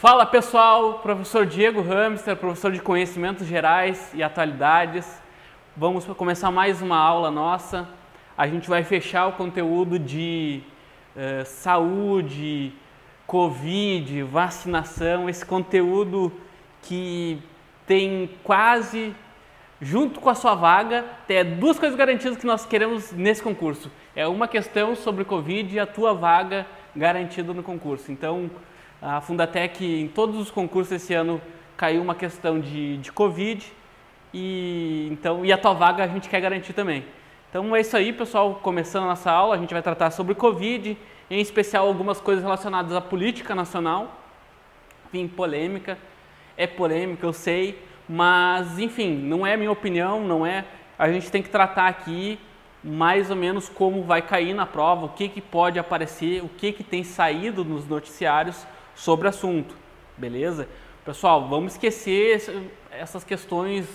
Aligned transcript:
Fala 0.00 0.24
pessoal, 0.24 1.00
professor 1.00 1.44
Diego 1.44 1.82
Hamster, 1.82 2.34
professor 2.34 2.72
de 2.72 2.80
Conhecimentos 2.80 3.46
Gerais 3.46 4.10
e 4.14 4.22
Atualidades. 4.22 5.20
Vamos 5.76 6.06
começar 6.06 6.50
mais 6.50 6.80
uma 6.80 6.96
aula 6.96 7.30
nossa. 7.30 7.86
A 8.34 8.46
gente 8.46 8.66
vai 8.66 8.82
fechar 8.82 9.26
o 9.26 9.32
conteúdo 9.32 9.98
de 9.98 10.62
uh, 11.14 11.44
saúde, 11.44 12.72
Covid, 13.26 14.22
vacinação, 14.22 15.28
esse 15.28 15.44
conteúdo 15.44 16.32
que 16.80 17.38
tem 17.86 18.30
quase, 18.42 19.14
junto 19.82 20.18
com 20.18 20.30
a 20.30 20.34
sua 20.34 20.54
vaga, 20.54 21.04
tem 21.26 21.44
duas 21.56 21.78
coisas 21.78 21.98
garantidas 21.98 22.38
que 22.38 22.46
nós 22.46 22.64
queremos 22.64 23.12
nesse 23.12 23.42
concurso. 23.42 23.90
É 24.16 24.26
uma 24.26 24.48
questão 24.48 24.96
sobre 24.96 25.26
Covid 25.26 25.76
e 25.76 25.78
a 25.78 25.86
tua 25.86 26.14
vaga 26.14 26.66
garantida 26.96 27.52
no 27.52 27.62
concurso. 27.62 28.10
Então, 28.10 28.50
a 29.02 29.20
Fundatec, 29.20 29.84
em 29.84 30.08
todos 30.08 30.38
os 30.38 30.50
concursos 30.50 30.92
esse 30.92 31.14
ano, 31.14 31.40
caiu 31.76 32.02
uma 32.02 32.14
questão 32.14 32.60
de, 32.60 32.98
de 32.98 33.10
Covid 33.10 33.64
e, 34.34 35.08
então, 35.10 35.44
e 35.44 35.52
a 35.52 35.56
tua 35.56 35.72
vaga 35.72 36.04
a 36.04 36.06
gente 36.06 36.28
quer 36.28 36.40
garantir 36.40 36.74
também. 36.74 37.04
Então 37.48 37.74
é 37.74 37.80
isso 37.80 37.96
aí, 37.96 38.12
pessoal. 38.12 38.60
Começando 38.62 39.04
a 39.04 39.08
nossa 39.08 39.30
aula, 39.30 39.54
a 39.54 39.58
gente 39.58 39.72
vai 39.72 39.82
tratar 39.82 40.10
sobre 40.10 40.34
Covid, 40.34 40.96
em 41.30 41.40
especial 41.40 41.86
algumas 41.86 42.20
coisas 42.20 42.44
relacionadas 42.44 42.94
à 42.94 43.00
política 43.00 43.54
nacional. 43.54 44.20
Enfim, 45.06 45.26
polêmica. 45.26 45.98
É 46.56 46.66
polêmica, 46.66 47.24
eu 47.24 47.32
sei, 47.32 47.82
mas 48.06 48.78
enfim, 48.78 49.16
não 49.16 49.46
é 49.46 49.56
minha 49.56 49.72
opinião, 49.72 50.20
não 50.22 50.44
é. 50.44 50.66
A 50.98 51.10
gente 51.10 51.30
tem 51.30 51.42
que 51.42 51.48
tratar 51.48 51.88
aqui 51.88 52.38
mais 52.84 53.30
ou 53.30 53.36
menos 53.36 53.68
como 53.68 54.02
vai 54.02 54.20
cair 54.20 54.52
na 54.52 54.66
prova, 54.66 55.06
o 55.06 55.08
que, 55.08 55.28
que 55.28 55.40
pode 55.40 55.78
aparecer, 55.78 56.44
o 56.44 56.48
que, 56.48 56.72
que 56.72 56.84
tem 56.84 57.02
saído 57.02 57.64
nos 57.64 57.88
noticiários 57.88 58.66
sobre 58.94 59.26
o 59.26 59.30
assunto, 59.30 59.74
beleza? 60.16 60.68
Pessoal, 61.04 61.48
vamos 61.48 61.72
esquecer 61.72 62.70
essas 62.90 63.24
questões 63.24 63.86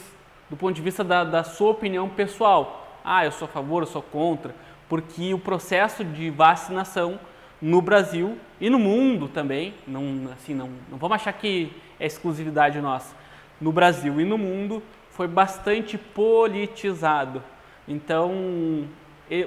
do 0.49 0.57
ponto 0.57 0.73
de 0.73 0.81
vista 0.81 1.03
da, 1.03 1.23
da 1.23 1.43
sua 1.43 1.71
opinião 1.71 2.09
pessoal. 2.09 2.99
Ah, 3.03 3.23
eu 3.25 3.31
sou 3.31 3.47
a 3.47 3.49
favor, 3.49 3.83
eu 3.83 3.87
sou 3.87 4.01
contra, 4.01 4.55
porque 4.89 5.33
o 5.33 5.39
processo 5.39 6.03
de 6.03 6.29
vacinação 6.29 7.19
no 7.61 7.81
Brasil 7.81 8.37
e 8.59 8.69
no 8.69 8.79
mundo 8.79 9.27
também, 9.27 9.73
não, 9.87 10.29
assim, 10.33 10.53
não, 10.53 10.69
não 10.89 10.97
vamos 10.97 11.15
achar 11.15 11.33
que 11.33 11.71
é 11.99 12.05
exclusividade 12.05 12.79
nossa, 12.81 13.15
no 13.61 13.71
Brasil 13.71 14.19
e 14.19 14.25
no 14.25 14.37
mundo 14.37 14.81
foi 15.11 15.27
bastante 15.27 15.97
politizado. 15.97 17.41
Então, 17.87 18.87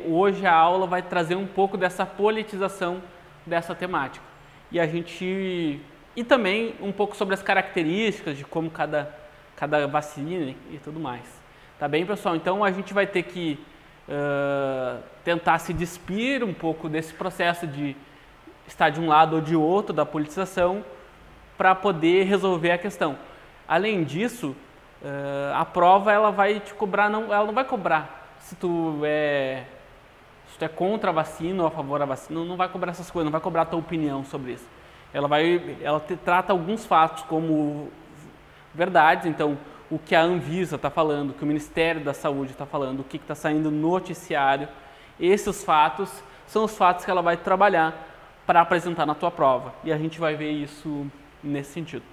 hoje 0.06 0.46
a 0.46 0.54
aula 0.54 0.86
vai 0.86 1.02
trazer 1.02 1.34
um 1.34 1.46
pouco 1.46 1.76
dessa 1.76 2.06
politização 2.06 3.02
dessa 3.44 3.74
temática 3.74 4.27
e 4.70 4.78
a 4.78 4.86
gente 4.86 5.80
e 6.16 6.24
também 6.24 6.74
um 6.80 6.92
pouco 6.92 7.16
sobre 7.16 7.34
as 7.34 7.42
características 7.42 8.36
de 8.36 8.44
como 8.44 8.70
cada 8.70 9.14
cada 9.56 9.86
vacina 9.88 10.54
e 10.70 10.78
tudo 10.78 11.00
mais. 11.00 11.24
Tá 11.78 11.88
bem, 11.88 12.06
pessoal? 12.06 12.36
Então 12.36 12.62
a 12.62 12.70
gente 12.70 12.94
vai 12.94 13.06
ter 13.06 13.24
que 13.24 13.58
uh, 14.08 15.02
tentar 15.24 15.58
se 15.58 15.72
despir 15.72 16.44
um 16.44 16.54
pouco 16.54 16.88
desse 16.88 17.12
processo 17.12 17.66
de 17.66 17.96
estar 18.66 18.90
de 18.90 19.00
um 19.00 19.08
lado 19.08 19.36
ou 19.36 19.42
de 19.42 19.56
outro 19.56 19.92
da 19.92 20.06
politização 20.06 20.84
para 21.56 21.74
poder 21.74 22.24
resolver 22.24 22.70
a 22.70 22.78
questão. 22.78 23.18
Além 23.66 24.04
disso, 24.04 24.54
uh, 25.02 25.54
a 25.54 25.64
prova 25.64 26.12
ela 26.12 26.30
vai 26.30 26.60
te 26.60 26.72
cobrar, 26.74 27.08
não, 27.08 27.32
ela 27.32 27.44
não 27.44 27.54
vai 27.54 27.64
cobrar 27.64 28.36
se 28.40 28.54
tu 28.54 29.00
é 29.04 29.64
tu 30.58 30.64
é 30.64 30.68
contra 30.68 31.10
a 31.10 31.12
vacina 31.12 31.62
ou 31.62 31.68
a 31.68 31.70
favor 31.70 31.98
da 31.98 32.04
vacina, 32.04 32.44
não 32.44 32.56
vai 32.56 32.68
cobrar 32.68 32.90
essas 32.90 33.10
coisas, 33.10 33.24
não 33.24 33.32
vai 33.32 33.40
cobrar 33.40 33.62
a 33.62 33.64
tua 33.64 33.78
opinião 33.78 34.24
sobre 34.24 34.52
isso. 34.52 34.66
Ela 35.12 35.28
vai, 35.28 35.78
ela 35.80 36.00
te, 36.00 36.16
trata 36.16 36.52
alguns 36.52 36.84
fatos 36.84 37.22
como 37.24 37.88
verdades, 38.74 39.26
então 39.26 39.56
o 39.90 39.98
que 39.98 40.14
a 40.14 40.20
Anvisa 40.20 40.76
está 40.76 40.90
falando, 40.90 41.30
o 41.30 41.32
que 41.32 41.44
o 41.44 41.46
Ministério 41.46 42.02
da 42.04 42.12
Saúde 42.12 42.52
está 42.52 42.66
falando, 42.66 43.00
o 43.00 43.04
que 43.04 43.16
está 43.16 43.34
saindo 43.34 43.70
no 43.70 43.90
noticiário, 43.90 44.68
esses 45.18 45.64
fatos 45.64 46.10
são 46.46 46.64
os 46.64 46.76
fatos 46.76 47.04
que 47.04 47.10
ela 47.10 47.22
vai 47.22 47.36
trabalhar 47.36 48.06
para 48.46 48.60
apresentar 48.60 49.06
na 49.06 49.14
tua 49.14 49.30
prova. 49.30 49.74
E 49.84 49.92
a 49.92 49.96
gente 49.96 50.18
vai 50.18 50.34
ver 50.34 50.50
isso 50.50 51.06
nesse 51.42 51.72
sentido. 51.72 52.04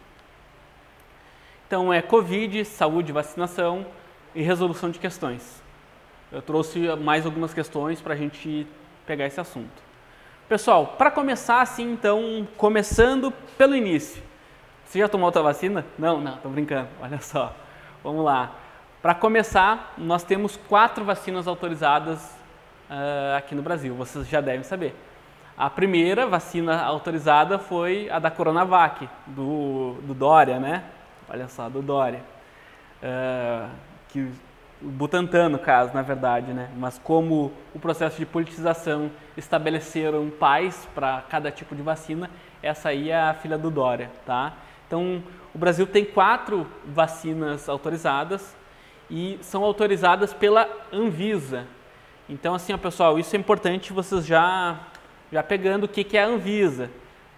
Então 1.67 1.91
é 1.91 2.01
Covid, 2.01 2.63
saúde, 2.65 3.11
vacinação 3.11 3.85
e 4.33 4.41
resolução 4.41 4.89
de 4.89 4.99
questões 4.99 5.64
eu 6.35 6.41
trouxe 6.41 6.79
mais 6.97 7.25
algumas 7.25 7.53
questões 7.53 8.01
para 8.01 8.13
a 8.13 8.17
gente 8.17 8.67
pegar 9.07 9.25
esse 9.25 9.39
assunto. 9.39 9.81
Pessoal, 10.49 10.95
para 10.97 11.09
começar 11.09 11.61
assim, 11.61 11.93
então, 11.93 12.45
começando 12.57 13.31
pelo 13.57 13.73
início. 13.73 14.21
Você 14.83 14.99
já 14.99 15.07
tomou 15.07 15.29
a 15.33 15.41
vacina? 15.41 15.85
Não, 15.97 16.19
não, 16.19 16.35
tô 16.35 16.49
brincando. 16.49 16.89
Olha 17.01 17.21
só. 17.21 17.55
Vamos 18.03 18.25
lá. 18.25 18.51
Para 19.01 19.15
começar, 19.15 19.93
nós 19.97 20.23
temos 20.23 20.57
quatro 20.57 21.05
vacinas 21.05 21.47
autorizadas 21.47 22.21
uh, 22.89 23.37
aqui 23.37 23.55
no 23.55 23.61
Brasil. 23.61 23.95
Vocês 23.95 24.27
já 24.27 24.41
devem 24.41 24.63
saber. 24.63 24.93
A 25.57 25.69
primeira 25.69 26.27
vacina 26.27 26.83
autorizada 26.83 27.57
foi 27.57 28.09
a 28.09 28.19
da 28.19 28.29
Coronavac, 28.29 29.07
do, 29.25 29.93
do 30.01 30.13
Dória, 30.13 30.59
né? 30.59 30.83
Olha 31.29 31.47
só, 31.47 31.69
do 31.69 31.81
Dória. 31.81 32.21
Uh, 33.01 33.69
que 34.09 34.29
o 34.81 34.87
Butantan, 34.87 35.49
no 35.49 35.59
caso, 35.59 35.93
na 35.93 36.01
verdade, 36.01 36.53
né? 36.53 36.69
Mas 36.75 36.99
como 36.99 37.51
o 37.73 37.79
processo 37.79 38.17
de 38.17 38.25
politização 38.25 39.09
estabeleceram 39.37 40.29
pais 40.29 40.87
para 40.93 41.23
cada 41.29 41.49
tipo 41.51 41.75
de 41.75 41.81
vacina, 41.81 42.29
essa 42.61 42.89
aí 42.89 43.09
é 43.09 43.19
a 43.19 43.33
filha 43.33 43.57
do 43.57 43.71
Dória, 43.71 44.11
tá? 44.25 44.53
Então, 44.87 45.23
o 45.53 45.57
Brasil 45.57 45.87
tem 45.87 46.03
quatro 46.03 46.67
vacinas 46.85 47.69
autorizadas 47.69 48.55
e 49.09 49.39
são 49.41 49.63
autorizadas 49.63 50.33
pela 50.33 50.67
Anvisa. 50.91 51.65
Então, 52.27 52.53
assim, 52.53 52.73
ó, 52.73 52.77
pessoal, 52.77 53.17
isso 53.17 53.35
é 53.35 53.39
importante 53.39 53.93
vocês 53.93 54.25
já, 54.25 54.79
já 55.31 55.41
pegando 55.41 55.85
o 55.85 55.87
que, 55.87 56.03
que 56.03 56.17
é 56.17 56.23
a 56.23 56.27
Anvisa. 56.27 56.89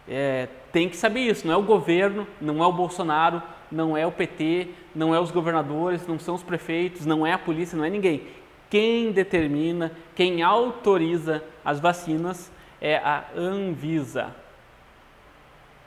É, 0.08 0.47
tem 0.72 0.88
que 0.88 0.96
saber 0.96 1.22
isso, 1.22 1.46
não 1.46 1.53
é 1.53 1.58
o 1.58 1.64
governo, 1.64 2.28
não 2.40 2.64
é 2.64 2.66
o 2.66 2.72
Bolsonaro, 2.72 3.44
não 3.72 3.97
é 3.97 4.05
o 4.05 4.11
PT, 4.11 4.69
não 4.95 5.13
é 5.13 5.19
os 5.19 5.31
governadores, 5.31 6.07
não 6.07 6.19
são 6.19 6.35
os 6.35 6.44
prefeitos, 6.44 7.05
não 7.05 7.25
é 7.25 7.33
a 7.33 7.38
polícia, 7.38 7.78
não 7.78 7.85
é 7.85 7.89
ninguém. 7.89 8.28
Quem 8.69 9.11
determina, 9.11 9.91
quem 10.16 10.44
autoriza 10.44 11.44
as 11.63 11.79
vacinas 11.79 12.51
é 12.81 12.97
a 12.97 13.25
Anvisa. 13.35 14.35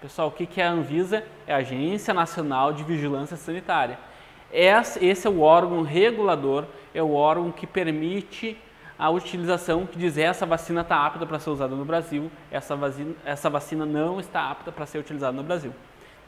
Pessoal, 0.00 0.28
o 0.28 0.32
que 0.32 0.60
é 0.60 0.64
a 0.64 0.70
Anvisa? 0.70 1.24
É 1.46 1.52
a 1.52 1.58
Agência 1.58 2.14
Nacional 2.14 2.72
de 2.72 2.82
Vigilância 2.82 3.36
Sanitária. 3.36 3.98
Esse 4.52 5.26
é 5.26 5.30
o 5.30 5.40
órgão 5.40 5.82
regulador, 5.82 6.64
é 6.94 7.02
o 7.02 7.12
órgão 7.12 7.52
que 7.52 7.66
permite 7.66 8.56
a 8.98 9.08
utilização, 9.10 9.86
que 9.86 9.98
diz 9.98 10.18
essa 10.18 10.44
vacina 10.44 10.80
está 10.80 11.06
apta 11.06 11.24
para 11.24 11.38
ser 11.38 11.50
usada 11.50 11.74
no 11.74 11.84
Brasil, 11.84 12.30
essa 12.50 12.76
vacina, 12.76 13.14
essa 13.24 13.48
vacina 13.48 13.86
não 13.86 14.20
está 14.20 14.50
apta 14.50 14.72
para 14.72 14.84
ser 14.84 14.98
utilizada 14.98 15.36
no 15.36 15.42
Brasil. 15.42 15.72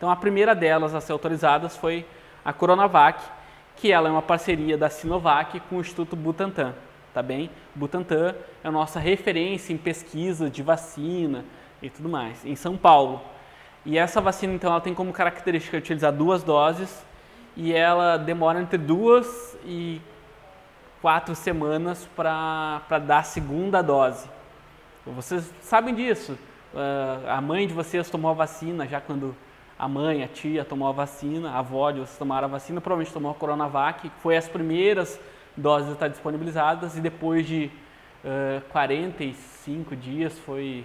Então 0.03 0.11
a 0.11 0.17
primeira 0.17 0.53
delas 0.53 0.97
a 0.97 1.01
ser 1.01 1.13
autorizadas 1.13 1.77
foi 1.77 2.05
a 2.45 2.53
Coronavac, 2.53 3.23
que 3.77 3.93
ela 3.93 4.09
é 4.09 4.11
uma 4.11 4.21
parceria 4.21 4.77
da 4.77 4.91
Sinovac 4.91 5.61
com 5.71 5.77
o 5.77 5.81
Instituto 5.81 6.17
Butantan, 6.17 6.75
tá 7.15 7.23
bem? 7.23 7.49
Butantan 7.73 8.35
é 8.65 8.67
a 8.67 8.71
nossa 8.73 8.99
referência 8.99 9.73
em 9.73 9.77
pesquisa 9.77 10.51
de 10.51 10.61
vacina 10.61 11.45
e 11.81 11.89
tudo 11.89 12.09
mais, 12.09 12.45
em 12.45 12.57
São 12.57 12.77
Paulo. 12.77 13.23
E 13.87 13.97
essa 13.97 14.21
vacina 14.21 14.53
então 14.55 14.73
ela 14.73 14.81
tem 14.81 14.93
como 14.93 15.13
característica 15.13 15.77
utilizar 15.77 16.13
duas 16.13 16.43
doses 16.43 17.07
e 17.57 17.73
ela 17.73 18.17
demora 18.17 18.61
entre 18.61 18.79
duas 18.79 19.57
e 19.65 20.01
quatro 21.01 21.37
semanas 21.37 22.09
para 22.17 22.99
dar 23.07 23.19
a 23.19 23.23
segunda 23.23 23.81
dose. 23.81 24.29
Vocês 25.07 25.49
sabem 25.61 25.95
disso. 25.95 26.37
Uh, 26.75 27.29
a 27.29 27.41
mãe 27.41 27.69
de 27.69 27.73
vocês 27.73 28.11
tomou 28.11 28.33
a 28.33 28.35
vacina 28.35 28.85
já 28.89 29.01
quando 29.01 29.33
a 29.79 29.89
mãe, 29.89 30.23
a 30.23 30.29
tia 30.29 30.65
tomou 30.65 30.89
a 30.89 30.93
vacina, 30.93 31.51
a 31.51 31.59
avó 31.59 31.91
de 31.91 32.01
vocês 32.01 32.19
tomaram 32.19 32.47
a 32.47 32.51
vacina, 32.51 32.81
provavelmente 32.81 33.13
tomou 33.13 33.33
a 33.33 33.35
Coronavac, 33.35 34.11
foi 34.21 34.37
as 34.37 34.49
primeiras 34.49 35.19
doses 35.57 35.91
a 35.91 35.93
estar 35.93 36.09
disponibilizadas 36.09 36.97
e 36.97 37.01
depois 37.01 37.47
de 37.47 37.71
uh, 38.25 38.61
45 38.71 39.97
dias 39.97 40.39
foi 40.39 40.85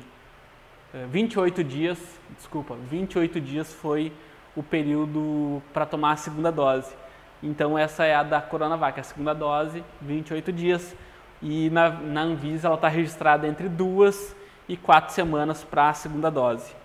uh, 0.93 1.07
28 1.07 1.63
dias, 1.63 2.19
desculpa, 2.35 2.75
28 2.75 3.39
dias 3.39 3.73
foi 3.73 4.11
o 4.55 4.63
período 4.63 5.61
para 5.73 5.85
tomar 5.85 6.13
a 6.13 6.17
segunda 6.17 6.51
dose. 6.51 6.93
Então 7.41 7.77
essa 7.77 8.03
é 8.03 8.15
a 8.15 8.23
da 8.23 8.41
Coronavac, 8.41 8.99
a 8.99 9.03
segunda 9.03 9.33
dose, 9.33 9.83
28 10.01 10.51
dias 10.51 10.95
e 11.41 11.69
na, 11.69 11.89
na 11.89 12.21
Anvisa 12.21 12.67
ela 12.67 12.75
está 12.75 12.87
registrada 12.87 13.47
entre 13.47 13.69
duas 13.69 14.35
e 14.67 14.75
quatro 14.75 15.13
semanas 15.13 15.63
para 15.63 15.89
a 15.89 15.93
segunda 15.93 16.31
dose. 16.31 16.75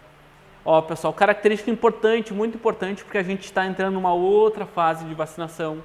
Ó, 0.64 0.81
pessoal, 0.81 1.12
característica 1.12 1.70
importante, 1.70 2.32
muito 2.32 2.56
importante, 2.56 3.03
porque 3.03 3.19
a 3.19 3.23
gente 3.23 3.44
está 3.44 3.67
entrando 3.67 3.94
numa 3.94 4.12
outra 4.12 4.64
fase 4.64 5.05
de 5.05 5.14
vacinação. 5.14 5.82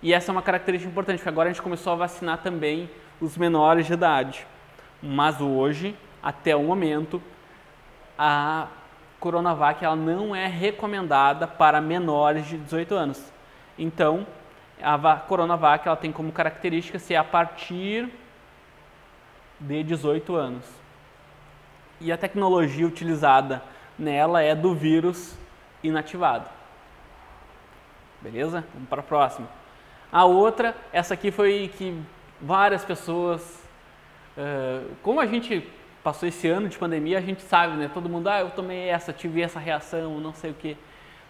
E 0.00 0.14
essa 0.14 0.30
é 0.30 0.32
uma 0.32 0.42
característica 0.42 0.90
importante, 0.90 1.18
porque 1.18 1.28
agora 1.28 1.48
a 1.48 1.52
gente 1.52 1.62
começou 1.62 1.92
a 1.92 1.96
vacinar 1.96 2.38
também 2.38 2.88
os 3.20 3.36
menores 3.36 3.86
de 3.86 3.94
idade. 3.94 4.46
Mas 5.02 5.40
hoje, 5.40 5.96
até 6.22 6.54
o 6.54 6.62
momento, 6.62 7.20
a, 8.16 8.68
Coronavac 9.18 9.84
ela 9.84 9.96
não 9.96 10.36
é 10.36 10.46
recomendada 10.46 11.46
para 11.48 11.80
menores 11.80 12.46
de 12.46 12.58
18 12.58 12.94
anos. 12.94 13.32
Então, 13.76 14.26
a 14.80 15.16
Coronavac 15.16 15.86
ela 15.86 15.96
tem 15.96 16.12
como 16.12 16.30
característica 16.30 16.98
ser 16.98 17.16
a 17.16 17.24
partir 17.24 18.08
de 19.58 19.82
18 19.82 20.34
anos. 20.36 20.64
E 22.00 22.12
a 22.12 22.16
tecnologia 22.16 22.86
utilizada 22.86 23.62
nela 23.98 24.42
é 24.42 24.54
do 24.54 24.74
vírus 24.74 25.36
inativado. 25.82 26.48
Beleza? 28.20 28.64
Vamos 28.74 28.88
para 28.88 29.00
a 29.00 29.04
próxima. 29.04 29.48
A 30.12 30.24
outra, 30.24 30.74
essa 30.92 31.14
aqui 31.14 31.30
foi 31.30 31.70
que 31.76 32.00
várias 32.40 32.84
pessoas, 32.84 33.62
uh, 34.36 34.94
como 35.02 35.20
a 35.20 35.26
gente 35.26 35.68
passou 36.02 36.28
esse 36.28 36.48
ano 36.48 36.68
de 36.68 36.78
pandemia, 36.78 37.18
a 37.18 37.20
gente 37.20 37.42
sabe, 37.42 37.76
né? 37.76 37.90
Todo 37.92 38.08
mundo, 38.08 38.28
ah, 38.28 38.40
eu 38.40 38.50
tomei 38.50 38.88
essa, 38.88 39.12
tive 39.12 39.42
essa 39.42 39.58
reação, 39.58 40.20
não 40.20 40.32
sei 40.32 40.52
o 40.52 40.54
que. 40.54 40.76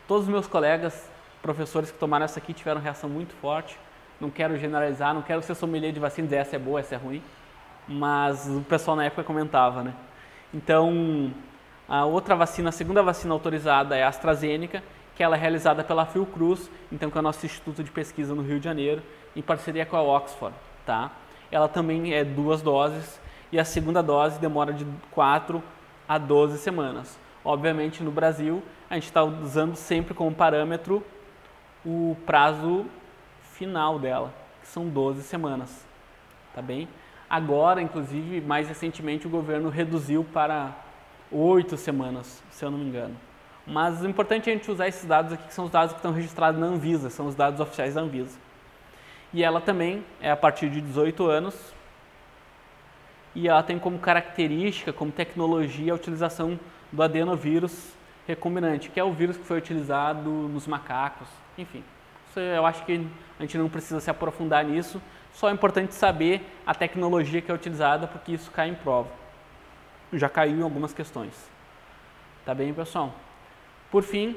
Todos 0.07 0.25
os 0.25 0.29
meus 0.29 0.47
colegas, 0.47 1.11
professores 1.41 1.91
que 1.91 1.99
tomaram 1.99 2.25
essa 2.25 2.39
aqui 2.39 2.53
tiveram 2.53 2.81
reação 2.81 3.09
muito 3.09 3.35
forte. 3.37 3.79
Não 4.21 4.31
quero 4.31 4.57
generalizar, 4.59 5.15
não 5.15 5.23
quero 5.23 5.43
ser 5.43 5.55
sommelier 5.55 5.93
de 5.93 6.01
vacina 6.01 6.27
dizer 6.27 6.37
essa 6.37 6.57
é 6.57 6.59
boa, 6.59 6.81
essa 6.81 6.95
é 6.95 6.99
ruim. 6.99 7.23
Mas 7.89 8.49
o 8.49 8.61
pessoal 8.63 8.97
na 8.97 9.05
época 9.05 9.25
comentava, 9.25 9.83
né? 9.83 9.95
Então, 10.53 11.33
a 11.89 12.05
outra 12.05 12.35
vacina, 12.35 12.71
a 12.71 12.73
segunda 12.73 13.03
vacina 13.03 13.33
autorizada 13.33 13.97
é 13.97 14.03
a 14.03 14.09
AstraZeneca, 14.09 14.83
que 15.15 15.23
ela 15.23 15.37
é 15.37 15.39
realizada 15.39 15.85
pela 15.85 16.05
Fiocruz, 16.05 16.71
então 16.91 17.11
que 17.11 17.17
é 17.17 17.21
o 17.21 17.23
nosso 17.23 17.47
instituto 17.47 17.83
de 17.83 17.91
pesquisa 17.91 18.35
no 18.35 18.43
Rio 18.43 18.59
de 18.59 18.65
Janeiro, 18.65 19.03
em 19.35 19.43
parceria 19.43 19.87
com 19.87 19.97
a 19.97 20.03
Oxford, 20.03 20.55
tá? 20.85 21.11
Ela 21.51 21.69
também 21.69 22.13
é 22.13 22.25
duas 22.25 22.61
doses 22.61 23.21
e 23.53 23.59
a 23.59 23.65
segunda 23.65 24.03
dose 24.03 24.39
demora 24.41 24.73
de 24.73 24.85
4 25.13 25.63
a 26.09 26.19
12 26.19 26.59
semanas. 26.59 27.19
Obviamente, 27.45 28.03
no 28.03 28.11
Brasil, 28.11 28.63
a 28.91 28.95
gente 28.95 29.05
está 29.05 29.23
usando 29.23 29.77
sempre 29.77 30.13
como 30.13 30.35
parâmetro 30.35 31.05
o 31.85 32.17
prazo 32.27 32.87
final 33.53 33.99
dela, 33.99 34.35
que 34.61 34.67
são 34.67 34.89
12 34.89 35.23
semanas, 35.23 35.87
tá 36.53 36.61
bem? 36.61 36.89
Agora, 37.31 37.81
inclusive, 37.81 38.41
mais 38.41 38.69
recentemente, 38.69 39.27
o 39.27 39.31
governo 39.31 39.69
reduziu 39.69 40.25
para 40.25 40.75
8 41.31 41.77
semanas, 41.77 42.43
se 42.51 42.65
eu 42.65 42.71
não 42.71 42.79
me 42.79 42.85
engano. 42.85 43.17
Mas 43.67 44.01
o 44.01 44.09
importante 44.09 44.49
é 44.49 44.53
a 44.53 44.57
gente 44.57 44.71
usar 44.71 44.87
esses 44.87 45.05
dados 45.05 45.33
aqui, 45.33 45.49
que 45.49 45.55
são 45.55 45.65
os 45.65 45.71
dados 45.71 45.93
que 45.93 45.99
estão 45.99 46.13
registrados 46.13 46.61
na 46.61 46.67
Anvisa, 46.67 47.11
são 47.11 47.27
os 47.27 47.35
dados 47.35 47.59
oficiais 47.59 47.95
da 47.95 48.01
Anvisa. 48.01 48.39
E 49.33 49.43
ela 49.43 49.61
também 49.61 50.05
é 50.21 50.31
a 50.31 50.37
partir 50.37 50.71
de 50.71 50.81
18 50.81 51.27
anos, 51.27 51.75
e 53.35 53.49
ela 53.49 53.63
tem 53.63 53.79
como 53.79 53.99
característica, 53.99 54.93
como 54.93 55.11
tecnologia, 55.11 55.93
a 55.93 55.97
utilização 55.97 56.59
do 56.93 57.03
adenovírus 57.03 57.93
recombinante, 58.27 58.89
que 58.89 58.99
é 58.99 59.05
o 59.05 59.13
vírus 59.13 59.37
que 59.37 59.45
foi 59.45 59.59
utilizado 59.59 60.31
nos 60.31 60.67
macacos, 60.67 61.29
enfim. 61.59 61.83
Eu 62.37 62.67
acho 62.67 62.85
que 62.85 63.07
a 63.39 63.43
gente 63.43 63.57
não 63.57 63.69
precisa 63.69 63.99
se 63.99 64.11
aprofundar 64.11 64.65
nisso, 64.65 65.01
só 65.33 65.49
é 65.49 65.53
importante 65.53 65.95
saber 65.95 66.47
a 66.67 66.75
tecnologia 66.75 67.41
que 67.43 67.51
é 67.51 67.55
utilizada, 67.55 68.07
porque 68.07 68.33
isso 68.33 68.51
cai 68.51 68.69
em 68.69 68.75
prova. 68.75 69.09
Já 70.13 70.29
caiu 70.29 70.59
em 70.59 70.63
algumas 70.63 70.93
questões. 70.93 71.35
Tá 72.45 72.55
bem, 72.55 72.73
pessoal? 72.73 73.13
Por 73.91 74.03
fim, 74.03 74.37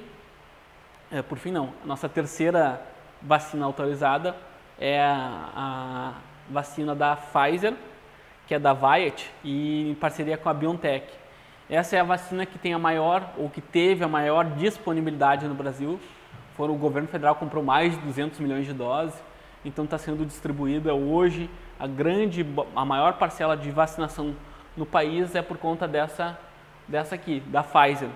é, 1.11 1.21
por 1.21 1.37
fim 1.37 1.51
não, 1.51 1.73
nossa 1.85 2.09
terceira 2.09 2.81
vacina 3.21 3.65
autorizada 3.65 4.35
é 4.79 5.01
a, 5.01 5.49
a 5.55 6.13
vacina 6.49 6.95
da 6.95 7.15
Pfizer, 7.15 7.73
que 8.47 8.55
é 8.55 8.59
da 8.59 8.73
Viet, 8.73 9.29
e 9.43 9.91
em 9.91 9.95
parceria 9.95 10.37
com 10.37 10.49
a 10.49 10.53
BioNTech. 10.53 11.07
Essa 11.69 11.97
é 11.97 11.99
a 11.99 12.03
vacina 12.03 12.45
que 12.45 12.57
tem 12.57 12.73
a 12.73 12.79
maior, 12.79 13.31
ou 13.37 13.49
que 13.49 13.61
teve 13.61 14.03
a 14.03 14.07
maior 14.07 14.45
disponibilidade 14.45 15.47
no 15.47 15.53
Brasil. 15.53 15.99
Foram, 16.57 16.73
o 16.73 16.77
governo 16.77 17.07
federal 17.07 17.35
comprou 17.35 17.63
mais 17.63 17.93
de 17.93 17.99
200 17.99 18.39
milhões 18.39 18.65
de 18.65 18.73
doses, 18.73 19.21
então 19.63 19.85
está 19.85 19.97
sendo 19.97 20.25
distribuída 20.25 20.93
hoje. 20.95 21.49
A 21.79 21.85
grande, 21.85 22.45
a 22.75 22.83
maior 22.83 23.13
parcela 23.13 23.55
de 23.55 23.69
vacinação 23.69 24.35
no 24.79 24.85
país 24.85 25.35
é 25.35 25.41
por 25.41 25.57
conta 25.57 25.85
dessa, 25.85 26.39
dessa 26.87 27.13
aqui, 27.13 27.41
da 27.47 27.61
Pfizer. 27.61 28.07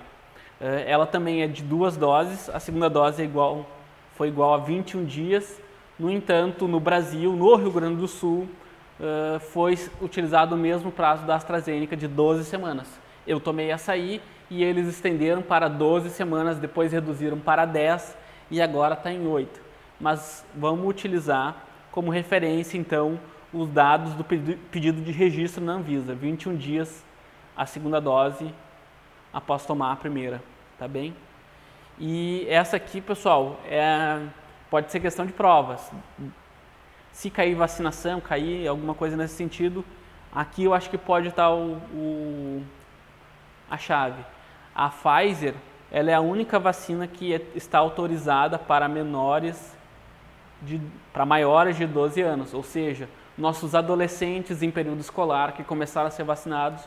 Eh, 0.62 0.86
ela 0.88 1.06
também 1.06 1.42
é 1.44 1.48
de 1.48 1.62
duas 1.62 1.98
doses, 1.98 2.50
a 2.50 2.57
segunda 2.57 2.89
dose 2.89 3.21
é 3.21 3.25
igual, 3.25 3.65
foi 4.15 4.30
igual 4.30 4.54
a 4.54 4.57
21 4.57 5.04
dias. 5.04 5.62
No 6.00 6.10
entanto, 6.10 6.65
no 6.65 6.80
Brasil, 6.80 7.33
no 7.33 7.54
Rio 7.56 7.69
Grande 7.69 7.98
do 7.98 8.07
Sul, 8.07 8.48
eh, 8.98 9.39
foi 9.39 9.77
utilizado 10.01 10.56
o 10.56 10.57
mesmo 10.57 10.89
prazo 10.89 11.25
da 11.25 11.36
AstraZeneca 11.36 11.98
de 11.98 12.07
12 12.07 12.45
semanas. 12.45 12.88
Eu 13.27 13.42
tomei 13.42 13.69
essa 13.69 13.92
aí 13.92 14.21
e 14.50 14.63
eles 14.63 14.88
estenderam 14.88 15.42
para 15.42 15.68
12 15.68 16.12
semanas, 16.12 16.60
depois 16.60 16.94
reduziram 16.94 17.39
para 17.39 17.65
10 17.65 18.18
e 18.50 18.62
agora 18.62 18.94
está 18.94 19.12
em 19.12 19.27
8. 19.27 19.60
Mas 20.00 20.45
vamos 20.56 20.88
utilizar 20.88 21.57
como 21.92 22.10
referência, 22.10 22.77
então, 22.77 23.19
os 23.54 23.70
dados 23.70 24.14
do 24.14 24.24
pedido 24.24 25.02
de 25.02 25.12
registro 25.12 25.64
na 25.64 25.74
Anvisa, 25.74 26.16
21 26.16 26.56
dias 26.56 27.04
a 27.56 27.66
segunda 27.66 28.02
dose 28.02 28.54
após 29.32 29.66
tomar 29.66 29.92
a 29.92 29.96
primeira 29.96 30.42
tá 30.84 30.88
bem? 30.88 31.16
E 31.98 32.46
essa 32.50 32.76
aqui, 32.76 33.00
pessoal, 33.00 33.60
é, 33.66 34.20
pode 34.70 34.92
ser 34.92 35.00
questão 35.00 35.26
de 35.26 35.32
provas. 35.32 35.92
Se 37.12 37.30
cair 37.30 37.56
vacinação, 37.56 38.20
cair 38.20 38.68
alguma 38.68 38.94
coisa 38.94 39.16
nesse 39.16 39.36
sentido, 39.36 39.86
aqui 40.34 40.64
eu 40.64 40.74
acho 40.74 40.90
que 40.90 40.98
pode 40.98 41.30
estar 41.30 41.52
o, 41.52 41.76
o 41.94 42.64
a 43.70 43.78
chave. 43.78 44.26
A 44.76 44.90
Pfizer, 44.90 45.54
ela 45.92 46.12
é 46.12 46.14
a 46.16 46.20
única 46.20 46.60
vacina 46.60 47.08
que 47.08 47.34
é, 47.34 47.42
está 47.56 47.78
autorizada 47.78 48.58
para 48.58 48.88
menores 48.90 49.74
de, 50.62 50.82
para 51.14 51.26
maiores 51.26 51.78
de 51.78 51.86
12 51.86 52.22
anos, 52.22 52.54
ou 52.54 52.64
seja, 52.64 53.08
nossos 53.38 53.76
adolescentes 53.76 54.62
em 54.62 54.72
período 54.72 55.02
escolar 55.02 55.54
que 55.54 55.64
começaram 55.64 56.08
a 56.08 56.12
ser 56.12 56.24
vacinados, 56.24 56.84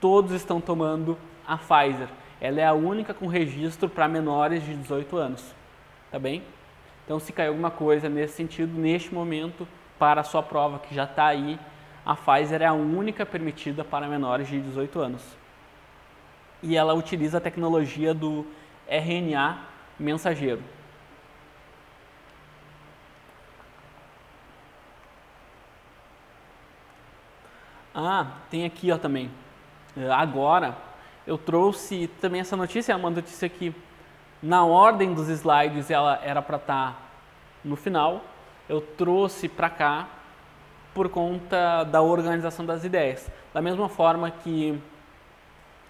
todos 0.00 0.32
estão 0.32 0.60
tomando 0.60 1.18
a 1.46 1.56
Pfizer 1.56 2.08
ela 2.40 2.60
é 2.60 2.64
a 2.64 2.72
única 2.72 3.12
com 3.12 3.26
registro 3.26 3.88
para 3.88 4.08
menores 4.08 4.64
de 4.64 4.74
18 4.74 5.16
anos, 5.16 5.54
tá 6.10 6.18
bem? 6.18 6.42
Então, 7.04 7.20
se 7.20 7.32
cair 7.32 7.48
alguma 7.48 7.70
coisa 7.70 8.08
nesse 8.08 8.34
sentido, 8.34 8.78
neste 8.78 9.12
momento, 9.12 9.68
para 9.98 10.22
a 10.22 10.24
sua 10.24 10.42
prova 10.42 10.78
que 10.78 10.94
já 10.94 11.04
está 11.04 11.26
aí, 11.26 11.58
a 12.06 12.16
Pfizer 12.16 12.62
é 12.62 12.66
a 12.66 12.72
única 12.72 13.26
permitida 13.26 13.84
para 13.84 14.08
menores 14.08 14.48
de 14.48 14.58
18 14.58 14.98
anos. 15.00 15.22
E 16.62 16.76
ela 16.76 16.94
utiliza 16.94 17.38
a 17.38 17.40
tecnologia 17.40 18.14
do 18.14 18.46
RNA 18.88 19.58
mensageiro. 19.98 20.62
Ah, 28.02 28.26
tem 28.50 28.64
aqui 28.64 28.90
ó, 28.90 28.96
também. 28.96 29.30
Agora, 30.16 30.76
eu 31.26 31.36
trouxe 31.36 32.08
também 32.20 32.40
essa 32.40 32.56
notícia, 32.56 32.92
é 32.94 32.96
uma 32.96 33.10
notícia 33.10 33.46
que 33.48 33.74
na 34.42 34.64
ordem 34.64 35.12
dos 35.12 35.28
slides 35.28 35.90
ela 35.90 36.18
era 36.24 36.40
para 36.40 36.56
estar 36.56 36.92
tá 36.92 36.98
no 37.62 37.76
final. 37.76 38.22
Eu 38.66 38.80
trouxe 38.80 39.48
para 39.48 39.68
cá 39.68 40.08
por 40.94 41.10
conta 41.10 41.84
da 41.84 42.00
organização 42.00 42.64
das 42.64 42.84
ideias. 42.84 43.30
Da 43.52 43.60
mesma 43.60 43.88
forma 43.88 44.30
que 44.30 44.80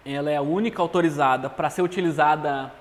ela 0.05 0.31
é 0.31 0.37
a 0.37 0.43
única 0.43 0.83
autorizada 0.83 1.49
para 1.49 1.71
ser 1.71 1.83
utilizada 1.83 2.73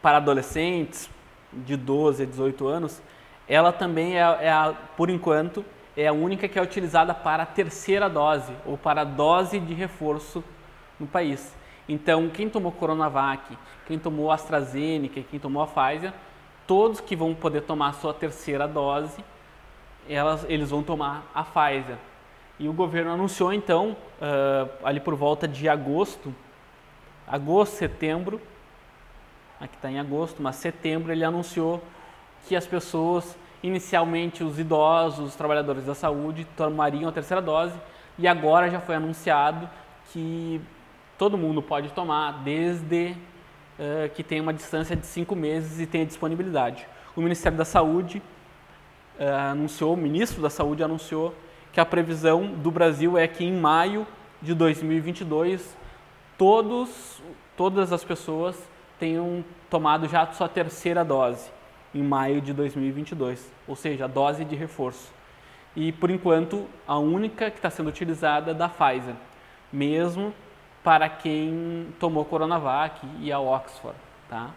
para 0.00 0.18
adolescentes 0.18 1.10
de 1.52 1.76
12 1.76 2.22
a 2.22 2.26
18 2.26 2.68
anos, 2.68 3.02
ela 3.48 3.72
também 3.72 4.16
é, 4.16 4.20
é 4.20 4.52
a, 4.52 4.74
por 4.96 5.10
enquanto, 5.10 5.64
é 5.96 6.08
a 6.08 6.12
única 6.12 6.48
que 6.48 6.58
é 6.58 6.62
utilizada 6.62 7.14
para 7.14 7.44
a 7.44 7.46
terceira 7.46 8.08
dose 8.08 8.52
ou 8.66 8.76
para 8.76 9.02
a 9.02 9.04
dose 9.04 9.60
de 9.60 9.74
reforço 9.74 10.42
no 10.98 11.06
país. 11.06 11.54
Então, 11.88 12.28
quem 12.28 12.48
tomou 12.48 12.72
Coronavac, 12.72 13.56
quem 13.86 13.98
tomou 13.98 14.30
AstraZeneca, 14.30 15.22
quem 15.22 15.38
tomou 15.38 15.62
a 15.62 15.66
Pfizer, 15.66 16.12
todos 16.66 17.00
que 17.00 17.14
vão 17.14 17.34
poder 17.34 17.62
tomar 17.62 17.88
a 17.88 17.92
sua 17.92 18.14
terceira 18.14 18.66
dose, 18.66 19.22
elas, 20.08 20.44
eles 20.48 20.70
vão 20.70 20.82
tomar 20.82 21.30
a 21.34 21.44
Pfizer. 21.44 21.96
E 22.58 22.68
o 22.68 22.72
governo 22.72 23.12
anunciou 23.12 23.52
então, 23.52 23.96
uh, 24.20 24.70
ali 24.84 25.00
por 25.00 25.14
volta 25.14 25.46
de 25.46 25.68
agosto, 25.68 26.34
agosto, 27.26 27.74
setembro, 27.74 28.40
aqui 29.60 29.74
está 29.76 29.90
em 29.90 29.98
agosto, 29.98 30.42
mas 30.42 30.56
setembro 30.56 31.12
ele 31.12 31.24
anunciou 31.24 31.82
que 32.46 32.54
as 32.54 32.66
pessoas, 32.66 33.36
inicialmente 33.64 34.44
os 34.44 34.58
idosos, 34.58 35.28
os 35.28 35.34
trabalhadores 35.34 35.86
da 35.86 35.94
saúde, 35.94 36.46
tomariam 36.54 37.08
a 37.08 37.12
terceira 37.12 37.40
dose, 37.40 37.74
e 38.18 38.28
agora 38.28 38.70
já 38.70 38.78
foi 38.78 38.94
anunciado 38.94 39.68
que 40.12 40.60
todo 41.16 41.38
mundo 41.38 41.62
pode 41.62 41.88
tomar, 41.88 42.42
desde 42.44 43.16
uh, 43.78 44.10
que 44.14 44.22
tenha 44.22 44.42
uma 44.42 44.52
distância 44.52 44.94
de 44.94 45.06
cinco 45.06 45.34
meses 45.34 45.80
e 45.80 45.86
tenha 45.86 46.04
disponibilidade. 46.04 46.86
O 47.16 47.22
Ministério 47.22 47.56
da 47.56 47.64
Saúde 47.64 48.22
uh, 49.18 49.50
anunciou, 49.52 49.94
o 49.94 49.96
ministro 49.96 50.42
da 50.42 50.50
Saúde 50.50 50.84
anunciou 50.84 51.34
que 51.72 51.80
a 51.80 51.86
previsão 51.86 52.46
do 52.46 52.70
Brasil 52.70 53.16
é 53.16 53.26
que 53.26 53.44
em 53.44 53.52
maio 53.52 54.06
de 54.42 54.52
2022 54.52 55.74
todos 56.36 57.22
todas 57.56 57.92
as 57.92 58.04
pessoas 58.04 58.68
tenham 58.98 59.42
tomado 59.70 60.06
já 60.06 60.22
a 60.22 60.32
sua 60.32 60.48
terceira 60.48 61.04
dose 61.04 61.50
em 61.94 62.02
maio 62.02 62.40
de 62.40 62.52
2022, 62.52 63.50
ou 63.68 63.76
seja, 63.76 64.04
a 64.04 64.08
dose 64.08 64.44
de 64.44 64.56
reforço. 64.56 65.12
E 65.76 65.92
por 65.92 66.10
enquanto, 66.10 66.66
a 66.86 66.98
única 66.98 67.50
que 67.50 67.56
está 67.56 67.70
sendo 67.70 67.88
utilizada 67.88 68.50
é 68.50 68.54
da 68.54 68.68
Pfizer, 68.68 69.14
mesmo 69.72 70.34
para 70.82 71.08
quem 71.08 71.88
tomou 71.98 72.24
Coronavac 72.24 73.00
e 73.20 73.32
a 73.32 73.38
Oxford, 73.38 73.96
tá? 74.28 74.50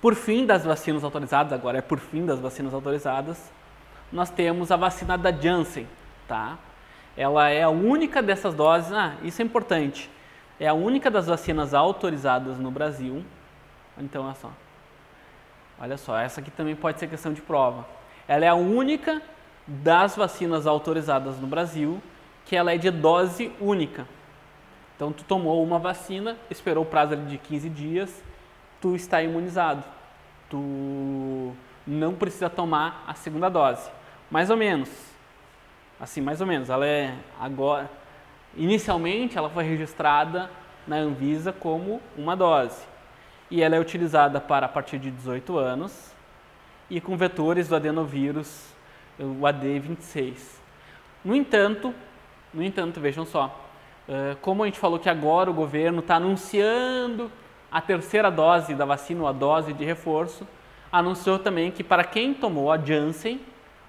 Por 0.00 0.14
fim 0.14 0.46
das 0.46 0.64
vacinas 0.64 1.04
autorizadas, 1.04 1.52
agora 1.52 1.78
é 1.78 1.82
por 1.82 1.98
fim 1.98 2.24
das 2.24 2.40
vacinas 2.40 2.72
autorizadas, 2.72 3.50
nós 4.10 4.30
temos 4.30 4.72
a 4.72 4.76
vacina 4.76 5.16
da 5.16 5.30
Janssen, 5.30 5.86
tá? 6.26 6.58
Ela 7.16 7.50
é 7.50 7.62
a 7.62 7.68
única 7.68 8.22
dessas 8.22 8.54
doses, 8.54 8.92
ah, 8.92 9.14
isso 9.22 9.40
é 9.40 9.44
importante, 9.44 10.10
é 10.58 10.66
a 10.66 10.74
única 10.74 11.10
das 11.10 11.26
vacinas 11.26 11.74
autorizadas 11.74 12.58
no 12.58 12.70
Brasil. 12.70 13.24
Então, 13.98 14.24
olha 14.24 14.34
só. 14.34 14.50
Olha 15.80 15.96
só, 15.96 16.18
essa 16.18 16.40
aqui 16.40 16.50
também 16.50 16.76
pode 16.76 16.98
ser 17.00 17.08
questão 17.08 17.32
de 17.32 17.40
prova. 17.40 17.86
Ela 18.28 18.44
é 18.44 18.48
a 18.48 18.54
única 18.54 19.22
das 19.66 20.14
vacinas 20.14 20.66
autorizadas 20.66 21.38
no 21.38 21.46
Brasil 21.46 22.02
que 22.44 22.54
ela 22.54 22.74
é 22.74 22.76
de 22.76 22.90
dose 22.90 23.52
única. 23.60 24.06
Então, 24.96 25.12
tu 25.12 25.24
tomou 25.24 25.62
uma 25.62 25.78
vacina, 25.78 26.36
esperou 26.50 26.84
o 26.84 26.86
prazo 26.86 27.16
de 27.16 27.38
15 27.38 27.70
dias, 27.70 28.22
tu 28.80 28.94
está 28.94 29.22
imunizado. 29.22 29.82
Tu 30.50 31.54
não 31.86 32.14
precisa 32.14 32.50
tomar 32.50 33.04
a 33.06 33.14
segunda 33.14 33.48
dose. 33.48 33.90
Mais 34.30 34.50
ou 34.50 34.56
menos. 34.56 34.90
Assim, 35.98 36.20
mais 36.20 36.40
ou 36.40 36.46
menos. 36.46 36.68
Ela 36.68 36.86
é 36.86 37.14
agora. 37.40 37.90
Inicialmente, 38.56 39.38
ela 39.38 39.48
foi 39.48 39.64
registrada 39.64 40.50
na 40.86 40.96
Anvisa 40.96 41.52
como 41.52 42.02
uma 42.16 42.36
dose. 42.36 42.84
E 43.50 43.62
ela 43.62 43.76
é 43.76 43.80
utilizada 43.80 44.40
para 44.40 44.66
a 44.66 44.68
partir 44.68 44.98
de 44.98 45.10
18 45.10 45.58
anos 45.58 46.12
e 46.88 47.00
com 47.00 47.16
vetores 47.16 47.68
do 47.68 47.76
adenovírus, 47.76 48.66
o 49.18 49.42
AD26. 49.42 50.36
No 51.24 51.34
entanto, 51.34 51.94
no 52.52 52.62
entanto, 52.62 53.00
vejam 53.00 53.24
só, 53.24 53.54
como 54.40 54.62
a 54.62 54.66
gente 54.66 54.78
falou 54.78 54.98
que 54.98 55.08
agora 55.08 55.50
o 55.50 55.54
governo 55.54 56.00
está 56.00 56.16
anunciando 56.16 57.30
a 57.70 57.80
terceira 57.80 58.30
dose 58.30 58.74
da 58.74 58.84
vacina, 58.84 59.22
ou 59.22 59.28
a 59.28 59.32
dose 59.32 59.72
de 59.72 59.84
reforço, 59.84 60.46
anunciou 60.90 61.38
também 61.38 61.70
que 61.70 61.84
para 61.84 62.02
quem 62.02 62.34
tomou 62.34 62.72
a 62.72 62.78
Janssen, 62.78 63.40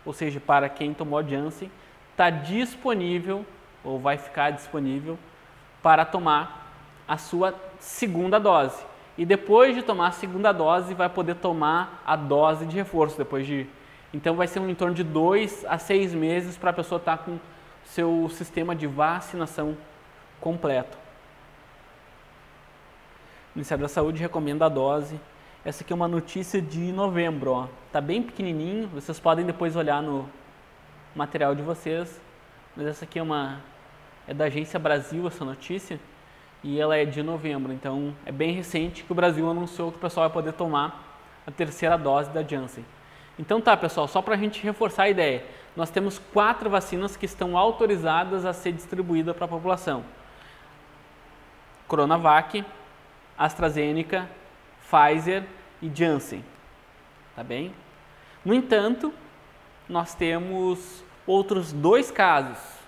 ou 0.05 0.13
seja, 0.13 0.39
para 0.39 0.69
quem 0.69 0.93
tomou 0.93 1.17
a 1.17 1.23
Janssen, 1.23 1.71
está 2.11 2.29
disponível, 2.29 3.43
ou 3.83 3.97
vai 3.97 4.17
ficar 4.17 4.51
disponível, 4.51 5.17
para 5.81 6.05
tomar 6.05 6.71
a 7.07 7.17
sua 7.17 7.55
segunda 7.79 8.39
dose. 8.39 8.90
E 9.17 9.25
depois 9.25 9.75
de 9.75 9.81
tomar 9.81 10.07
a 10.07 10.11
segunda 10.11 10.51
dose, 10.51 10.93
vai 10.93 11.09
poder 11.09 11.35
tomar 11.35 12.01
a 12.05 12.15
dose 12.15 12.65
de 12.65 12.75
reforço, 12.75 13.17
depois 13.17 13.45
de... 13.45 13.67
Então 14.13 14.35
vai 14.35 14.47
ser 14.47 14.59
um 14.59 14.69
em 14.69 14.75
torno 14.75 14.93
de 14.93 15.03
dois 15.03 15.65
a 15.65 15.77
seis 15.77 16.13
meses 16.13 16.57
para 16.57 16.69
a 16.71 16.73
pessoa 16.73 16.97
estar 16.99 17.17
tá 17.17 17.23
com 17.23 17.39
seu 17.85 18.29
sistema 18.29 18.75
de 18.75 18.87
vacinação 18.87 19.77
completo. 20.39 20.97
O 23.53 23.57
Ministério 23.57 23.81
da 23.81 23.89
Saúde 23.89 24.21
recomenda 24.21 24.65
a 24.65 24.69
dose. 24.69 25.19
Essa 25.63 25.83
aqui 25.83 25.93
é 25.93 25.95
uma 25.95 26.07
notícia 26.07 26.61
de 26.61 26.91
novembro, 26.91 27.51
ó. 27.51 27.67
Tá 27.91 28.01
bem 28.01 28.23
pequenininho, 28.23 28.87
vocês 28.87 29.19
podem 29.19 29.45
depois 29.45 29.75
olhar 29.75 30.01
no 30.01 30.27
material 31.15 31.53
de 31.53 31.61
vocês. 31.61 32.19
Mas 32.75 32.87
essa 32.87 33.05
aqui 33.05 33.19
é 33.19 33.21
uma 33.21 33.61
é 34.27 34.33
da 34.33 34.45
Agência 34.45 34.79
Brasil 34.79 35.27
essa 35.27 35.43
notícia 35.43 35.99
e 36.63 36.79
ela 36.79 36.95
é 36.95 37.05
de 37.05 37.23
novembro, 37.23 37.73
então 37.73 38.15
é 38.25 38.31
bem 38.31 38.51
recente 38.51 39.03
que 39.03 39.11
o 39.11 39.15
Brasil 39.15 39.49
anunciou 39.49 39.91
que 39.91 39.97
o 39.97 40.01
pessoal 40.01 40.29
vai 40.29 40.33
poder 40.33 40.53
tomar 40.53 41.19
a 41.45 41.51
terceira 41.51 41.97
dose 41.97 42.29
da 42.29 42.43
Janssen. 42.43 42.85
Então 43.39 43.59
tá, 43.59 43.75
pessoal, 43.75 44.07
só 44.07 44.21
para 44.21 44.35
a 44.35 44.37
gente 44.37 44.61
reforçar 44.61 45.03
a 45.03 45.09
ideia, 45.09 45.43
nós 45.75 45.89
temos 45.89 46.19
quatro 46.19 46.69
vacinas 46.69 47.17
que 47.17 47.25
estão 47.25 47.57
autorizadas 47.57 48.45
a 48.45 48.53
ser 48.53 48.73
distribuídas 48.73 49.35
para 49.35 49.45
a 49.45 49.47
população. 49.47 50.03
Coronavac, 51.87 52.63
AstraZeneca, 53.37 54.29
Pfizer 54.81 55.43
e 55.81 55.89
Janssen. 55.93 56.43
Tá 57.35 57.43
bem? 57.43 57.73
No 58.45 58.53
entanto, 58.53 59.13
nós 59.89 60.13
temos 60.13 61.03
outros 61.25 61.73
dois 61.73 62.11
casos 62.11 62.80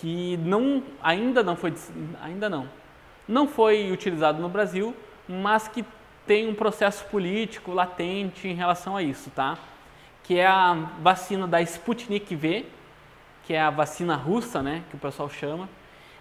que 0.00 0.36
não, 0.38 0.82
ainda 1.02 1.42
não 1.42 1.56
foi 1.56 1.74
ainda 2.22 2.48
não 2.48 2.68
não 3.30 3.46
foi 3.46 3.92
utilizado 3.92 4.42
no 4.42 4.48
Brasil, 4.48 4.94
mas 5.28 5.68
que 5.68 5.84
tem 6.26 6.48
um 6.48 6.54
processo 6.54 7.04
político 7.04 7.72
latente 7.72 8.48
em 8.48 8.54
relação 8.54 8.96
a 8.96 9.02
isso, 9.02 9.30
tá? 9.30 9.56
Que 10.24 10.38
é 10.38 10.46
a 10.46 10.74
vacina 11.00 11.46
da 11.46 11.62
Sputnik 11.62 12.34
V, 12.34 12.66
que 13.44 13.54
é 13.54 13.60
a 13.60 13.70
vacina 13.70 14.16
russa, 14.16 14.62
né, 14.62 14.82
que 14.90 14.96
o 14.96 14.98
pessoal 14.98 15.30
chama, 15.30 15.68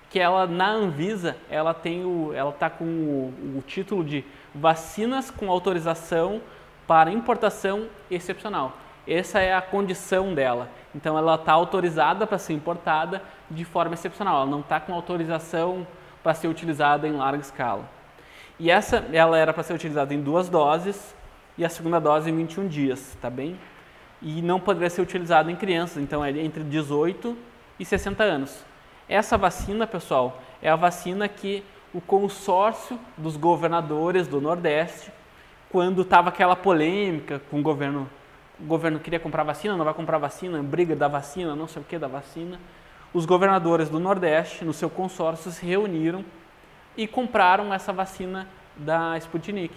que 0.09 0.19
ela 0.19 0.47
na 0.47 0.69
Anvisa 0.69 1.35
ela 1.49 1.73
tem 1.73 2.05
o, 2.05 2.31
ela 2.33 2.49
está 2.51 2.69
com 2.69 2.85
o, 2.85 3.57
o, 3.57 3.63
título 3.65 4.03
de 4.03 4.23
vacinas 4.53 5.29
com 5.29 5.49
autorização 5.49 6.41
para 6.87 7.11
importação 7.11 7.87
excepcional. 8.09 8.77
Essa 9.09 9.39
é 9.39 9.55
a 9.55 9.61
condição 9.61 10.35
dela. 10.35 10.69
Então 10.93 11.17
ela 11.17 11.33
está 11.33 11.51
autorizada 11.53 12.27
para 12.27 12.37
ser 12.37 12.53
importada 12.53 13.23
de 13.49 13.65
forma 13.65 13.95
excepcional. 13.95 14.41
Ela 14.41 14.45
não 14.45 14.59
está 14.59 14.79
com 14.79 14.93
autorização 14.93 15.87
para 16.21 16.35
ser 16.35 16.47
utilizada 16.47 17.07
em 17.07 17.13
larga 17.13 17.41
escala. 17.41 17.89
E 18.59 18.69
essa 18.69 19.03
ela 19.11 19.35
era 19.35 19.51
para 19.51 19.63
ser 19.63 19.73
utilizada 19.73 20.13
em 20.13 20.21
duas 20.21 20.47
doses 20.47 21.15
e 21.57 21.65
a 21.65 21.69
segunda 21.69 21.99
dose 21.99 22.29
em 22.29 22.35
21 22.35 22.67
dias, 22.67 23.17
tá 23.19 23.29
bem? 23.29 23.59
E 24.21 24.41
não 24.41 24.59
poderia 24.59 24.89
ser 24.89 25.01
utilizada 25.01 25.51
em 25.51 25.55
crianças, 25.55 26.03
então 26.03 26.23
é 26.23 26.29
entre 26.29 26.63
18 26.63 27.35
e 27.79 27.85
60 27.85 28.23
anos. 28.23 28.63
Essa 29.07 29.37
vacina, 29.37 29.87
pessoal, 29.87 30.39
é 30.61 30.69
a 30.69 30.75
vacina 30.75 31.27
que 31.27 31.63
o 31.93 31.99
consórcio 31.99 32.99
dos 33.17 33.35
governadores 33.35 34.27
do 34.27 34.39
Nordeste, 34.39 35.11
quando 35.71 36.03
estava 36.03 36.29
aquela 36.29 36.55
polêmica 36.55 37.41
com 37.49 37.59
o 37.59 37.63
governo, 37.63 38.09
o 38.59 38.65
governo 38.65 38.99
queria 38.99 39.19
comprar 39.19 39.43
vacina, 39.43 39.75
não 39.75 39.85
vai 39.85 39.93
comprar 39.93 40.17
vacina, 40.17 40.61
briga 40.61 40.95
da 40.95 41.07
vacina, 41.07 41.55
não 41.55 41.67
sei 41.67 41.81
o 41.81 41.85
que 41.85 41.97
da 41.97 42.07
vacina, 42.07 42.59
os 43.13 43.25
governadores 43.25 43.89
do 43.89 43.99
Nordeste, 43.99 44.63
no 44.63 44.73
seu 44.73 44.89
consórcio, 44.89 45.51
se 45.51 45.65
reuniram 45.65 46.23
e 46.95 47.07
compraram 47.07 47.73
essa 47.73 47.91
vacina 47.91 48.47
da 48.75 49.17
Sputnik. 49.17 49.73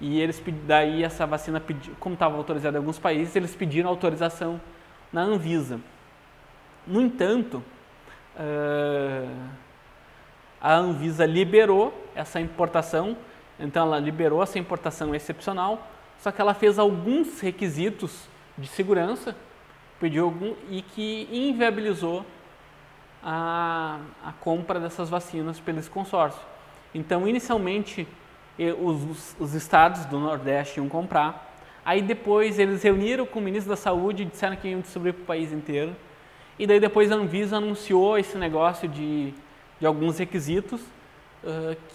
E 0.00 0.20
eles 0.20 0.42
daí 0.66 1.04
essa 1.04 1.26
vacina, 1.26 1.62
como 1.98 2.14
estava 2.14 2.36
autorizada 2.36 2.76
em 2.76 2.80
alguns 2.80 2.98
países, 2.98 3.36
eles 3.36 3.54
pediram 3.54 3.88
autorização 3.88 4.60
na 5.12 5.22
Anvisa. 5.22 5.80
No 6.86 7.00
entanto, 7.00 7.62
uh, 8.36 9.36
a 10.60 10.74
Anvisa 10.74 11.26
liberou 11.26 11.94
essa 12.14 12.40
importação, 12.40 13.16
então 13.58 13.86
ela 13.86 13.98
liberou 13.98 14.42
essa 14.42 14.58
importação 14.58 15.14
excepcional, 15.14 15.89
só 16.20 16.30
que 16.30 16.40
ela 16.40 16.54
fez 16.54 16.78
alguns 16.78 17.40
requisitos 17.40 18.28
de 18.56 18.68
segurança, 18.68 19.34
pediu 19.98 20.24
algum 20.24 20.54
e 20.68 20.82
que 20.82 21.28
inviabilizou 21.32 22.24
a, 23.22 23.98
a 24.24 24.32
compra 24.32 24.78
dessas 24.78 25.08
vacinas 25.08 25.58
pelo 25.58 25.82
consórcio. 25.88 26.40
Então, 26.94 27.26
inicialmente, 27.26 28.06
os, 28.78 29.36
os 29.38 29.54
estados 29.54 30.04
do 30.06 30.18
Nordeste 30.18 30.78
iam 30.78 30.88
comprar, 30.88 31.54
aí 31.84 32.02
depois 32.02 32.58
eles 32.58 32.82
reuniram 32.82 33.24
com 33.24 33.38
o 33.38 33.42
ministro 33.42 33.70
da 33.70 33.76
Saúde 33.76 34.22
e 34.22 34.26
disseram 34.26 34.56
que 34.56 34.68
iam 34.68 34.80
distribuir 34.80 35.14
para 35.14 35.22
o 35.22 35.26
país 35.26 35.52
inteiro. 35.52 35.96
E 36.58 36.66
daí 36.66 36.78
depois 36.78 37.10
a 37.10 37.14
Anvisa 37.14 37.56
anunciou 37.56 38.18
esse 38.18 38.36
negócio 38.36 38.86
de, 38.86 39.32
de 39.78 39.86
alguns 39.86 40.18
requisitos 40.18 40.82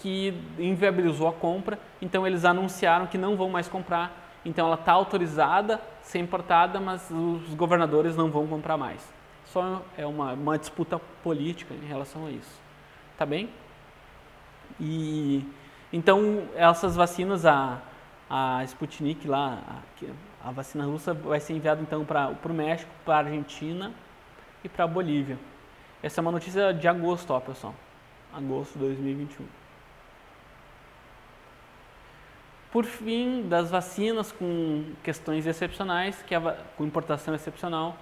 que 0.02 0.34
inviabilizou 0.58 1.28
a 1.28 1.34
compra. 1.34 1.80
Então 2.02 2.26
eles 2.26 2.46
anunciaram 2.46 3.08
que 3.08 3.18
não 3.18 3.36
vão 3.36 3.50
mais 3.50 3.68
comprar. 3.68 4.40
Então 4.44 4.68
ela 4.68 4.76
está 4.76 4.92
autorizada, 4.92 5.82
ser 6.02 6.20
importada, 6.20 6.80
mas 6.80 7.10
os 7.10 7.54
governadores 7.56 8.16
não 8.16 8.30
vão 8.30 8.46
comprar 8.48 8.78
mais. 8.78 9.02
Só 9.46 9.82
é 9.98 10.06
uma, 10.06 10.34
uma 10.34 10.58
disputa 10.58 11.00
política 11.24 11.74
em 11.74 11.88
relação 11.88 12.26
a 12.26 12.32
isso. 12.32 12.62
Tá 13.18 13.26
bem? 13.26 13.50
E 14.80 15.48
então 15.92 16.44
essas 16.56 16.96
vacinas, 16.96 17.46
a, 17.46 17.80
a 18.30 18.64
Sputnik 18.66 19.28
lá, 19.28 19.60
a, 20.44 20.50
a 20.50 20.52
vacina 20.52 20.86
russa 20.86 21.14
vai 21.14 21.40
ser 21.40 21.54
enviada 21.54 21.82
então 21.82 22.04
para 22.04 22.36
o 22.44 22.54
México, 22.54 22.92
para 23.04 23.16
a 23.16 23.18
Argentina 23.20 23.92
e 24.64 24.70
para 24.70 24.84
a 24.84 24.88
Bolívia. 24.88 25.40
Essa 26.04 26.20
é 26.20 26.22
uma 26.22 26.32
notícia 26.32 26.72
de 26.72 26.88
agosto, 26.88 27.32
ó, 27.32 27.40
pessoal. 27.40 27.74
Agosto 28.34 28.74
de 28.74 28.80
2021. 28.80 29.46
Por 32.72 32.84
fim, 32.84 33.48
das 33.48 33.72
vacinas 33.72 34.34
com 34.34 34.84
questões 35.02 35.48
excepcionais, 35.48 36.22
que 36.24 36.36
é 36.36 36.40
com 36.76 36.84
importação 36.84 37.34
excepcional, 37.34 37.96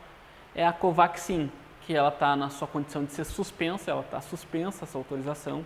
é 0.56 0.66
a 0.66 0.74
Covaxin, 0.74 1.52
que 1.82 1.96
ela 1.96 2.10
está 2.10 2.36
na 2.36 2.50
sua 2.50 2.68
condição 2.68 3.06
de 3.06 3.12
ser 3.12 3.24
suspensa, 3.24 3.92
ela 3.92 4.02
está 4.02 4.20
suspensa 4.22 4.86
essa 4.86 4.98
autorização. 4.98 5.64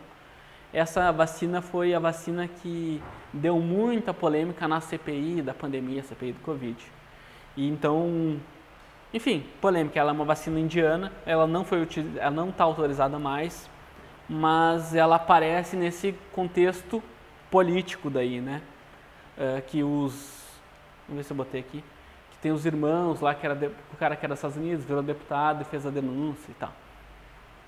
essa 0.73 1.09
vacina 1.13 1.61
foi 1.61 1.93
a 1.93 1.99
vacina 1.99 2.47
que 2.47 3.01
deu 3.31 3.59
muita 3.59 4.13
polêmica 4.13 4.67
na 4.67 4.81
CPI 4.81 5.41
da 5.41 5.53
pandemia, 5.53 6.03
CPI 6.03 6.33
do 6.33 6.41
Covid. 6.41 6.77
E 7.55 7.67
então, 7.67 8.37
enfim, 9.13 9.45
polêmica. 9.61 9.99
Ela 9.99 10.11
é 10.11 10.13
uma 10.13 10.25
vacina 10.25 10.59
indiana, 10.59 11.11
ela 11.25 11.47
não 11.47 11.63
foi 11.63 11.87
ela 12.17 12.31
não 12.31 12.49
está 12.49 12.65
autorizada 12.65 13.17
mais, 13.17 13.69
mas 14.29 14.93
ela 14.93 15.15
aparece 15.15 15.75
nesse 15.75 16.13
contexto 16.33 17.01
político 17.49 18.09
daí, 18.09 18.41
né? 18.41 18.61
Uh, 19.37 19.61
que 19.67 19.83
os, 19.83 20.45
vamos 21.07 21.21
ver 21.21 21.23
se 21.23 21.31
eu 21.31 21.37
botei 21.37 21.61
aqui, 21.61 21.83
que 22.31 22.37
tem 22.39 22.51
os 22.51 22.65
irmãos 22.65 23.21
lá 23.21 23.33
que 23.33 23.45
era 23.45 23.55
de, 23.55 23.67
o 23.67 23.97
cara 23.99 24.15
que 24.15 24.25
era 24.25 24.33
dos 24.33 24.39
Estados 24.39 24.57
Unidos 24.57 24.83
virou 24.83 25.03
deputado 25.03 25.61
e 25.61 25.65
fez 25.65 25.85
a 25.85 25.89
denúncia 25.89 26.51
e 26.51 26.55
tal. 26.55 26.73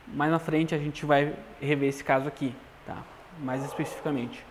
Mais 0.07 0.31
na 0.31 0.39
frente 0.39 0.73
a 0.73 0.77
gente 0.77 1.05
vai 1.05 1.35
rever 1.61 1.89
esse 1.89 2.03
caso 2.03 2.27
aqui, 2.27 2.53
tá? 2.85 2.97
Mais 3.39 3.63
especificamente. 3.63 4.43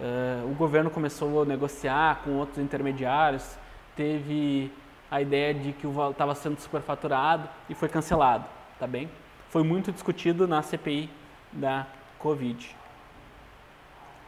Uh, 0.00 0.50
o 0.50 0.54
governo 0.54 0.90
começou 0.90 1.42
a 1.42 1.44
negociar 1.44 2.22
com 2.24 2.32
outros 2.32 2.58
intermediários, 2.58 3.56
teve 3.94 4.72
a 5.10 5.20
ideia 5.20 5.54
de 5.54 5.72
que 5.72 5.86
o 5.86 6.10
estava 6.10 6.34
sendo 6.34 6.58
superfaturado 6.58 7.48
e 7.68 7.74
foi 7.74 7.88
cancelado, 7.88 8.44
tá 8.78 8.86
bem? 8.86 9.08
Foi 9.50 9.62
muito 9.62 9.92
discutido 9.92 10.46
na 10.46 10.62
CPI 10.62 11.10
da 11.52 11.86
Covid. 12.18 12.74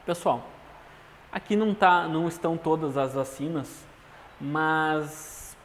Pessoal, 0.06 0.46
aqui 1.30 1.56
não, 1.56 1.75
tá, 1.75 2.08
não 2.08 2.26
estão 2.28 2.56
todas 2.56 2.96
as 2.96 3.14
vacinas, 3.14 3.84
mas, 4.40 5.56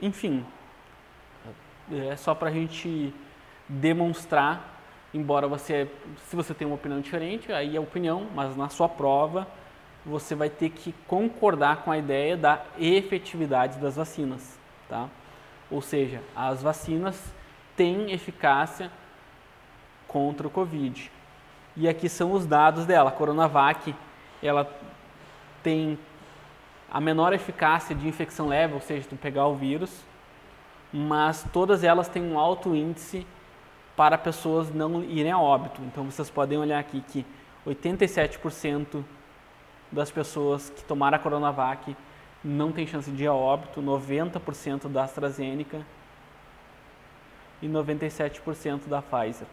enfim, 0.00 0.44
é 1.92 2.16
só 2.16 2.34
para 2.34 2.48
a 2.48 2.52
gente 2.52 3.14
demonstrar 3.68 4.74
embora 5.14 5.46
você, 5.46 5.88
se 6.28 6.34
você 6.34 6.52
tem 6.52 6.66
uma 6.66 6.74
opinião 6.74 7.00
diferente, 7.00 7.52
aí 7.52 7.76
é 7.76 7.80
opinião, 7.80 8.26
mas 8.34 8.56
na 8.56 8.68
sua 8.68 8.88
prova 8.88 9.46
você 10.04 10.34
vai 10.34 10.50
ter 10.50 10.70
que 10.70 10.92
concordar 11.06 11.78
com 11.78 11.90
a 11.90 11.96
ideia 11.96 12.36
da 12.36 12.62
efetividade 12.78 13.78
das 13.78 13.96
vacinas, 13.96 14.58
tá? 14.88 15.08
Ou 15.70 15.80
seja, 15.80 16.20
as 16.36 16.62
vacinas 16.62 17.32
têm 17.76 18.12
eficácia 18.12 18.90
contra 20.06 20.46
o 20.46 20.50
Covid. 20.50 21.10
E 21.76 21.88
aqui 21.88 22.08
são 22.08 22.32
os 22.32 22.46
dados 22.46 22.86
dela. 22.86 23.10
A 23.10 23.12
Coronavac, 23.12 23.94
ela 24.42 24.70
tem 25.62 25.98
a 26.90 27.00
menor 27.00 27.32
eficácia 27.32 27.94
de 27.94 28.06
infecção 28.06 28.46
leve, 28.46 28.74
ou 28.74 28.80
seja, 28.80 29.08
tu 29.08 29.16
pegar 29.16 29.46
o 29.46 29.56
vírus, 29.56 30.04
mas 30.92 31.44
todas 31.52 31.82
elas 31.82 32.06
têm 32.06 32.22
um 32.22 32.38
alto 32.38 32.74
índice 32.76 33.26
para 33.96 34.16
pessoas 34.16 34.72
não 34.72 35.02
irem 35.02 35.32
a 35.32 35.38
óbito. 35.38 35.82
Então 35.82 36.04
vocês 36.04 36.30
podem 36.30 36.58
olhar 36.58 36.78
aqui 36.78 37.00
que 37.00 37.26
87% 37.66 39.02
das 39.90 40.10
pessoas 40.10 40.70
que 40.70 40.84
tomaram 40.84 41.16
a 41.16 41.18
Coronavac 41.18 41.96
não 42.44 42.70
tem 42.70 42.86
chance 42.86 43.10
de 43.10 43.24
ir 43.24 43.26
a 43.26 43.34
óbito, 43.34 43.82
90% 43.82 44.88
da 44.88 45.04
AstraZeneca 45.04 45.84
e 47.64 47.68
97% 47.68 48.88
da 48.88 49.00
Pfizer. 49.00 49.46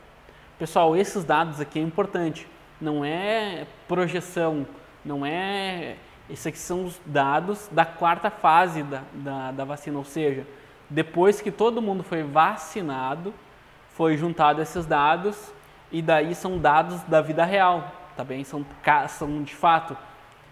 Pessoal, 0.60 0.96
esses 0.98 1.24
dados 1.24 1.62
aqui 1.62 1.80
é 1.80 1.82
importante, 1.82 2.46
não 2.80 3.06
é 3.06 3.66
projeção, 3.88 4.68
não 5.04 5.26
é. 5.26 5.96
Esses 6.30 6.48
aqui 6.48 6.58
são 6.58 6.84
os 6.84 7.00
dados 7.06 7.70
da 7.72 7.86
quarta 7.86 8.30
fase 8.30 8.84
da, 8.84 9.02
da, 9.14 9.52
da 9.52 9.66
vacina, 9.66 9.98
ou 9.98 10.04
seja, 10.04 10.46
depois 10.90 11.40
que 11.40 11.52
todo 11.52 11.82
mundo 11.82 12.04
foi 12.04 12.22
vacinado, 12.22 13.34
foi 13.94 14.18
juntado 14.18 14.62
esses 14.62 14.86
dados 14.86 15.52
e 15.90 16.02
daí 16.02 16.36
são 16.36 16.58
dados 16.58 17.02
da 17.04 17.22
vida 17.22 17.46
real, 17.46 17.92
tá 18.18 18.26
bem? 18.26 18.44
São, 18.44 18.66
são 19.08 19.42
de 19.42 19.56
fato. 19.56 19.96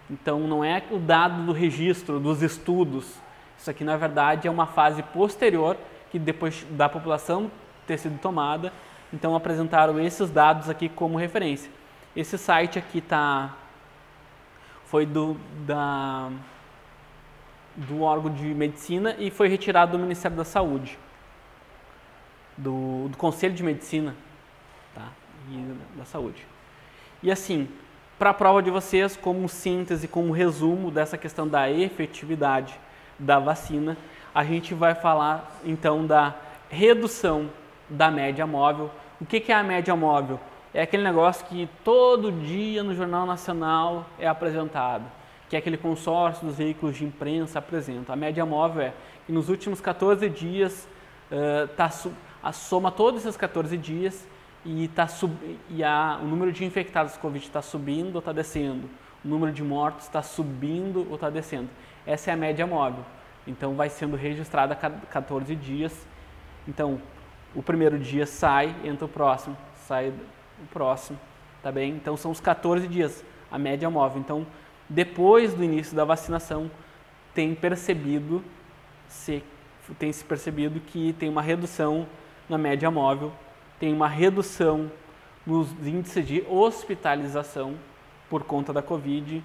Então 0.08 0.40
não 0.40 0.64
é 0.64 0.82
o 0.90 0.98
dado 0.98 1.42
do 1.44 1.52
registro, 1.52 2.18
dos 2.18 2.42
estudos. 2.42 3.20
Isso 3.58 3.70
aqui 3.70 3.84
na 3.84 3.98
verdade 3.98 4.48
é 4.48 4.50
uma 4.50 4.66
fase 4.66 5.02
posterior 5.02 5.76
que 6.10 6.18
depois 6.18 6.66
da 6.70 6.88
população 6.88 7.50
ter 7.86 7.98
sido 7.98 8.18
tomada, 8.18 8.72
então 9.12 9.34
apresentaram 9.34 9.98
esses 10.00 10.30
dados 10.30 10.68
aqui 10.68 10.88
como 10.88 11.18
referência. 11.18 11.70
Esse 12.14 12.36
site 12.36 12.78
aqui 12.78 13.00
tá 13.00 13.54
foi 14.84 15.06
do 15.06 15.36
da 15.66 16.30
do 17.76 18.02
órgão 18.02 18.32
de 18.32 18.46
medicina 18.52 19.14
e 19.18 19.30
foi 19.30 19.48
retirado 19.48 19.92
do 19.92 19.98
Ministério 19.98 20.36
da 20.36 20.44
Saúde 20.44 20.98
do, 22.60 23.08
do 23.08 23.16
Conselho 23.16 23.54
de 23.54 23.62
Medicina 23.62 24.14
tá? 24.94 25.08
e 25.50 25.98
da 25.98 26.04
Saúde. 26.04 26.46
E 27.22 27.30
assim, 27.30 27.68
para 28.18 28.30
a 28.30 28.34
prova 28.34 28.62
de 28.62 28.70
vocês, 28.70 29.16
como 29.16 29.48
síntese, 29.48 30.06
como 30.06 30.32
resumo 30.32 30.90
dessa 30.90 31.16
questão 31.16 31.48
da 31.48 31.70
efetividade 31.70 32.78
da 33.18 33.38
vacina, 33.38 33.96
a 34.34 34.44
gente 34.44 34.74
vai 34.74 34.94
falar 34.94 35.60
então 35.64 36.06
da 36.06 36.34
redução 36.68 37.50
da 37.88 38.10
média 38.10 38.46
móvel. 38.46 38.90
O 39.20 39.26
que, 39.26 39.50
é 39.50 39.54
a 39.54 39.62
média 39.62 39.94
móvel? 39.96 40.38
É 40.72 40.82
aquele 40.82 41.02
negócio 41.02 41.44
que 41.46 41.68
todo 41.84 42.30
dia 42.30 42.82
no 42.82 42.94
Jornal 42.94 43.26
Nacional 43.26 44.06
é 44.18 44.26
apresentado, 44.28 45.04
que 45.48 45.56
é 45.56 45.58
aquele 45.58 45.76
consórcio 45.76 46.46
dos 46.46 46.56
veículos 46.56 46.96
de 46.96 47.04
imprensa 47.04 47.58
apresenta. 47.58 48.12
A 48.12 48.16
média 48.16 48.46
móvel 48.46 48.82
é 48.82 48.92
que 49.26 49.32
nos 49.32 49.48
últimos 49.48 49.80
14 49.80 50.28
dias 50.28 50.88
está 51.70 51.86
uh, 52.08 52.12
a 52.42 52.52
soma 52.52 52.90
todos 52.90 53.20
esses 53.20 53.36
14 53.36 53.76
dias 53.76 54.26
e, 54.64 54.88
tá 54.88 55.08
sub, 55.08 55.34
e 55.68 55.82
a, 55.82 56.18
o 56.22 56.24
número 56.24 56.52
de 56.52 56.64
infectados 56.64 57.14
com 57.14 57.22
Covid 57.22 57.44
está 57.44 57.62
subindo 57.62 58.14
ou 58.14 58.18
está 58.20 58.32
descendo, 58.32 58.88
o 59.24 59.28
número 59.28 59.52
de 59.52 59.62
mortos 59.62 60.04
está 60.04 60.22
subindo 60.22 61.06
ou 61.08 61.16
está 61.16 61.30
descendo. 61.30 61.68
Essa 62.06 62.30
é 62.30 62.34
a 62.34 62.36
média 62.36 62.66
móvel. 62.66 63.04
Então 63.50 63.74
vai 63.74 63.88
sendo 63.88 64.16
registrada 64.16 64.72
a 64.72 64.76
cada 64.76 64.98
14 65.06 65.54
dias. 65.54 66.06
Então 66.66 67.00
o 67.54 67.62
primeiro 67.62 67.98
dia 67.98 68.26
sai, 68.26 68.74
entra 68.84 69.04
o 69.04 69.08
próximo, 69.08 69.56
sai 69.74 70.08
o 70.62 70.66
próximo, 70.72 71.18
tá 71.62 71.70
bem? 71.70 71.92
Então 71.92 72.16
são 72.16 72.30
os 72.30 72.40
14 72.40 72.86
dias, 72.86 73.24
a 73.50 73.58
média 73.58 73.90
móvel. 73.90 74.20
Então 74.20 74.46
depois 74.88 75.54
do 75.54 75.62
início 75.62 75.94
da 75.94 76.04
vacinação 76.04 76.70
tem 77.34 77.54
percebido 77.54 78.42
se 79.08 79.42
tem 79.98 80.12
se 80.12 80.24
percebido 80.24 80.78
que 80.78 81.12
tem 81.14 81.28
uma 81.28 81.42
redução 81.42 82.06
na 82.48 82.56
média 82.56 82.88
móvel, 82.90 83.32
tem 83.80 83.92
uma 83.92 84.06
redução 84.06 84.90
nos 85.44 85.70
índices 85.84 86.26
de 86.26 86.44
hospitalização 86.48 87.74
por 88.28 88.44
conta 88.44 88.72
da 88.72 88.82
Covid 88.82 89.42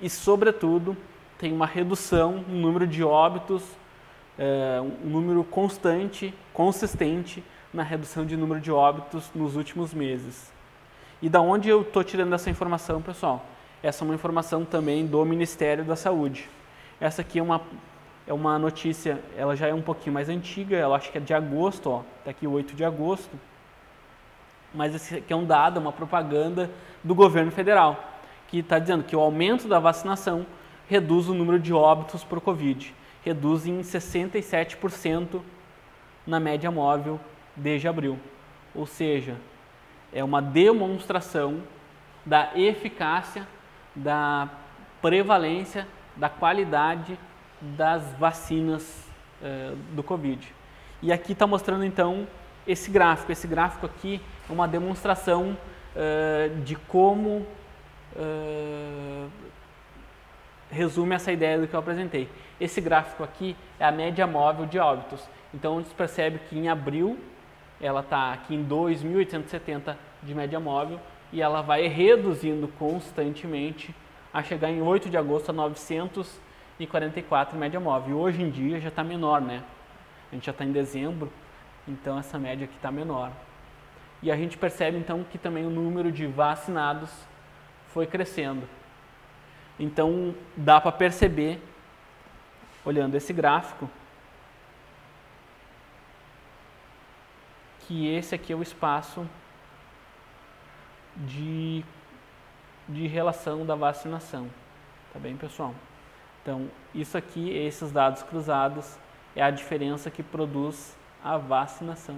e, 0.00 0.10
sobretudo, 0.10 0.96
tem 1.38 1.52
uma 1.52 1.66
redução 1.66 2.44
no 2.48 2.58
número 2.58 2.86
de 2.86 3.02
óbitos, 3.02 3.62
é, 4.38 4.80
um 4.80 5.08
número 5.08 5.44
constante, 5.44 6.34
consistente 6.52 7.42
na 7.72 7.82
redução 7.82 8.24
de 8.24 8.36
número 8.36 8.60
de 8.60 8.70
óbitos 8.70 9.30
nos 9.34 9.56
últimos 9.56 9.92
meses. 9.92 10.52
E 11.20 11.28
da 11.28 11.40
onde 11.40 11.68
eu 11.68 11.82
estou 11.82 12.04
tirando 12.04 12.32
essa 12.34 12.50
informação, 12.50 13.00
pessoal? 13.00 13.44
Essa 13.82 14.02
é 14.02 14.06
uma 14.06 14.14
informação 14.14 14.64
também 14.64 15.06
do 15.06 15.24
Ministério 15.24 15.84
da 15.84 15.96
Saúde. 15.96 16.48
Essa 17.00 17.22
aqui 17.22 17.38
é 17.38 17.42
uma 17.42 17.60
é 18.26 18.32
uma 18.32 18.58
notícia, 18.58 19.20
ela 19.36 19.54
já 19.54 19.66
é 19.66 19.74
um 19.74 19.82
pouquinho 19.82 20.14
mais 20.14 20.28
antiga, 20.28 20.76
ela 20.76 20.96
acho 20.96 21.12
que 21.12 21.18
é 21.18 21.20
de 21.20 21.34
agosto, 21.34 21.90
ó, 21.90 22.02
tá 22.24 22.30
aqui 22.30 22.46
8 22.46 22.74
de 22.74 22.82
agosto. 22.84 23.38
Mas 24.72 24.94
esse 24.94 25.16
aqui 25.16 25.32
é 25.32 25.36
um 25.36 25.44
dado, 25.44 25.78
uma 25.78 25.92
propaganda 25.92 26.70
do 27.02 27.14
governo 27.14 27.50
federal, 27.50 28.02
que 28.48 28.58
está 28.58 28.78
dizendo 28.78 29.04
que 29.04 29.14
o 29.14 29.20
aumento 29.20 29.68
da 29.68 29.78
vacinação 29.78 30.46
reduz 30.88 31.28
o 31.28 31.34
número 31.34 31.58
de 31.58 31.72
óbitos 31.72 32.24
por 32.24 32.40
Covid, 32.40 32.94
reduz 33.24 33.66
em 33.66 33.80
67% 33.80 35.40
na 36.26 36.38
média 36.38 36.70
móvel 36.70 37.18
desde 37.56 37.88
abril. 37.88 38.18
Ou 38.74 38.86
seja, 38.86 39.36
é 40.12 40.22
uma 40.22 40.40
demonstração 40.40 41.62
da 42.24 42.50
eficácia, 42.54 43.46
da 43.94 44.48
prevalência, 45.00 45.86
da 46.16 46.28
qualidade 46.28 47.18
das 47.60 48.02
vacinas 48.14 49.06
uh, 49.40 49.76
do 49.94 50.02
Covid. 50.02 50.54
E 51.02 51.12
aqui 51.12 51.32
está 51.32 51.46
mostrando 51.46 51.84
então 51.84 52.26
esse 52.66 52.90
gráfico. 52.90 53.30
Esse 53.30 53.46
gráfico 53.46 53.86
aqui 53.86 54.20
é 54.48 54.52
uma 54.52 54.66
demonstração 54.66 55.56
uh, 55.94 56.60
de 56.62 56.76
como 56.76 57.46
uh, 58.16 59.30
resume 60.74 61.14
essa 61.14 61.32
ideia 61.32 61.58
do 61.58 61.66
que 61.66 61.74
eu 61.74 61.80
apresentei. 61.80 62.28
Esse 62.60 62.80
gráfico 62.80 63.22
aqui 63.22 63.56
é 63.78 63.84
a 63.84 63.92
média 63.92 64.26
móvel 64.26 64.66
de 64.66 64.78
óbitos. 64.78 65.26
Então, 65.54 65.78
a 65.78 65.82
gente 65.82 65.94
percebe 65.94 66.40
que 66.48 66.58
em 66.58 66.68
abril 66.68 67.18
ela 67.80 68.00
está 68.00 68.32
aqui 68.32 68.54
em 68.54 68.64
2.870 68.66 69.96
de 70.22 70.34
média 70.34 70.58
móvel 70.58 70.98
e 71.32 71.40
ela 71.40 71.62
vai 71.62 71.86
reduzindo 71.86 72.68
constantemente 72.78 73.94
a 74.32 74.42
chegar 74.42 74.70
em 74.70 74.82
8 74.82 75.08
de 75.08 75.16
agosto 75.16 75.50
a 75.50 75.52
900 75.52 76.40
e 76.78 76.86
44 76.86 77.56
média 77.56 77.78
móvel. 77.78 78.18
Hoje 78.18 78.42
em 78.42 78.50
dia 78.50 78.80
já 78.80 78.88
está 78.88 79.04
menor, 79.04 79.40
né? 79.40 79.62
A 80.30 80.34
gente 80.34 80.46
já 80.46 80.52
está 80.52 80.64
em 80.64 80.72
dezembro, 80.72 81.30
então 81.86 82.18
essa 82.18 82.38
média 82.38 82.64
aqui 82.64 82.74
está 82.74 82.90
menor. 82.90 83.30
e 84.22 84.30
a 84.30 84.36
gente 84.36 84.56
percebe 84.56 84.96
então 84.96 85.22
que 85.30 85.36
também 85.36 85.66
o 85.66 85.70
número 85.70 86.10
de 86.10 86.26
vacinados 86.26 87.10
foi 87.88 88.06
crescendo. 88.06 88.66
Então 89.78 90.34
dá 90.56 90.80
para 90.80 90.92
perceber, 90.92 91.60
olhando 92.84 93.16
esse 93.16 93.32
gráfico, 93.32 93.88
que 97.80 98.08
esse 98.14 98.34
aqui 98.34 98.52
é 98.52 98.56
o 98.56 98.62
espaço 98.62 99.28
de, 101.16 101.84
de 102.88 103.06
relação 103.06 103.64
da 103.64 103.74
vacinação. 103.74 104.48
Tá 105.12 105.18
bem, 105.18 105.36
pessoal? 105.36 105.74
Então, 106.42 106.70
isso 106.94 107.16
aqui, 107.16 107.50
esses 107.50 107.90
dados 107.90 108.22
cruzados, 108.22 108.98
é 109.34 109.42
a 109.42 109.50
diferença 109.50 110.10
que 110.10 110.22
produz 110.22 110.96
a 111.22 111.36
vacinação. 111.36 112.16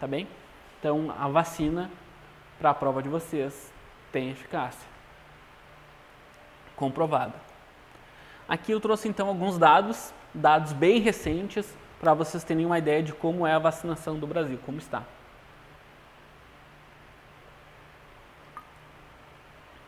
Tá 0.00 0.06
bem? 0.06 0.28
Então, 0.78 1.14
a 1.18 1.28
vacina, 1.28 1.90
para 2.58 2.70
a 2.70 2.74
prova 2.74 3.02
de 3.02 3.08
vocês, 3.08 3.72
tem 4.12 4.30
eficácia. 4.30 4.97
Comprovada. 6.78 7.34
Aqui 8.48 8.72
eu 8.72 8.80
trouxe 8.80 9.08
então 9.08 9.28
alguns 9.28 9.58
dados, 9.58 10.14
dados 10.32 10.72
bem 10.72 11.00
recentes, 11.00 11.76
para 12.00 12.14
vocês 12.14 12.44
terem 12.44 12.64
uma 12.64 12.78
ideia 12.78 13.02
de 13.02 13.12
como 13.12 13.44
é 13.44 13.52
a 13.52 13.58
vacinação 13.58 14.16
do 14.16 14.26
Brasil, 14.26 14.58
como 14.64 14.78
está. 14.78 15.02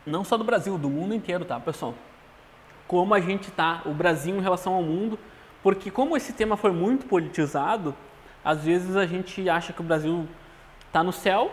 Não 0.05 0.25
só 0.25 0.35
do 0.35 0.43
Brasil, 0.43 0.77
do 0.77 0.89
mundo 0.89 1.15
inteiro, 1.15 1.45
tá, 1.45 1.59
pessoal? 1.59 1.95
Como 2.87 3.13
a 3.13 3.21
gente 3.21 3.47
está, 3.47 3.81
o 3.85 3.93
Brasil 3.93 4.35
em 4.35 4.41
relação 4.41 4.73
ao 4.73 4.83
mundo, 4.83 5.17
porque 5.63 5.89
como 5.89 6.17
esse 6.17 6.33
tema 6.33 6.57
foi 6.57 6.71
muito 6.71 7.05
politizado, 7.05 7.95
às 8.43 8.65
vezes 8.65 8.97
a 8.97 9.05
gente 9.05 9.49
acha 9.49 9.71
que 9.71 9.79
o 9.79 9.83
Brasil 9.83 10.27
está 10.87 11.01
no 11.01 11.13
céu. 11.13 11.51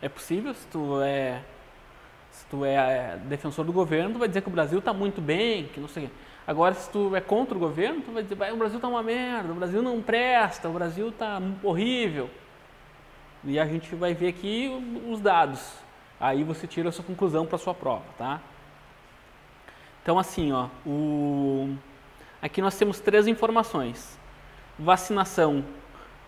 É 0.00 0.08
possível, 0.08 0.54
se 0.54 0.66
tu 0.68 1.00
é, 1.02 1.42
se 2.40 2.46
tu 2.46 2.64
é, 2.64 2.74
é 2.74 3.18
defensor 3.26 3.64
do 3.66 3.72
governo, 3.72 4.14
tu 4.14 4.18
vai 4.18 4.28
dizer 4.28 4.40
que 4.40 4.48
o 4.48 4.52
Brasil 4.52 4.78
está 4.78 4.94
muito 4.94 5.20
bem, 5.20 5.66
que 5.66 5.78
não 5.78 5.88
sei. 5.88 6.10
Agora, 6.46 6.74
se 6.74 6.90
tu 6.90 7.14
é 7.14 7.20
contra 7.20 7.54
o 7.54 7.60
governo, 7.60 8.00
tu 8.00 8.12
vai 8.12 8.22
dizer, 8.22 8.34
o 8.34 8.56
Brasil 8.56 8.78
está 8.78 8.88
uma 8.88 9.02
merda, 9.02 9.52
o 9.52 9.54
Brasil 9.54 9.82
não 9.82 10.00
presta, 10.00 10.68
o 10.68 10.72
Brasil 10.72 11.10
está 11.10 11.40
horrível. 11.62 12.30
E 13.44 13.58
a 13.58 13.66
gente 13.66 13.94
vai 13.94 14.14
ver 14.14 14.28
aqui 14.28 14.70
os 15.08 15.20
dados. 15.20 15.60
Aí 16.18 16.42
você 16.42 16.66
tira 16.66 16.88
a 16.88 16.92
sua 16.92 17.04
conclusão 17.04 17.44
para 17.44 17.56
a 17.56 17.58
sua 17.58 17.74
prova, 17.74 18.04
tá? 18.16 18.40
Então, 20.02 20.18
assim, 20.18 20.50
ó, 20.50 20.68
o... 20.86 21.74
aqui 22.40 22.62
nós 22.62 22.76
temos 22.76 23.00
três 23.00 23.26
informações. 23.26 24.18
Vacinação, 24.78 25.62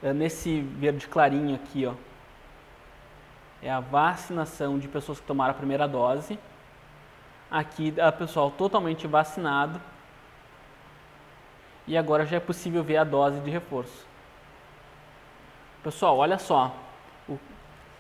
é 0.03 0.13
nesse 0.13 0.61
verde 0.61 1.09
clarinho 1.09 1.55
aqui, 1.55 1.87
ó, 1.87 1.95
é 3.63 3.71
a 3.71 3.81
vacinação 3.81 4.79
de 4.79 4.89
pessoas 4.89 5.21
que 5.21 5.27
tomaram 5.27 5.53
a 5.53 5.57
primeira 5.57 5.87
dose. 5.87 6.39
Aqui 7.51 7.95
o 7.97 8.13
pessoal 8.13 8.51
totalmente 8.51 9.07
vacinado 9.07 9.81
e 11.87 11.97
agora 11.97 12.25
já 12.25 12.37
é 12.37 12.41
possível 12.41 12.83
ver 12.83 12.97
a 12.97 13.05
dose 13.05 13.41
de 13.41 13.51
reforço. 13.51 14.07
Pessoal, 15.83 16.17
olha 16.17 16.39
só, 16.39 16.75
o, 17.29 17.39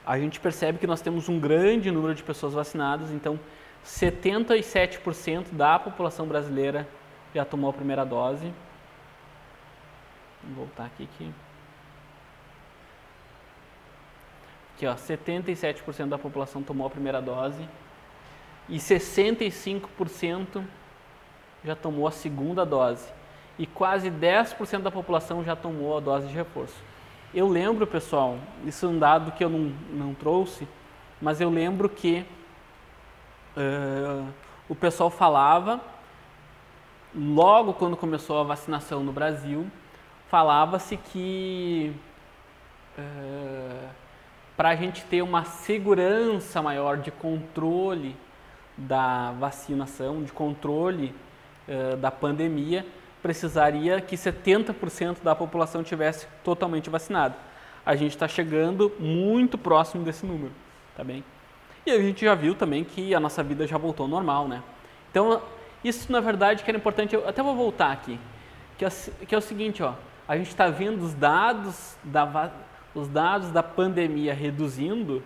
a 0.06 0.18
gente 0.18 0.40
percebe 0.40 0.78
que 0.78 0.86
nós 0.86 1.00
temos 1.00 1.28
um 1.28 1.38
grande 1.38 1.90
número 1.90 2.14
de 2.14 2.22
pessoas 2.22 2.54
vacinadas, 2.54 3.10
então 3.10 3.38
77% 3.84 5.52
da 5.52 5.78
população 5.78 6.26
brasileira 6.26 6.88
já 7.34 7.44
tomou 7.44 7.70
a 7.70 7.72
primeira 7.72 8.04
dose. 8.04 8.52
Vou 10.44 10.66
voltar 10.66 10.86
aqui 10.86 11.08
que 11.18 11.32
Aqui, 14.82 14.86
ó, 14.86 14.94
77% 14.96 16.08
da 16.08 16.18
população 16.18 16.60
tomou 16.60 16.88
a 16.88 16.90
primeira 16.90 17.22
dose 17.22 17.68
e 18.68 18.78
65% 18.78 20.64
já 21.64 21.76
tomou 21.76 22.08
a 22.08 22.10
segunda 22.10 22.66
dose 22.66 23.08
e 23.56 23.64
quase 23.64 24.10
10% 24.10 24.80
da 24.80 24.90
população 24.90 25.44
já 25.44 25.54
tomou 25.54 25.96
a 25.96 26.00
dose 26.00 26.26
de 26.26 26.34
reforço. 26.34 26.74
Eu 27.32 27.48
lembro, 27.48 27.86
pessoal, 27.86 28.36
isso 28.66 28.84
é 28.84 28.88
um 28.88 28.98
dado 28.98 29.30
que 29.30 29.44
eu 29.44 29.48
não, 29.48 29.72
não 29.90 30.14
trouxe, 30.14 30.66
mas 31.20 31.40
eu 31.40 31.48
lembro 31.48 31.88
que 31.88 32.26
uh, 33.56 34.26
o 34.68 34.74
pessoal 34.74 35.10
falava, 35.10 35.80
logo 37.14 37.74
quando 37.74 37.96
começou 37.96 38.40
a 38.40 38.42
vacinação 38.42 39.04
no 39.04 39.12
Brasil, 39.12 39.70
falava-se 40.28 40.96
que 40.96 41.94
uh, 42.98 44.01
para 44.62 44.70
a 44.70 44.76
gente 44.76 45.02
ter 45.06 45.22
uma 45.22 45.44
segurança 45.44 46.62
maior 46.62 46.96
de 46.96 47.10
controle 47.10 48.14
da 48.78 49.32
vacinação, 49.32 50.22
de 50.22 50.30
controle 50.30 51.12
uh, 51.66 51.96
da 51.96 52.12
pandemia, 52.12 52.86
precisaria 53.20 54.00
que 54.00 54.14
70% 54.14 55.20
da 55.20 55.34
população 55.34 55.82
tivesse 55.82 56.28
totalmente 56.44 56.88
vacinado. 56.88 57.34
A 57.84 57.96
gente 57.96 58.12
está 58.12 58.28
chegando 58.28 58.92
muito 59.00 59.58
próximo 59.58 60.04
desse 60.04 60.24
número, 60.24 60.52
tá 60.96 61.02
bem? 61.02 61.24
E 61.84 61.90
a 61.90 61.98
gente 61.98 62.24
já 62.24 62.36
viu 62.36 62.54
também 62.54 62.84
que 62.84 63.12
a 63.16 63.18
nossa 63.18 63.42
vida 63.42 63.66
já 63.66 63.76
voltou 63.76 64.04
ao 64.04 64.10
normal, 64.10 64.46
né? 64.46 64.62
Então, 65.10 65.42
isso 65.82 66.12
na 66.12 66.20
verdade 66.20 66.62
que 66.62 66.70
era 66.70 66.78
importante, 66.78 67.16
eu 67.16 67.28
até 67.28 67.42
vou 67.42 67.56
voltar 67.56 67.90
aqui, 67.90 68.16
que 68.78 68.84
é, 68.84 68.90
que 69.26 69.34
é 69.34 69.38
o 69.38 69.42
seguinte, 69.42 69.82
ó, 69.82 69.94
a 70.28 70.36
gente 70.36 70.50
está 70.50 70.68
vendo 70.68 71.02
os 71.02 71.14
dados 71.14 71.96
da, 72.04 72.52
os 72.94 73.08
dados 73.08 73.50
da 73.50 73.62
pandemia 73.62 74.34
reduzindo, 74.34 75.22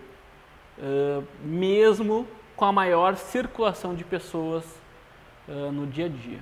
uh, 0.77 1.23
mesmo 1.43 2.27
com 2.55 2.65
a 2.65 2.71
maior 2.71 3.15
circulação 3.15 3.93
de 3.93 4.03
pessoas 4.03 4.63
uh, 5.47 5.71
no 5.71 5.85
dia 5.85 6.05
a 6.05 6.09
dia. 6.09 6.39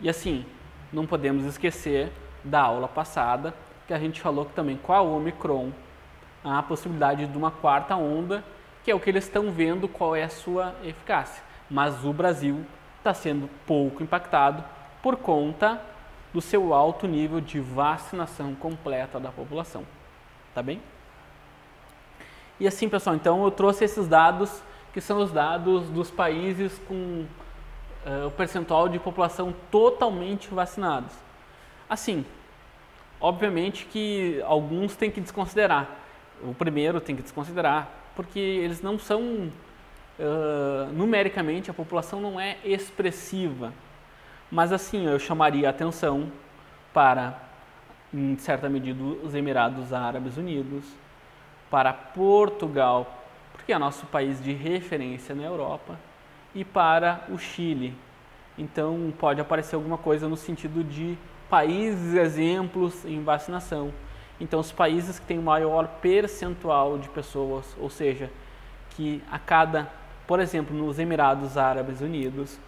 E 0.00 0.08
assim, 0.08 0.46
não 0.92 1.06
podemos 1.06 1.44
esquecer 1.44 2.10
da 2.42 2.62
aula 2.62 2.88
passada, 2.88 3.54
que 3.86 3.92
a 3.92 3.98
gente 3.98 4.20
falou 4.20 4.46
que 4.46 4.52
também 4.52 4.76
com 4.76 4.92
a 4.92 5.02
Omicron 5.02 5.70
há 6.44 6.58
a 6.58 6.62
possibilidade 6.62 7.26
de 7.26 7.36
uma 7.36 7.50
quarta 7.50 7.96
onda, 7.96 8.42
que 8.82 8.90
é 8.90 8.94
o 8.94 9.00
que 9.00 9.10
eles 9.10 9.24
estão 9.24 9.50
vendo 9.50 9.88
qual 9.88 10.16
é 10.16 10.22
a 10.22 10.28
sua 10.28 10.74
eficácia. 10.82 11.42
Mas 11.68 12.04
o 12.04 12.12
Brasil 12.12 12.64
está 12.98 13.12
sendo 13.12 13.48
pouco 13.66 14.02
impactado 14.02 14.64
por 15.02 15.16
conta 15.16 15.80
do 16.32 16.40
seu 16.40 16.72
alto 16.72 17.06
nível 17.06 17.40
de 17.40 17.60
vacinação 17.60 18.54
completa 18.54 19.18
da 19.18 19.30
população. 19.30 19.84
Tá 20.54 20.62
bem? 20.62 20.80
E 22.58 22.66
assim, 22.66 22.88
pessoal, 22.88 23.16
então 23.16 23.44
eu 23.44 23.50
trouxe 23.50 23.84
esses 23.84 24.06
dados 24.06 24.62
que 24.92 25.00
são 25.00 25.18
os 25.22 25.30
dados 25.30 25.88
dos 25.88 26.10
países 26.10 26.80
com 26.86 27.24
uh, 28.04 28.26
o 28.26 28.30
percentual 28.30 28.88
de 28.88 28.98
população 28.98 29.54
totalmente 29.70 30.48
vacinados. 30.48 31.12
Assim, 31.88 32.24
obviamente 33.20 33.86
que 33.86 34.42
alguns 34.46 34.96
têm 34.96 35.10
que 35.10 35.20
desconsiderar. 35.20 35.88
O 36.42 36.54
primeiro 36.54 37.00
tem 37.00 37.14
que 37.14 37.22
desconsiderar, 37.22 37.88
porque 38.16 38.38
eles 38.38 38.82
não 38.82 38.98
são, 38.98 39.22
uh, 40.18 40.92
numericamente, 40.92 41.70
a 41.70 41.74
população 41.74 42.20
não 42.20 42.40
é 42.40 42.56
expressiva. 42.64 43.72
Mas 44.50 44.72
assim, 44.72 45.06
eu 45.06 45.18
chamaria 45.18 45.68
a 45.68 45.70
atenção 45.70 46.32
para, 46.92 47.38
em 48.12 48.36
certa 48.36 48.68
medida, 48.68 49.02
os 49.02 49.34
Emirados 49.34 49.92
Árabes 49.92 50.36
Unidos, 50.36 50.84
para 51.70 51.92
Portugal, 51.92 53.24
porque 53.52 53.72
é 53.72 53.78
nosso 53.78 54.06
país 54.06 54.42
de 54.42 54.52
referência 54.52 55.34
na 55.34 55.44
Europa, 55.44 55.98
e 56.54 56.64
para 56.64 57.24
o 57.28 57.38
Chile. 57.38 57.94
Então 58.58 59.12
pode 59.18 59.40
aparecer 59.40 59.76
alguma 59.76 59.96
coisa 59.96 60.28
no 60.28 60.36
sentido 60.36 60.82
de 60.82 61.16
países 61.48 62.14
exemplos 62.14 63.04
em 63.04 63.22
vacinação. 63.22 63.92
Então 64.40 64.58
os 64.58 64.72
países 64.72 65.18
que 65.18 65.26
têm 65.26 65.38
maior 65.38 65.86
percentual 66.00 66.98
de 66.98 67.08
pessoas, 67.10 67.76
ou 67.78 67.88
seja, 67.88 68.30
que 68.90 69.22
a 69.30 69.38
cada, 69.38 69.88
por 70.26 70.40
exemplo, 70.40 70.76
nos 70.76 70.98
Emirados 70.98 71.56
Árabes 71.56 72.00
Unidos, 72.00 72.58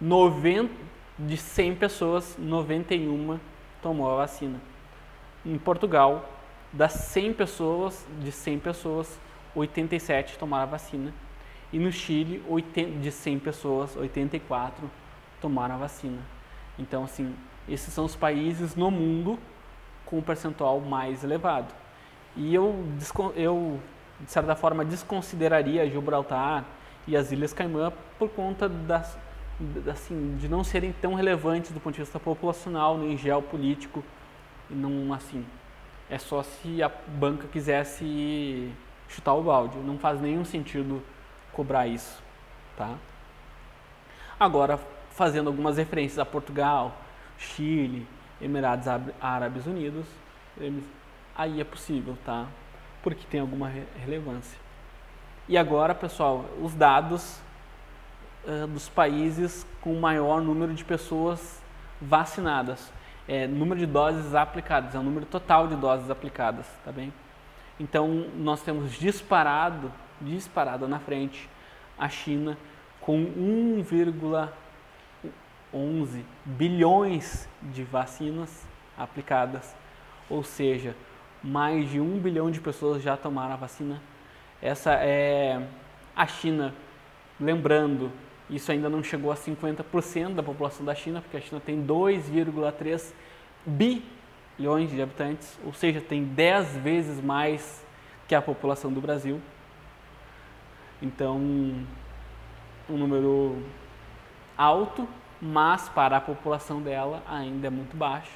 90, 0.00 0.72
de 1.18 1.36
100 1.36 1.74
pessoas, 1.76 2.36
91 2.38 3.38
tomou 3.82 4.10
a 4.12 4.16
vacina. 4.16 4.60
Em 5.48 5.56
Portugal, 5.56 6.28
das 6.70 6.92
100 6.92 7.32
pessoas, 7.32 8.06
de 8.20 8.30
100 8.30 8.58
pessoas, 8.58 9.18
87 9.54 10.38
tomaram 10.38 10.64
a 10.64 10.66
vacina. 10.66 11.10
E 11.72 11.78
no 11.78 11.90
Chile, 11.90 12.44
de 13.00 13.10
100 13.10 13.38
pessoas, 13.38 13.96
84 13.96 14.90
tomaram 15.40 15.76
a 15.76 15.78
vacina. 15.78 16.18
Então, 16.78 17.02
assim, 17.04 17.34
esses 17.66 17.94
são 17.94 18.04
os 18.04 18.14
países 18.14 18.76
no 18.76 18.90
mundo 18.90 19.38
com 20.04 20.18
o 20.18 20.22
percentual 20.22 20.80
mais 20.80 21.24
elevado. 21.24 21.72
E 22.36 22.54
eu, 22.54 22.84
eu 23.34 23.80
de 24.20 24.30
certa 24.30 24.54
forma, 24.54 24.84
desconsideraria 24.84 25.88
Gibraltar 25.88 26.62
e 27.06 27.16
as 27.16 27.32
Ilhas 27.32 27.54
Caimã 27.54 27.90
por 28.18 28.28
conta 28.28 28.68
das, 28.68 29.16
assim, 29.90 30.36
de 30.36 30.46
não 30.46 30.62
serem 30.62 30.92
tão 30.92 31.14
relevantes 31.14 31.70
do 31.70 31.80
ponto 31.80 31.94
de 31.94 32.02
vista 32.02 32.20
populacional 32.20 32.98
nem 32.98 33.16
geopolítico. 33.16 34.04
E 34.70 34.74
não, 34.74 35.12
assim, 35.12 35.44
é 36.10 36.18
só 36.18 36.42
se 36.42 36.82
a 36.82 36.88
banca 36.88 37.46
quisesse 37.48 38.72
chutar 39.08 39.34
o 39.34 39.42
balde. 39.42 39.78
Não 39.78 39.98
faz 39.98 40.20
nenhum 40.20 40.44
sentido 40.44 41.02
cobrar 41.52 41.86
isso, 41.86 42.22
tá? 42.76 42.94
Agora, 44.38 44.78
fazendo 45.10 45.48
algumas 45.48 45.76
referências 45.76 46.18
a 46.18 46.24
Portugal, 46.24 46.96
Chile, 47.36 48.06
Emirados 48.40 48.86
Árabes 49.20 49.66
Unidos, 49.66 50.06
aí 51.34 51.60
é 51.60 51.64
possível, 51.64 52.16
tá? 52.24 52.46
Porque 53.02 53.26
tem 53.28 53.40
alguma 53.40 53.70
relevância. 53.98 54.58
E 55.48 55.56
agora, 55.56 55.94
pessoal, 55.94 56.44
os 56.62 56.74
dados 56.74 57.40
uh, 58.44 58.66
dos 58.66 58.88
países 58.88 59.66
com 59.80 59.94
maior 59.94 60.40
número 60.42 60.74
de 60.74 60.84
pessoas 60.84 61.62
vacinadas. 62.00 62.92
É, 63.28 63.46
número 63.46 63.78
de 63.78 63.86
doses 63.86 64.34
aplicadas, 64.34 64.94
é 64.94 64.98
o 64.98 65.02
número 65.02 65.26
total 65.26 65.68
de 65.68 65.76
doses 65.76 66.10
aplicadas, 66.10 66.66
tá 66.82 66.90
bem? 66.90 67.12
Então, 67.78 68.26
nós 68.36 68.62
temos 68.62 68.92
disparado, 68.92 69.92
disparado 70.20 70.88
na 70.88 70.98
frente 70.98 71.48
a 71.98 72.08
China 72.08 72.56
com 73.00 73.24
1,11 73.24 76.24
bilhões 76.44 77.48
de 77.62 77.84
vacinas 77.84 78.66
aplicadas, 78.96 79.76
ou 80.28 80.42
seja, 80.42 80.96
mais 81.42 81.90
de 81.90 82.00
um 82.00 82.18
bilhão 82.18 82.50
de 82.50 82.60
pessoas 82.60 83.02
já 83.02 83.16
tomaram 83.16 83.52
a 83.52 83.56
vacina. 83.56 84.02
Essa 84.60 84.94
é 84.94 85.62
a 86.16 86.26
China, 86.26 86.74
lembrando, 87.38 88.10
isso 88.50 88.72
ainda 88.72 88.88
não 88.88 89.02
chegou 89.02 89.30
a 89.30 89.34
50% 89.34 90.34
da 90.34 90.42
população 90.42 90.84
da 90.84 90.94
China, 90.94 91.20
porque 91.20 91.36
a 91.36 91.40
China 91.40 91.60
tem 91.60 91.84
2,3 91.84 93.12
bilhões 93.66 94.90
de 94.90 95.02
habitantes, 95.02 95.58
ou 95.64 95.72
seja, 95.72 96.00
tem 96.00 96.24
10 96.24 96.76
vezes 96.76 97.22
mais 97.22 97.84
que 98.26 98.34
a 98.34 98.40
população 98.40 98.92
do 98.92 99.00
Brasil. 99.00 99.40
Então, 101.00 101.36
um 101.36 102.96
número 102.96 103.62
alto, 104.56 105.06
mas 105.40 105.88
para 105.88 106.16
a 106.16 106.20
população 106.20 106.80
dela 106.80 107.22
ainda 107.28 107.66
é 107.66 107.70
muito 107.70 107.96
baixo. 107.96 108.32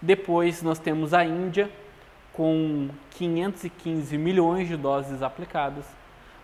Depois 0.00 0.62
nós 0.62 0.78
temos 0.78 1.14
a 1.14 1.24
Índia 1.24 1.70
com 2.32 2.88
515 3.10 4.16
milhões 4.16 4.66
de 4.66 4.76
doses 4.76 5.22
aplicadas. 5.22 5.84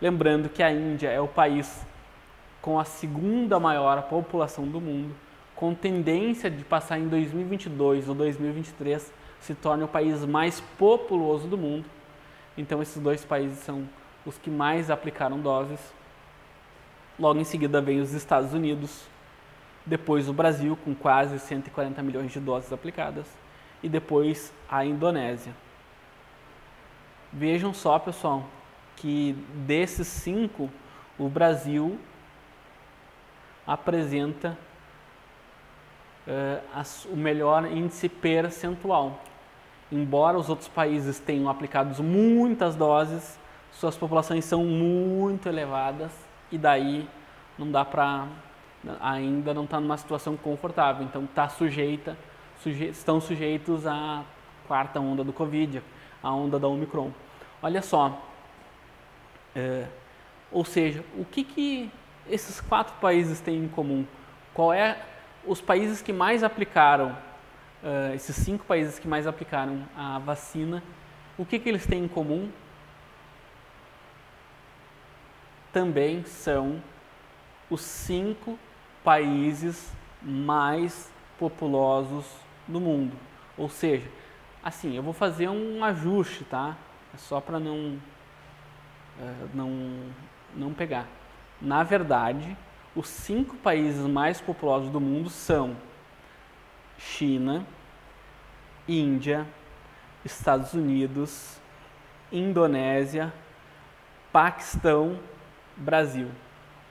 Lembrando 0.01 0.49
que 0.49 0.63
a 0.63 0.71
Índia 0.71 1.09
é 1.09 1.21
o 1.21 1.27
país 1.27 1.85
com 2.61 2.79
a 2.79 2.85
segunda 2.85 3.59
maior 3.61 4.03
população 4.03 4.67
do 4.67 4.81
mundo, 4.81 5.15
com 5.55 5.75
tendência 5.75 6.51
de 6.51 6.65
passar 6.65 6.99
em 6.99 7.09
2022 7.09 8.09
ou 8.09 8.15
2023 8.15 9.13
se 9.41 9.55
torne 9.55 9.85
o 9.85 9.89
país 9.89 10.25
mais 10.25 10.61
populoso 10.79 11.49
do 11.49 11.57
mundo. 11.57 11.85
Então 12.57 12.83
esses 12.83 13.01
dois 13.01 13.25
países 13.25 13.59
são 13.59 13.89
os 14.27 14.37
que 14.39 14.51
mais 14.51 14.91
aplicaram 14.91 15.41
doses. 15.41 15.81
Logo 17.19 17.39
em 17.41 17.45
seguida 17.45 17.81
vem 17.81 18.01
os 18.01 18.13
Estados 18.13 18.53
Unidos, 18.53 19.05
depois 19.85 20.29
o 20.29 20.33
Brasil 20.33 20.79
com 20.85 20.95
quase 20.95 21.39
140 21.39 22.03
milhões 22.03 22.33
de 22.33 22.41
doses 22.41 22.73
aplicadas 22.73 23.27
e 23.83 23.89
depois 23.89 24.53
a 24.69 24.85
Indonésia. 24.85 25.53
Vejam 27.33 27.75
só, 27.75 27.99
pessoal, 27.99 28.45
que 28.97 29.33
desses 29.67 30.07
cinco, 30.07 30.71
o 31.19 31.29
Brasil 31.29 31.99
apresenta 33.69 34.57
uh, 36.27 36.63
as, 36.75 37.05
o 37.05 37.15
melhor 37.15 37.71
índice 37.71 38.09
percentual. 38.09 39.21
Embora 39.93 40.39
os 40.39 40.49
outros 40.49 40.69
países 40.69 41.21
tenham 41.21 41.51
aplicado 41.51 42.03
muitas 42.03 42.75
doses, 42.75 43.39
suas 43.71 43.97
populações 43.97 44.47
são 44.47 44.65
muito 44.65 45.49
elevadas 45.49 46.11
e 46.51 46.57
daí 46.57 47.07
não 47.59 47.71
dá 47.71 47.85
para 47.85 48.27
ainda 49.01 49.53
não 49.53 49.65
está 49.65 49.81
numa 49.81 49.97
situação 49.97 50.37
confortável. 50.37 51.05
Então 51.05 51.25
está 51.25 51.49
sujeita, 51.49 52.17
suje, 52.63 52.87
estão 52.87 53.21
sujeitos 53.21 53.87
à 53.87 54.25
quarta 54.67 55.01
onda 55.01 55.23
do 55.23 55.33
Covid, 55.33 55.83
a 56.23 56.33
onda 56.33 56.59
da 56.59 56.69
Omicron. 56.69 57.11
Olha 57.63 57.83
só, 57.83 58.19
é, 59.55 59.87
ou 60.51 60.65
seja, 60.65 61.05
o 61.17 61.25
que, 61.25 61.43
que 61.43 61.91
esses 62.29 62.61
quatro 62.61 62.95
países 63.01 63.41
têm 63.41 63.65
em 63.65 63.69
comum? 63.69 64.07
Qual 64.55 64.73
é 64.73 64.99
os 65.47 65.61
países 65.61 66.03
que 66.03 66.13
mais 66.13 66.43
aplicaram, 66.43 67.17
uh, 67.83 68.15
esses 68.15 68.37
cinco 68.37 68.65
países 68.65 68.99
que 68.99 69.09
mais 69.09 69.27
aplicaram 69.27 69.83
a 69.97 70.19
vacina, 70.19 70.83
o 71.37 71.45
que, 71.45 71.59
que 71.59 71.69
eles 71.69 71.87
têm 71.87 72.05
em 72.05 72.09
comum? 72.09 72.51
Também 75.73 76.25
são 76.25 76.83
os 77.71 77.81
cinco 77.81 78.59
países 79.05 79.93
mais 80.21 81.13
populosos 81.39 82.27
do 82.67 82.81
mundo. 82.81 83.17
Ou 83.57 83.69
seja, 83.69 84.09
assim, 84.63 84.97
eu 84.97 85.03
vou 85.03 85.13
fazer 85.13 85.49
um 85.49 85.85
ajuste, 85.85 86.45
tá? 86.45 86.77
É 87.15 87.17
só 87.17 87.41
para 87.41 87.61
não, 87.61 87.99
é, 89.21 89.35
não, 89.55 89.71
não 90.55 90.75
pegar. 90.75 91.07
Na 91.61 91.83
verdade, 91.83 92.57
os 92.95 93.09
cinco 93.09 93.57
países 93.57 94.07
mais 94.07 94.41
populosos 94.41 94.91
do 94.91 95.01
mundo 95.01 95.29
são 95.29 95.77
China, 96.97 97.67
Índia, 98.89 99.47
Estados 100.25 100.73
Unidos, 100.73 101.59
Indonésia, 102.33 103.33
Paquistão, 104.33 105.19
Brasil. 105.77 106.29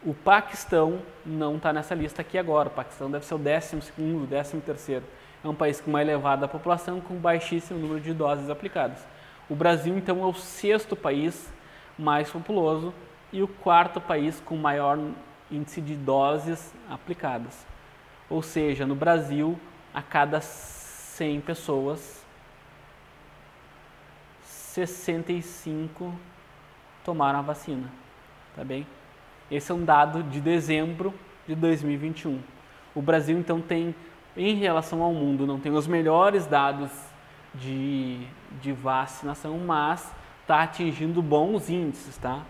O 0.04 0.14
Paquistão 0.14 1.02
não 1.26 1.58
está 1.58 1.74
nessa 1.74 1.96
lista 1.96 2.22
aqui 2.22 2.38
agora. 2.38 2.70
O 2.70 2.72
Paquistão 2.72 3.10
deve 3.10 3.26
ser 3.26 3.36
o 3.36 3.40
décimo 3.40 3.82
segundo, 3.82 4.28
décimo 4.28 4.62
terceiro. 4.62 5.06
É 5.44 5.48
um 5.48 5.56
país 5.56 5.82
com 5.82 5.90
uma 5.90 6.02
elevada 6.02 6.48
população 6.48 7.00
com 7.00 7.16
baixíssimo 7.16 7.80
número 7.80 8.00
de 8.00 8.14
doses 8.14 8.50
aplicadas. 8.50 9.06
O 9.50 9.56
Brasil, 9.56 9.98
então, 9.98 10.22
é 10.24 10.26
o 10.26 10.34
sexto 10.34 10.96
país 10.96 11.52
mais 11.98 12.30
populoso 12.30 12.94
e 13.32 13.42
o 13.42 13.48
quarto 13.48 14.00
país 14.00 14.42
com 14.46 14.56
maior 14.56 14.98
índice 15.52 15.82
de 15.82 15.96
doses 15.96 16.74
aplicadas. 16.90 17.66
Ou 18.30 18.42
seja, 18.42 18.86
no 18.86 18.96
Brasil, 18.96 19.58
a 19.94 20.02
cada 20.02 20.42
100 20.42 21.42
pessoas, 21.42 22.26
65 24.44 26.14
tomaram 27.04 27.40
a 27.40 27.42
vacina. 27.42 27.90
Tá 28.56 28.64
bem? 28.64 28.86
Esse 29.50 29.72
é 29.72 29.76
um 29.76 29.84
dado 29.84 30.24
de 30.24 30.42
dezembro 30.42 31.14
de 31.48 31.56
2021. 31.56 32.40
O 32.94 33.02
Brasil, 33.02 33.38
então, 33.38 33.62
tem, 33.62 33.96
em 34.36 34.56
relação 34.56 35.02
ao 35.02 35.14
mundo, 35.14 35.48
não 35.48 35.60
tem 35.60 35.72
os 35.72 35.88
melhores 35.88 36.46
dados 36.46 36.92
de, 37.56 38.28
de 38.62 38.72
vacinação, 38.72 39.58
mas 39.60 40.14
está 40.42 40.64
atingindo 40.64 41.22
bons 41.22 41.70
índices, 41.70 42.18
tá? 42.18 42.42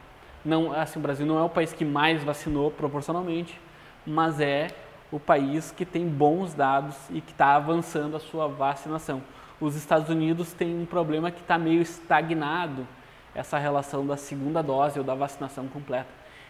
Não, 0.48 0.72
assim, 0.72 0.98
o 0.98 1.02
Brasil 1.02 1.26
não 1.26 1.38
é 1.38 1.44
o 1.44 1.50
país 1.50 1.74
que 1.74 1.84
mais 1.84 2.24
vacinou 2.24 2.72
proporcionalmente, 2.72 3.60
mas 4.06 4.40
é 4.40 4.70
o 5.12 5.20
país 5.20 5.72
que 5.72 5.86
tem 5.86 6.08
bons 6.08 6.54
dados 6.54 6.96
e 7.10 7.20
que 7.20 7.34
está 7.34 7.56
avançando 7.56 8.16
a 8.16 8.20
sua 8.22 8.48
vacinação. 8.48 9.22
Os 9.60 9.76
Estados 9.76 10.08
Unidos 10.08 10.54
têm 10.54 10.74
um 10.74 10.86
problema 10.86 11.32
que 11.32 11.42
está 11.42 11.58
meio 11.58 11.82
estagnado 11.82 12.88
essa 13.36 13.58
relação 13.58 14.08
da 14.08 14.16
segunda 14.16 14.62
dose 14.64 14.98
ou 14.98 15.04
da 15.04 15.14
vacinação 15.14 15.68
completa. 15.68 16.08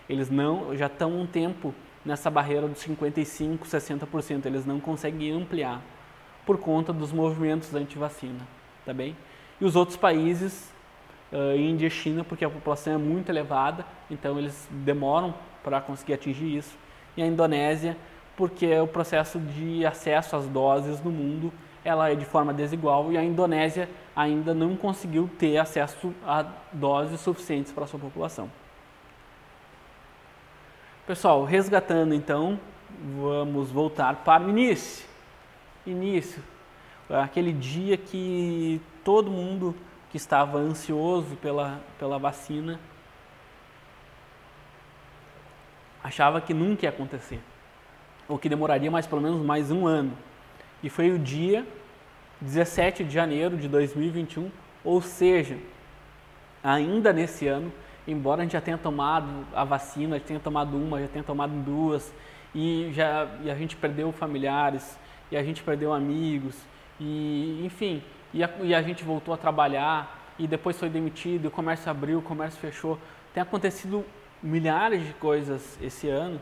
Eles 0.08 0.30
não 0.30 0.78
já 0.78 0.86
estão 0.86 1.20
um 1.20 1.26
tempo 1.26 1.74
nessa 2.06 2.30
barreira 2.30 2.68
dos 2.68 2.78
55, 2.78 3.66
60%, 3.66 4.46
eles 4.46 4.64
não 4.64 4.80
conseguem 4.80 5.32
ampliar 5.32 5.82
por 6.46 6.60
conta 6.60 6.94
dos 6.94 7.12
movimentos 7.12 7.74
anti-vacina, 7.74 8.48
tá 8.86 8.94
bem? 8.94 9.18
E 9.60 9.66
os 9.66 9.76
outros 9.76 9.98
países, 9.98 10.72
uh, 11.32 11.58
Índia 11.58 11.88
e 11.88 11.90
China, 11.90 12.24
porque 12.24 12.46
a 12.46 12.50
população 12.50 12.94
é 12.94 12.98
muito 12.98 13.30
elevada, 13.30 13.86
então 14.10 14.38
eles 14.38 14.68
demoram 14.72 15.34
para 15.64 15.82
conseguir 15.82 16.14
atingir 16.14 16.58
isso. 16.58 16.78
E 17.16 17.22
a 17.22 17.26
Indonésia, 17.26 17.98
porque 18.36 18.80
o 18.80 18.88
processo 18.88 19.40
de 19.40 19.86
acesso 19.86 20.36
às 20.36 20.46
doses 20.48 21.02
no 21.02 21.12
mundo 21.12 21.52
ela 21.84 22.10
é 22.12 22.16
de 22.16 22.26
forma 22.26 22.54
desigual 22.54 23.12
e 23.14 23.18
a 23.18 23.24
Indonésia 23.24 23.90
ainda 24.14 24.54
não 24.54 24.76
conseguiu 24.76 25.30
ter 25.40 25.58
acesso 25.58 26.14
a 26.26 26.46
doses 26.74 27.22
suficientes 27.22 27.72
para 27.72 27.86
a 27.86 27.88
sua 27.88 28.00
população. 28.00 28.50
Pessoal, 31.06 31.46
resgatando 31.46 32.14
então, 32.14 32.60
vamos 33.18 33.72
voltar 33.72 34.18
para 34.18 34.44
o 34.44 34.50
início 34.50 35.08
início, 35.90 36.44
aquele 37.10 37.54
dia 37.54 37.98
que 37.98 38.82
todo 39.04 39.32
mundo 39.32 39.76
que 40.10 40.18
estava 40.18 40.58
ansioso 40.58 41.36
pela, 41.38 41.80
pela 42.00 42.18
vacina 42.18 42.80
achava 46.04 46.40
que 46.40 46.54
nunca 46.54 46.86
ia 46.86 46.90
acontecer, 46.90 47.42
ou 48.28 48.40
que 48.40 48.48
demoraria 48.48 48.90
mais 48.90 49.06
pelo 49.06 49.22
menos 49.22 49.46
mais 49.46 49.72
um 49.72 49.86
ano. 49.86 50.18
E 50.82 50.90
foi 50.90 51.12
o 51.12 51.20
dia 51.20 51.66
17 52.42 53.04
de 53.04 53.14
janeiro 53.14 53.58
de 53.58 53.68
2021, 53.68 54.50
Ou 54.84 55.02
seja, 55.02 55.58
ainda 56.64 57.12
nesse 57.12 57.48
ano, 57.48 57.74
embora 58.08 58.42
a 58.42 58.44
gente 58.44 58.54
já 58.54 58.62
tenha 58.62 58.78
tomado 58.78 59.46
a 59.54 59.66
vacina, 59.66 60.18
já 60.18 60.26
tenha 60.26 60.40
tomado 60.40 60.78
uma, 60.78 61.02
já 61.02 61.08
tenha 61.08 61.24
tomado 61.24 61.52
duas, 61.64 62.14
e, 62.56 62.90
já, 62.94 63.28
e 63.44 63.52
a 63.52 63.56
gente 63.56 63.76
perdeu 63.76 64.12
familiares, 64.14 64.98
e 65.30 65.36
a 65.36 65.44
gente 65.44 65.62
perdeu 65.62 65.92
amigos, 65.92 66.56
e 67.00 67.62
enfim, 67.66 68.02
e 68.38 68.44
a, 68.44 68.50
e 68.62 68.76
a 68.76 68.82
gente 68.84 69.04
voltou 69.04 69.34
a 69.34 69.38
trabalhar, 69.38 70.34
e 70.38 70.46
depois 70.46 70.78
foi 70.78 70.90
demitido, 70.90 71.46
e 71.46 71.48
o 71.48 71.52
comércio 71.52 71.90
abriu, 71.90 72.20
o 72.20 72.22
comércio 72.22 72.60
fechou. 72.60 73.00
Tem 73.34 73.42
acontecido 73.42 74.06
milhares 74.44 75.04
de 75.04 75.14
coisas 75.14 75.78
esse 75.82 76.08
ano. 76.08 76.40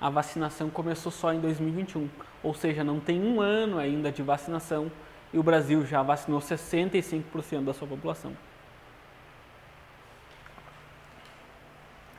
A 0.00 0.08
vacinação 0.08 0.70
começou 0.70 1.10
só 1.10 1.32
em 1.32 1.40
2021, 1.40 2.08
ou 2.44 2.54
seja, 2.54 2.84
não 2.84 3.00
tem 3.00 3.20
um 3.20 3.40
ano 3.40 3.78
ainda 3.78 4.12
de 4.12 4.22
vacinação 4.22 4.90
e 5.32 5.38
o 5.38 5.42
Brasil 5.42 5.84
já 5.84 6.00
vacinou 6.02 6.40
65% 6.40 7.64
da 7.64 7.74
sua 7.74 7.88
população. 7.88 8.36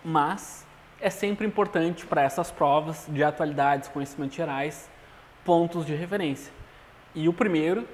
Mas 0.03 0.65
é 0.99 1.09
sempre 1.09 1.47
importante 1.47 2.05
para 2.05 2.23
essas 2.23 2.51
provas 2.51 3.05
de 3.07 3.23
atualidades, 3.23 3.87
conhecimentos 3.87 4.35
gerais, 4.35 4.89
pontos 5.45 5.85
de 5.85 5.95
referência. 5.95 6.51
E 7.15 7.29
o 7.29 7.33
primeiro 7.33 7.87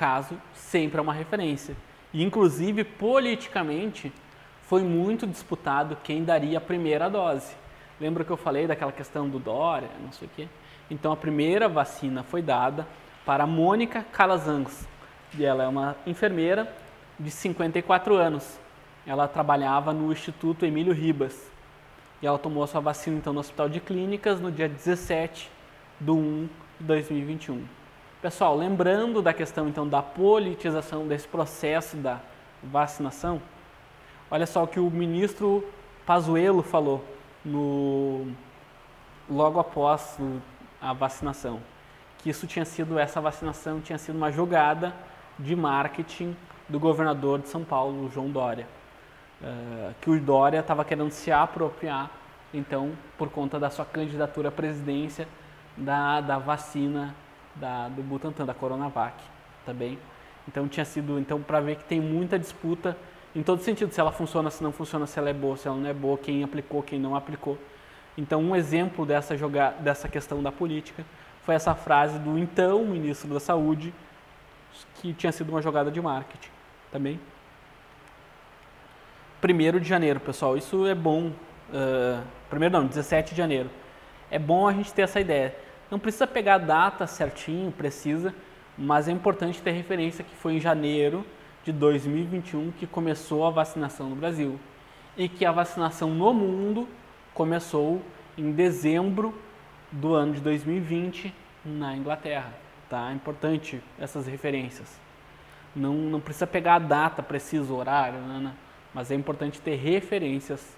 caso 0.00 0.40
sempre 0.54 0.98
é 0.98 1.02
uma 1.02 1.12
referência. 1.12 1.76
E, 2.10 2.24
inclusive, 2.24 2.84
politicamente, 2.84 4.10
foi 4.62 4.82
muito 4.82 5.26
disputado 5.26 5.94
quem 6.02 6.24
daria 6.24 6.56
a 6.56 6.60
primeira 6.60 7.10
dose. 7.10 7.52
Lembra 8.00 8.24
que 8.24 8.30
eu 8.30 8.36
falei 8.38 8.66
daquela 8.66 8.92
questão 8.92 9.28
do 9.28 9.38
Dória, 9.38 9.90
não 10.02 10.10
sei 10.10 10.26
o 10.26 10.30
quê? 10.34 10.48
Então, 10.90 11.12
a 11.12 11.16
primeira 11.16 11.68
vacina 11.68 12.22
foi 12.22 12.40
dada 12.40 12.86
para 13.26 13.46
Mônica 13.46 14.02
Calazans. 14.10 14.88
E 15.36 15.44
ela 15.44 15.64
é 15.64 15.68
uma 15.68 15.94
enfermeira 16.06 16.74
de 17.18 17.30
54 17.30 18.14
anos. 18.14 18.58
Ela 19.06 19.28
trabalhava 19.28 19.92
no 19.92 20.10
Instituto 20.10 20.64
Emílio 20.64 20.94
Ribas. 20.94 21.52
E 22.22 22.26
ela 22.26 22.38
tomou 22.38 22.64
a 22.64 22.66
sua 22.66 22.80
vacina 22.80 23.18
então 23.18 23.34
no 23.34 23.40
Hospital 23.40 23.68
de 23.68 23.80
Clínicas 23.80 24.40
no 24.40 24.50
dia 24.50 24.68
17 24.68 25.50
de 26.00 26.10
1 26.10 26.48
de 26.80 26.86
2021. 26.86 27.79
Pessoal, 28.22 28.54
lembrando 28.54 29.22
da 29.22 29.32
questão 29.32 29.66
então 29.66 29.88
da 29.88 30.02
politização 30.02 31.08
desse 31.08 31.26
processo 31.26 31.96
da 31.96 32.20
vacinação, 32.62 33.40
olha 34.30 34.44
só 34.44 34.62
o 34.62 34.66
que 34.66 34.78
o 34.78 34.90
ministro 34.90 35.66
Pazuello 36.04 36.62
falou 36.62 37.02
no 37.42 38.26
logo 39.26 39.58
após 39.58 40.18
a 40.82 40.92
vacinação, 40.92 41.60
que 42.18 42.28
isso 42.28 42.46
tinha 42.46 42.66
sido 42.66 42.98
essa 42.98 43.22
vacinação 43.22 43.80
tinha 43.80 43.96
sido 43.96 44.16
uma 44.16 44.30
jogada 44.30 44.94
de 45.38 45.56
marketing 45.56 46.36
do 46.68 46.78
governador 46.78 47.38
de 47.38 47.48
São 47.48 47.64
Paulo, 47.64 48.10
João 48.12 48.28
Dória, 48.28 48.68
uh, 49.40 49.94
que 49.98 50.10
o 50.10 50.20
Dória 50.20 50.58
estava 50.58 50.84
querendo 50.84 51.10
se 51.10 51.32
apropriar, 51.32 52.10
então, 52.52 52.92
por 53.16 53.30
conta 53.30 53.58
da 53.58 53.70
sua 53.70 53.86
candidatura 53.86 54.50
à 54.50 54.52
presidência 54.52 55.26
da, 55.74 56.20
da 56.20 56.36
vacina 56.36 57.14
da, 57.54 57.88
do 57.88 58.02
Butantan, 58.02 58.44
da 58.44 58.54
Coronavac, 58.54 59.14
tá 59.64 59.72
bem? 59.72 59.98
Então 60.48 60.68
tinha 60.68 60.84
sido, 60.84 61.18
então 61.18 61.40
para 61.40 61.60
ver 61.60 61.76
que 61.76 61.84
tem 61.84 62.00
muita 62.00 62.38
disputa 62.38 62.96
em 63.34 63.42
todo 63.42 63.62
sentido, 63.62 63.92
se 63.92 64.00
ela 64.00 64.10
funciona, 64.10 64.50
se 64.50 64.62
não 64.62 64.72
funciona, 64.72 65.06
se 65.06 65.18
ela 65.18 65.30
é 65.30 65.32
boa, 65.32 65.56
se 65.56 65.68
ela 65.68 65.76
não 65.76 65.88
é 65.88 65.94
boa, 65.94 66.18
quem 66.18 66.42
aplicou, 66.42 66.82
quem 66.82 66.98
não 66.98 67.14
aplicou. 67.14 67.56
Então 68.18 68.42
um 68.42 68.56
exemplo 68.56 69.06
dessa 69.06 69.36
jogar, 69.36 69.72
dessa 69.74 70.08
questão 70.08 70.42
da 70.42 70.50
política 70.50 71.04
foi 71.42 71.54
essa 71.54 71.74
frase 71.74 72.18
do 72.18 72.36
então 72.36 72.84
ministro 72.84 73.32
da 73.32 73.40
Saúde, 73.40 73.94
que 74.96 75.12
tinha 75.12 75.30
sido 75.30 75.50
uma 75.50 75.62
jogada 75.62 75.90
de 75.90 76.00
marketing. 76.00 76.50
Tá 76.90 76.98
primeiro 79.40 79.80
de 79.80 79.88
janeiro, 79.88 80.20
pessoal, 80.20 80.56
isso 80.56 80.86
é 80.86 80.94
bom. 80.94 81.28
Uh, 81.28 82.22
primeiro 82.48 82.78
não, 82.78 82.86
17 82.86 83.30
de 83.30 83.38
janeiro. 83.38 83.70
É 84.30 84.38
bom 84.38 84.66
a 84.66 84.72
gente 84.72 84.92
ter 84.92 85.02
essa 85.02 85.20
ideia 85.20 85.54
não 85.90 85.98
precisa 85.98 86.26
pegar 86.26 86.54
a 86.54 86.58
data 86.58 87.06
certinho, 87.06 87.72
precisa, 87.72 88.34
mas 88.78 89.08
é 89.08 89.12
importante 89.12 89.60
ter 89.60 89.72
referência 89.72 90.24
que 90.24 90.34
foi 90.36 90.54
em 90.54 90.60
janeiro 90.60 91.24
de 91.64 91.72
2021 91.72 92.72
que 92.72 92.86
começou 92.86 93.46
a 93.46 93.50
vacinação 93.50 94.08
no 94.08 94.16
Brasil 94.16 94.58
e 95.16 95.28
que 95.28 95.44
a 95.44 95.52
vacinação 95.52 96.10
no 96.10 96.32
mundo 96.32 96.88
começou 97.34 98.00
em 98.38 98.52
dezembro 98.52 99.34
do 99.90 100.14
ano 100.14 100.34
de 100.34 100.40
2020 100.40 101.34
na 101.64 101.96
Inglaterra. 101.96 102.52
Tá? 102.88 103.10
É 103.10 103.14
importante 103.14 103.82
essas 103.98 104.26
referências. 104.26 104.98
Não, 105.74 105.94
não 105.94 106.20
precisa 106.20 106.46
pegar 106.46 106.76
a 106.76 106.78
data 106.78 107.22
precisa, 107.22 107.72
o 107.72 107.76
horário, 107.76 108.18
né, 108.20 108.38
né? 108.38 108.52
mas 108.92 109.10
é 109.10 109.14
importante 109.14 109.60
ter 109.60 109.76
referências, 109.76 110.76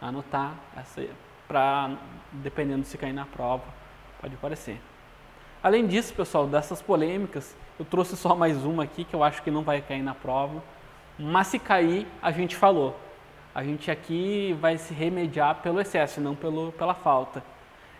anotar 0.00 0.54
para, 1.46 1.96
dependendo 2.32 2.84
se 2.84 2.98
cair 2.98 3.12
na 3.14 3.24
prova, 3.24 3.64
Pode 4.20 4.36
parecer. 4.36 4.80
Além 5.62 5.86
disso, 5.86 6.12
pessoal, 6.14 6.46
dessas 6.46 6.82
polêmicas, 6.82 7.56
eu 7.78 7.84
trouxe 7.84 8.16
só 8.16 8.34
mais 8.34 8.64
uma 8.64 8.84
aqui 8.84 9.04
que 9.04 9.14
eu 9.14 9.22
acho 9.22 9.42
que 9.42 9.50
não 9.50 9.62
vai 9.62 9.80
cair 9.80 10.02
na 10.02 10.14
prova. 10.14 10.62
Mas 11.18 11.48
se 11.48 11.58
cair, 11.58 12.06
a 12.22 12.30
gente 12.30 12.56
falou. 12.56 12.98
A 13.54 13.62
gente 13.64 13.90
aqui 13.90 14.56
vai 14.60 14.78
se 14.78 14.94
remediar 14.94 15.56
pelo 15.56 15.80
excesso, 15.80 16.20
não 16.20 16.34
pelo, 16.34 16.72
pela 16.72 16.94
falta. 16.94 17.42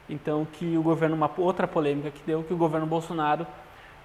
Então, 0.09 0.45
que 0.45 0.77
o 0.77 0.83
governo, 0.83 1.17
uma 1.17 1.31
outra 1.37 1.67
polêmica 1.67 2.11
que 2.11 2.23
deu, 2.25 2.43
que 2.43 2.55
o 2.55 2.57
governo 2.57 2.87
Bolsonaro, 2.87 3.47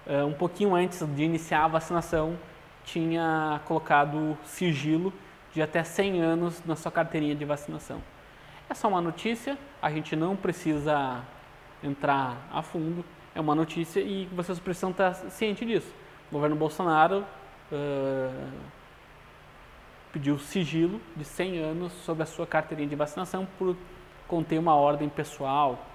uh, 0.07 0.25
um 0.25 0.33
pouquinho 0.33 0.75
antes 0.75 1.05
de 1.15 1.23
iniciar 1.23 1.65
a 1.65 1.67
vacinação, 1.67 2.37
tinha 2.83 3.61
colocado 3.65 4.37
sigilo 4.43 5.13
de 5.53 5.61
até 5.61 5.83
100 5.83 6.21
anos 6.21 6.63
na 6.65 6.75
sua 6.75 6.91
carteirinha 6.91 7.35
de 7.35 7.45
vacinação. 7.45 8.01
É 8.69 8.73
só 8.73 8.87
uma 8.87 9.01
notícia, 9.01 9.57
a 9.81 9.91
gente 9.91 10.15
não 10.15 10.35
precisa 10.35 11.21
entrar 11.83 12.47
a 12.51 12.61
fundo, 12.61 13.03
é 13.35 13.41
uma 13.41 13.53
notícia 13.53 13.99
e 13.99 14.25
vocês 14.27 14.59
precisam 14.59 14.91
estar 14.91 15.13
cientes 15.13 15.67
disso. 15.67 15.93
O 16.29 16.33
governo 16.33 16.55
Bolsonaro 16.55 17.25
uh, 17.71 18.49
pediu 20.11 20.37
sigilo 20.37 21.01
de 21.15 21.25
100 21.25 21.59
anos 21.59 21.93
sobre 22.05 22.23
a 22.23 22.25
sua 22.25 22.45
carteirinha 22.45 22.87
de 22.87 22.95
vacinação 22.95 23.47
por 23.57 23.75
conter 24.27 24.59
uma 24.59 24.75
ordem 24.75 25.09
pessoal, 25.09 25.85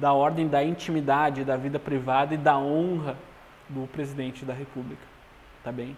da 0.00 0.12
ordem 0.12 0.46
da 0.46 0.62
intimidade, 0.62 1.44
da 1.44 1.56
vida 1.56 1.78
privada 1.78 2.34
e 2.34 2.36
da 2.36 2.58
honra 2.58 3.16
do 3.68 3.86
presidente 3.88 4.44
da 4.44 4.52
República. 4.52 5.02
Tá 5.64 5.72
bem? 5.72 5.96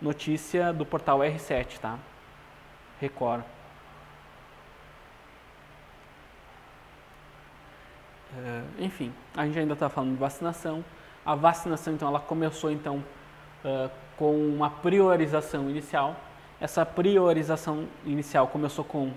Notícia 0.00 0.72
do 0.72 0.84
portal 0.84 1.18
R7, 1.18 1.78
tá? 1.78 1.98
Record. 3.00 3.42
É, 8.36 8.62
enfim, 8.78 9.12
a 9.36 9.44
gente 9.46 9.58
ainda 9.58 9.74
está 9.74 9.88
falando 9.88 10.12
de 10.12 10.18
vacinação. 10.18 10.84
A 11.24 11.34
vacinação, 11.34 11.94
então, 11.94 12.08
ela 12.08 12.20
começou 12.20 12.70
então 12.70 13.02
uh, 13.64 13.90
com 14.16 14.34
uma 14.34 14.70
priorização 14.70 15.70
inicial. 15.70 16.16
Essa 16.60 16.84
priorização 16.84 17.86
inicial 18.04 18.46
começou 18.48 18.84
com 18.84 19.12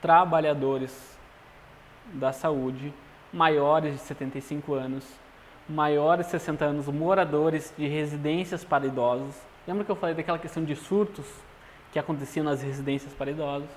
trabalhadores 0.00 1.18
da 2.12 2.32
saúde 2.32 2.92
maiores 3.32 3.94
de 3.94 4.00
75 4.00 4.74
anos, 4.74 5.04
maiores 5.68 6.26
de 6.26 6.32
60 6.32 6.64
anos, 6.64 6.86
moradores 6.86 7.72
de 7.76 7.86
residências 7.86 8.64
para 8.64 8.86
idosos. 8.86 9.36
Lembra 9.66 9.84
que 9.84 9.90
eu 9.90 9.96
falei 9.96 10.14
daquela 10.14 10.38
questão 10.38 10.64
de 10.64 10.74
surtos 10.74 11.26
que 11.92 11.98
aconteciam 11.98 12.44
nas 12.44 12.62
residências 12.62 13.12
para 13.12 13.30
idosos? 13.30 13.68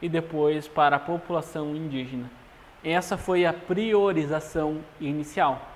E 0.00 0.08
depois 0.08 0.68
para 0.68 0.96
a 0.96 1.00
população 1.00 1.74
indígena. 1.74 2.30
Essa 2.84 3.16
foi 3.16 3.46
a 3.46 3.52
priorização 3.52 4.80
inicial. 5.00 5.70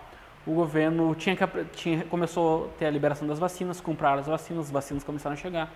O 0.47 0.53
governo 0.53 1.15
tinha 1.15 1.35
que, 1.35 1.65
tinha, 1.73 2.05
começou 2.05 2.67
a 2.67 2.79
ter 2.79 2.85
a 2.85 2.91
liberação 2.91 3.27
das 3.27 3.39
vacinas, 3.39 3.81
comprar 3.81 4.19
as 4.19 4.27
vacinas, 4.27 4.67
as 4.67 4.71
vacinas 4.71 5.03
começaram 5.03 5.33
a 5.33 5.37
chegar 5.37 5.73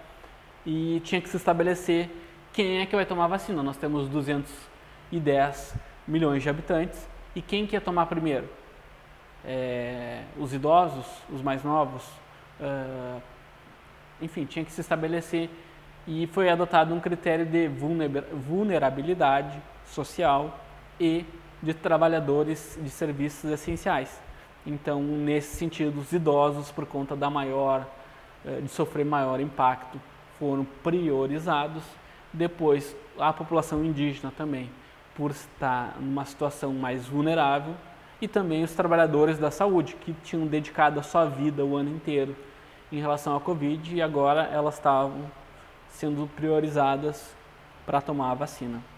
e 0.67 1.01
tinha 1.05 1.23
que 1.23 1.29
se 1.31 1.39
estabelecer 1.39 2.11
quem 2.53 2.81
é 2.81 2.87
que 2.87 2.95
vai 2.95 3.07
tomar 3.07 3.25
a 3.25 3.29
vacina. 3.29 3.63
Nós 3.63 3.79
temos 3.79 4.09
210 4.09 5.75
milhões 6.07 6.43
de 6.43 6.51
habitantes 6.51 7.09
e 7.35 7.41
quem 7.41 7.67
que 7.67 7.77
ia 7.77 7.81
tomar 7.81 8.05
primeiro? 8.07 8.47
É, 9.43 10.25
os 10.37 10.53
idosos, 10.53 11.07
os 11.31 11.41
mais 11.41 11.65
novos, 11.65 12.07
uh, 12.61 13.21
enfim, 14.21 14.45
tinha 14.45 14.65
que 14.65 14.71
se 14.71 14.83
estabelecer 14.83 15.49
e 16.07 16.27
foi 16.27 16.51
adotado 16.51 16.95
um 16.95 17.01
critério 17.01 17.47
de 17.47 17.69
vulnerabilidade 17.69 19.61
social 19.87 20.59
e 20.99 21.25
de 21.63 21.73
trabalhadores 21.73 22.79
de 22.81 22.91
serviços 22.91 23.51
essenciais. 23.51 24.21
Então, 24.67 25.03
nesse 25.03 25.57
sentido, 25.57 26.01
os 26.01 26.13
idosos, 26.13 26.71
por 26.71 26.87
conta 26.87 27.17
da 27.17 27.29
maior, 27.29 27.87
eh, 28.45 28.61
de 28.61 28.69
sofrer 28.69 29.05
maior 29.05 29.41
impacto, 29.41 30.01
foram 30.39 30.65
priorizados. 30.83 31.83
Depois, 32.33 32.97
a 33.19 33.33
população 33.33 33.85
indígena 33.85 34.33
também, 34.37 34.71
por 35.15 35.31
estar 35.31 35.97
numa 36.01 36.25
situação 36.25 36.73
mais 36.73 37.07
vulnerável, 37.07 37.75
e 38.21 38.29
também 38.29 38.63
os 38.63 38.73
trabalhadores 38.73 39.39
da 39.39 39.51
saúde, 39.51 39.97
que 39.97 40.13
tinham 40.25 40.47
dedicado 40.47 41.01
a 41.01 41.03
sua 41.03 41.27
vida 41.27 41.65
o 41.65 41.77
ano 41.77 41.91
inteiro 41.91 42.37
em 42.93 43.01
relação 43.01 43.35
à 43.37 43.41
Covid 43.41 43.97
e 43.97 44.03
agora 44.03 44.43
elas 44.45 44.75
estavam 44.75 45.25
sendo 45.89 46.29
priorizadas 46.37 47.35
para 47.85 48.01
tomar 48.01 48.31
a 48.31 48.35
vacina. 48.35 48.92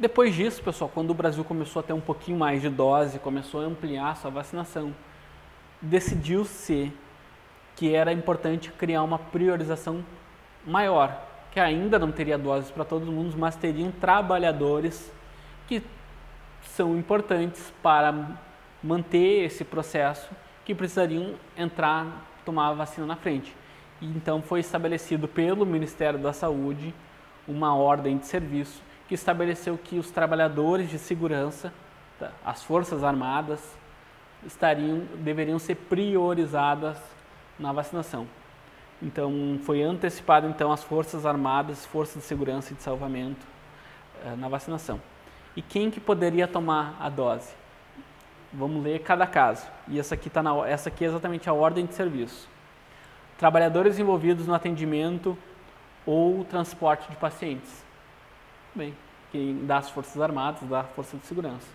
Depois 0.00 0.34
disso, 0.34 0.62
pessoal, 0.62 0.90
quando 0.92 1.10
o 1.10 1.14
Brasil 1.14 1.44
começou 1.44 1.80
a 1.80 1.82
ter 1.82 1.92
um 1.92 2.00
pouquinho 2.00 2.38
mais 2.38 2.62
de 2.62 2.70
dose, 2.70 3.18
começou 3.18 3.60
a 3.60 3.64
ampliar 3.64 4.16
sua 4.16 4.30
vacinação, 4.30 4.94
decidiu-se 5.82 6.90
que 7.76 7.94
era 7.94 8.10
importante 8.10 8.72
criar 8.72 9.02
uma 9.02 9.18
priorização 9.18 10.02
maior, 10.66 11.22
que 11.52 11.60
ainda 11.60 11.98
não 11.98 12.10
teria 12.10 12.38
doses 12.38 12.70
para 12.70 12.82
todo 12.82 13.12
mundo, 13.12 13.36
mas 13.36 13.56
teriam 13.56 13.90
trabalhadores 13.90 15.12
que 15.68 15.82
são 16.62 16.96
importantes 16.96 17.70
para 17.82 18.38
manter 18.82 19.44
esse 19.44 19.66
processo, 19.66 20.30
que 20.64 20.74
precisariam 20.74 21.34
entrar, 21.54 22.26
tomar 22.42 22.68
a 22.68 22.72
vacina 22.72 23.06
na 23.06 23.16
frente. 23.16 23.54
E 24.00 24.06
então 24.06 24.40
foi 24.40 24.60
estabelecido 24.60 25.28
pelo 25.28 25.66
Ministério 25.66 26.18
da 26.18 26.32
Saúde 26.32 26.94
uma 27.46 27.76
ordem 27.76 28.16
de 28.16 28.24
serviço 28.26 28.88
que 29.10 29.14
estabeleceu 29.16 29.76
que 29.76 29.98
os 29.98 30.08
trabalhadores 30.12 30.88
de 30.88 30.96
segurança, 30.96 31.72
tá, 32.16 32.30
as 32.46 32.62
forças 32.62 33.02
armadas, 33.02 33.60
estariam 34.46 35.00
deveriam 35.16 35.58
ser 35.58 35.74
priorizadas 35.74 36.96
na 37.58 37.72
vacinação. 37.72 38.28
Então 39.02 39.58
foi 39.64 39.82
antecipado 39.82 40.46
então 40.46 40.70
as 40.70 40.84
forças 40.84 41.26
armadas, 41.26 41.84
forças 41.84 42.22
de 42.22 42.28
segurança 42.28 42.72
e 42.72 42.76
de 42.76 42.84
salvamento 42.84 43.44
eh, 44.24 44.36
na 44.36 44.46
vacinação. 44.46 45.00
E 45.56 45.60
quem 45.60 45.90
que 45.90 45.98
poderia 45.98 46.46
tomar 46.46 46.96
a 47.00 47.08
dose? 47.08 47.52
Vamos 48.52 48.80
ler 48.80 49.00
cada 49.00 49.26
caso. 49.26 49.66
E 49.88 49.98
essa 49.98 50.14
aqui 50.14 50.30
tá 50.30 50.40
na 50.40 50.68
essa 50.68 50.88
aqui 50.88 51.04
é 51.04 51.08
exatamente 51.08 51.50
a 51.50 51.52
ordem 51.52 51.84
de 51.84 51.94
serviço. 51.94 52.48
Trabalhadores 53.36 53.98
envolvidos 53.98 54.46
no 54.46 54.54
atendimento 54.54 55.36
ou 56.06 56.44
transporte 56.44 57.10
de 57.10 57.16
pacientes 57.16 57.89
bem, 58.74 58.94
quem 59.32 59.66
dá 59.66 59.78
as 59.78 59.90
Forças 59.90 60.20
Armadas, 60.20 60.62
da 60.68 60.82
Força 60.84 61.16
de 61.16 61.26
Segurança. 61.26 61.68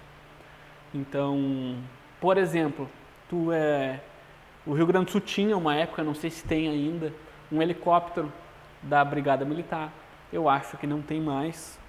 Então, 0.94 1.78
por 2.20 2.38
exemplo, 2.38 2.90
tu 3.30 3.52
é 3.52 4.00
o 4.66 4.74
Rio 4.74 4.88
Grande 4.88 5.06
do 5.06 5.12
Sul 5.12 5.22
tinha 5.22 5.56
uma 5.56 5.76
época, 5.76 6.04
não 6.04 6.16
sei 6.16 6.32
se 6.32 6.44
tem 6.44 6.68
ainda, 6.68 7.14
um 7.52 7.62
helicóptero 7.62 8.32
da 8.82 9.06
Brigada 9.06 9.46
Militar. 9.46 9.92
Eu 10.34 10.50
acho 10.50 10.76
que 10.78 10.88
não 10.88 11.04
tem 11.04 11.22
mais. 11.22 11.80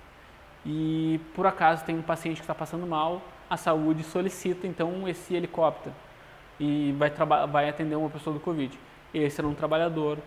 E 0.64 1.18
por 1.34 1.46
acaso 1.46 1.84
tem 1.84 1.96
um 1.96 2.02
paciente 2.02 2.36
que 2.36 2.42
está 2.42 2.54
passando 2.54 2.86
mal, 2.86 3.22
a 3.48 3.56
saúde 3.56 4.02
solicita 4.02 4.66
então 4.66 5.08
esse 5.08 5.34
helicóptero 5.34 5.94
e 6.58 6.94
vai, 6.98 7.10
vai 7.46 7.68
atender 7.68 7.96
uma 7.96 8.10
pessoa 8.10 8.34
do 8.34 8.40
Covid. 8.40 8.78
Esse 9.14 9.40
era 9.40 9.48
um 9.48 9.54
trabalhador 9.54 10.18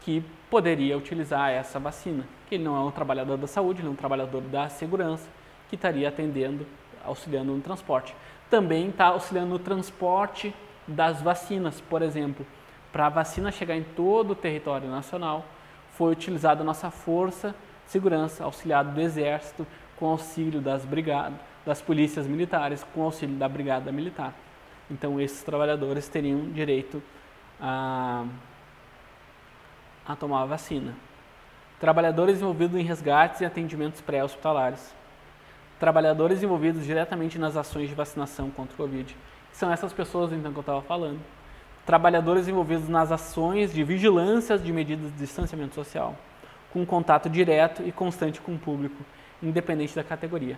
que 0.00 0.24
poderia 0.52 0.98
utilizar 0.98 1.50
essa 1.50 1.80
vacina. 1.80 2.26
Que 2.46 2.56
ele 2.56 2.64
não 2.64 2.76
é 2.76 2.80
um 2.80 2.90
trabalhador 2.90 3.38
da 3.38 3.46
saúde, 3.46 3.80
ele 3.80 3.88
é 3.88 3.90
um 3.90 3.96
trabalhador 3.96 4.42
da 4.42 4.68
segurança 4.68 5.26
que 5.70 5.76
estaria 5.76 6.06
atendendo, 6.06 6.66
auxiliando 7.02 7.52
no 7.52 7.62
transporte. 7.62 8.14
Também 8.50 8.90
está 8.90 9.06
auxiliando 9.06 9.48
no 9.48 9.58
transporte 9.58 10.54
das 10.86 11.22
vacinas, 11.22 11.80
por 11.80 12.02
exemplo. 12.02 12.44
Para 12.92 13.06
a 13.06 13.08
vacina 13.08 13.50
chegar 13.50 13.74
em 13.74 13.82
todo 13.82 14.32
o 14.32 14.34
território 14.34 14.90
nacional, 14.90 15.46
foi 15.92 16.12
utilizada 16.12 16.60
a 16.60 16.64
nossa 16.64 16.90
força 16.90 17.54
segurança, 17.86 18.44
auxiliado 18.44 18.92
do 18.92 19.00
Exército, 19.00 19.66
com 19.96 20.06
auxílio 20.06 20.60
das 20.60 20.84
brigadas, 20.84 21.38
das 21.64 21.80
polícias 21.80 22.26
militares, 22.26 22.84
com 22.94 23.02
auxílio 23.02 23.36
da 23.36 23.48
Brigada 23.48 23.90
Militar. 23.90 24.34
Então, 24.90 25.18
esses 25.18 25.42
trabalhadores 25.42 26.08
teriam 26.08 26.50
direito 26.50 27.02
a 27.58 28.26
a 30.06 30.16
tomar 30.16 30.42
a 30.42 30.46
vacina. 30.46 30.94
Trabalhadores 31.80 32.40
envolvidos 32.40 32.78
em 32.78 32.84
resgates 32.84 33.40
e 33.40 33.44
atendimentos 33.44 34.00
pré-hospitalares. 34.00 34.94
Trabalhadores 35.80 36.42
envolvidos 36.42 36.84
diretamente 36.84 37.38
nas 37.38 37.56
ações 37.56 37.88
de 37.88 37.94
vacinação 37.94 38.50
contra 38.50 38.74
o 38.74 38.76
Covid. 38.76 39.16
São 39.52 39.72
essas 39.72 39.92
pessoas 39.92 40.32
então 40.32 40.52
que 40.52 40.58
eu 40.58 40.62
estava 40.62 40.82
falando. 40.82 41.20
Trabalhadores 41.84 42.46
envolvidos 42.46 42.88
nas 42.88 43.10
ações 43.10 43.72
de 43.72 43.82
vigilância 43.82 44.56
de 44.56 44.72
medidas 44.72 45.10
de 45.10 45.18
distanciamento 45.18 45.74
social, 45.74 46.14
com 46.72 46.86
contato 46.86 47.28
direto 47.28 47.82
e 47.82 47.90
constante 47.90 48.40
com 48.40 48.54
o 48.54 48.58
público, 48.58 49.04
independente 49.42 49.96
da 49.96 50.04
categoria. 50.04 50.56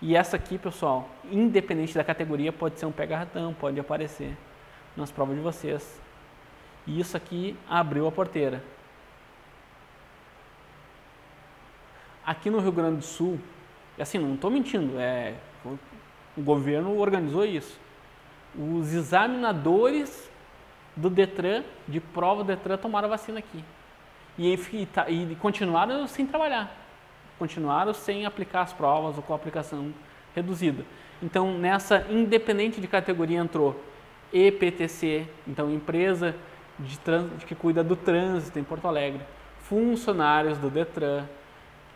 E 0.00 0.16
essa 0.16 0.36
aqui, 0.36 0.56
pessoal, 0.56 1.08
independente 1.30 1.94
da 1.94 2.02
categoria, 2.02 2.52
pode 2.52 2.80
ser 2.80 2.86
um 2.86 2.92
pega-ratão, 2.92 3.54
pode 3.54 3.78
aparecer 3.78 4.36
nas 4.96 5.10
provas 5.10 5.36
de 5.36 5.42
vocês. 5.42 6.00
E 6.86 6.98
isso 6.98 7.16
aqui 7.16 7.56
abriu 7.68 8.06
a 8.06 8.12
porteira. 8.12 8.64
Aqui 12.24 12.50
no 12.50 12.60
Rio 12.60 12.72
Grande 12.72 12.98
do 12.98 13.04
Sul, 13.04 13.38
assim, 13.98 14.18
não 14.18 14.34
estou 14.34 14.50
mentindo, 14.50 14.98
é, 14.98 15.34
o 16.36 16.42
governo 16.42 16.96
organizou 16.98 17.44
isso. 17.44 17.78
Os 18.56 18.92
examinadores 18.92 20.30
do 20.94 21.08
Detran, 21.08 21.62
de 21.88 22.00
prova 22.00 22.44
do 22.44 22.48
Detran, 22.48 22.76
tomaram 22.76 23.08
vacina 23.08 23.38
aqui. 23.38 23.64
E, 24.38 24.52
e, 24.54 24.86
tá, 24.86 25.08
e 25.10 25.34
continuaram 25.36 26.06
sem 26.06 26.26
trabalhar. 26.26 26.74
Continuaram 27.38 27.92
sem 27.92 28.24
aplicar 28.24 28.62
as 28.62 28.72
provas 28.72 29.16
ou 29.16 29.22
com 29.22 29.32
a 29.32 29.36
aplicação 29.36 29.92
reduzida. 30.34 30.84
Então, 31.22 31.56
nessa 31.58 32.06
independente 32.10 32.80
de 32.80 32.88
categoria 32.88 33.38
entrou 33.38 33.80
EPTC, 34.32 35.26
então 35.46 35.70
empresa 35.70 36.34
de 36.78 36.98
trans, 36.98 37.44
que 37.44 37.54
cuida 37.54 37.84
do 37.84 37.94
trânsito 37.94 38.58
em 38.58 38.64
Porto 38.64 38.88
Alegre, 38.88 39.20
funcionários 39.60 40.58
do 40.58 40.70
Detran, 40.70 41.24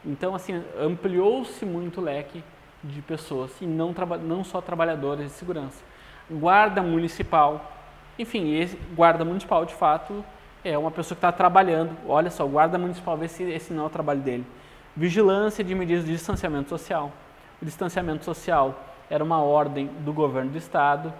então, 0.06 0.34
assim, 0.34 0.62
ampliou-se 0.78 1.64
muito 1.66 2.00
o 2.00 2.04
leque 2.04 2.42
de 2.82 3.02
pessoas, 3.02 3.50
e 3.60 3.66
não, 3.66 3.92
não 4.22 4.44
só 4.44 4.60
trabalhadores 4.60 5.26
de 5.26 5.32
segurança. 5.32 5.82
Guarda 6.30 6.80
municipal, 6.80 7.72
enfim, 8.16 8.54
esse 8.54 8.76
guarda 8.94 9.24
municipal, 9.24 9.64
de 9.64 9.74
fato, 9.74 10.24
é 10.64 10.78
uma 10.78 10.90
pessoa 10.90 11.16
que 11.16 11.18
está 11.18 11.32
trabalhando. 11.32 11.96
Olha 12.06 12.30
só, 12.30 12.46
guarda 12.46 12.78
municipal, 12.78 13.16
vê 13.16 13.26
se 13.26 13.42
esse 13.42 13.72
não 13.72 13.84
é 13.84 13.86
o 13.86 13.90
trabalho 13.90 14.20
dele. 14.20 14.46
Vigilância 14.96 15.64
de 15.64 15.74
medidas 15.74 16.04
de 16.04 16.12
distanciamento 16.12 16.68
social. 16.68 17.12
O 17.60 17.64
distanciamento 17.64 18.24
social 18.24 18.78
era 19.10 19.22
uma 19.22 19.42
ordem 19.42 19.86
do 20.00 20.12
governo 20.12 20.50
do 20.50 20.58
estado, 20.58 21.12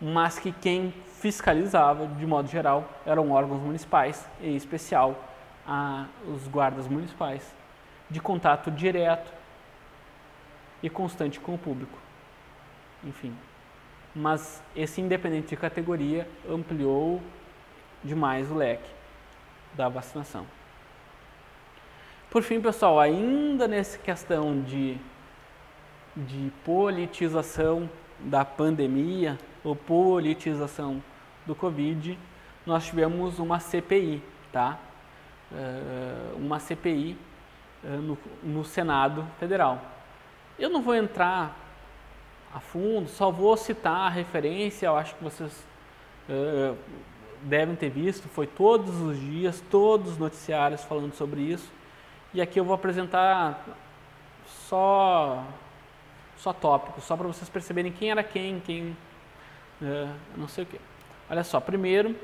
mas 0.00 0.38
que 0.38 0.50
quem 0.50 0.92
fiscalizava, 1.20 2.06
de 2.06 2.26
modo 2.26 2.48
geral, 2.48 2.84
eram 3.06 3.30
órgãos 3.30 3.60
municipais, 3.60 4.28
em 4.42 4.56
especial 4.56 5.14
a, 5.66 6.06
os 6.26 6.48
guardas 6.48 6.88
municipais 6.88 7.61
de 8.12 8.20
contato 8.20 8.70
direto 8.70 9.32
e 10.82 10.90
constante 10.90 11.40
com 11.40 11.54
o 11.54 11.58
público. 11.58 11.98
Enfim. 13.02 13.34
Mas 14.14 14.62
esse 14.76 15.00
independente 15.00 15.48
de 15.48 15.56
categoria 15.56 16.28
ampliou 16.48 17.20
demais 18.04 18.50
o 18.50 18.54
leque 18.54 18.90
da 19.74 19.88
vacinação. 19.88 20.46
Por 22.30 22.42
fim, 22.42 22.60
pessoal, 22.60 23.00
ainda 23.00 23.66
nessa 23.66 23.96
questão 23.96 24.60
de, 24.62 24.98
de 26.14 26.52
politização 26.64 27.88
da 28.18 28.44
pandemia 28.44 29.38
ou 29.64 29.74
politização 29.74 31.02
do 31.46 31.54
Covid, 31.54 32.18
nós 32.66 32.84
tivemos 32.84 33.38
uma 33.38 33.58
CPI, 33.58 34.22
tá? 34.52 34.78
Uh, 35.50 36.36
uma 36.36 36.58
CPI 36.58 37.16
no, 37.88 38.18
no 38.42 38.64
Senado 38.64 39.26
Federal. 39.38 39.80
Eu 40.58 40.70
não 40.70 40.82
vou 40.82 40.94
entrar 40.94 41.56
a 42.54 42.60
fundo, 42.60 43.08
só 43.08 43.30
vou 43.30 43.56
citar 43.56 44.06
a 44.06 44.08
referência, 44.08 44.86
eu 44.86 44.96
acho 44.96 45.14
que 45.14 45.24
vocês 45.24 45.66
uh, 46.28 46.76
devem 47.42 47.74
ter 47.74 47.88
visto, 47.88 48.28
foi 48.28 48.46
todos 48.46 49.00
os 49.00 49.18
dias, 49.18 49.62
todos 49.70 50.12
os 50.12 50.18
noticiários 50.18 50.84
falando 50.84 51.14
sobre 51.14 51.40
isso. 51.40 51.72
E 52.34 52.40
aqui 52.40 52.60
eu 52.60 52.64
vou 52.64 52.74
apresentar 52.74 53.64
só 54.46 55.44
só 56.36 56.52
tópicos, 56.52 57.04
só 57.04 57.16
para 57.16 57.28
vocês 57.28 57.48
perceberem 57.48 57.92
quem 57.92 58.10
era 58.10 58.22
quem, 58.24 58.58
quem 58.60 58.96
uh, 59.80 60.12
não 60.36 60.48
sei 60.48 60.64
o 60.64 60.66
que. 60.66 60.80
Olha 61.30 61.44
só, 61.44 61.60
primeiro, 61.60 62.16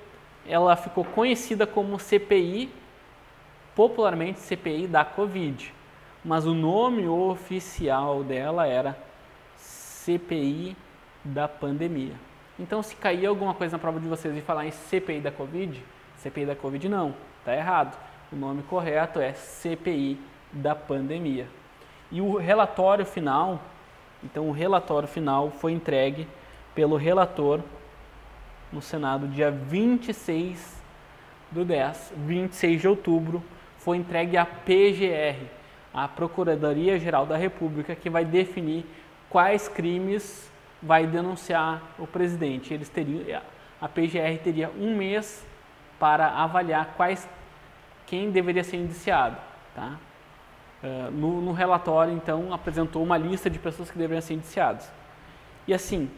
ela 0.46 0.74
ficou 0.76 1.04
conhecida 1.04 1.66
como 1.66 1.98
CPI 1.98 2.70
popularmente 3.78 4.40
CPI 4.40 4.88
da 4.88 5.04
Covid, 5.04 5.72
mas 6.24 6.44
o 6.44 6.52
nome 6.52 7.06
oficial 7.06 8.24
dela 8.24 8.66
era 8.66 8.98
CPI 9.56 10.76
da 11.22 11.46
pandemia. 11.46 12.14
Então, 12.58 12.82
se 12.82 12.96
cair 12.96 13.26
alguma 13.26 13.54
coisa 13.54 13.76
na 13.76 13.78
prova 13.80 14.00
de 14.00 14.08
vocês 14.08 14.36
e 14.36 14.40
falar 14.40 14.66
em 14.66 14.72
CPI 14.72 15.20
da 15.20 15.30
Covid, 15.30 15.80
CPI 16.16 16.46
da 16.46 16.56
Covid 16.56 16.88
não, 16.88 17.14
está 17.38 17.54
errado. 17.54 17.96
O 18.32 18.36
nome 18.36 18.64
correto 18.64 19.20
é 19.20 19.32
CPI 19.32 20.18
da 20.52 20.74
pandemia. 20.74 21.46
E 22.10 22.20
o 22.20 22.36
relatório 22.36 23.06
final, 23.06 23.62
então 24.24 24.48
o 24.48 24.52
relatório 24.52 25.06
final 25.06 25.52
foi 25.52 25.70
entregue 25.70 26.26
pelo 26.74 26.96
relator 26.96 27.60
no 28.72 28.82
Senado 28.82 29.28
dia 29.28 29.52
26 29.52 30.82
do 31.52 31.64
10, 31.64 32.14
26 32.16 32.80
de 32.80 32.88
outubro, 32.88 33.40
foi 33.88 33.96
entregue 33.96 34.36
à 34.36 34.44
PGR, 34.44 35.46
a 35.94 36.06
Procuradoria 36.06 36.98
Geral 36.98 37.24
da 37.24 37.38
República, 37.38 37.94
que 37.94 38.10
vai 38.10 38.22
definir 38.22 38.84
quais 39.30 39.66
crimes 39.66 40.52
vai 40.82 41.06
denunciar 41.06 41.82
o 41.98 42.06
presidente. 42.06 42.74
Eles 42.74 42.90
teriam, 42.90 43.40
a 43.80 43.88
PGR 43.88 44.42
teria 44.44 44.70
um 44.78 44.94
mês 44.94 45.42
para 45.98 46.28
avaliar 46.28 46.92
quais, 46.98 47.26
quem 48.04 48.30
deveria 48.30 48.62
ser 48.62 48.76
indiciado. 48.76 49.38
Tá? 49.74 49.96
Uh, 50.82 51.10
no, 51.10 51.40
no, 51.40 51.52
relatório, 51.52 52.12
então, 52.12 52.52
apresentou 52.52 53.02
uma 53.02 53.16
lista 53.16 53.48
de 53.48 53.58
pessoas 53.58 53.90
que 53.90 53.96
deveriam 53.96 54.20
ser 54.20 54.34
indiciadas. 54.34 54.92
E 55.66 55.72
assim, 55.72 56.10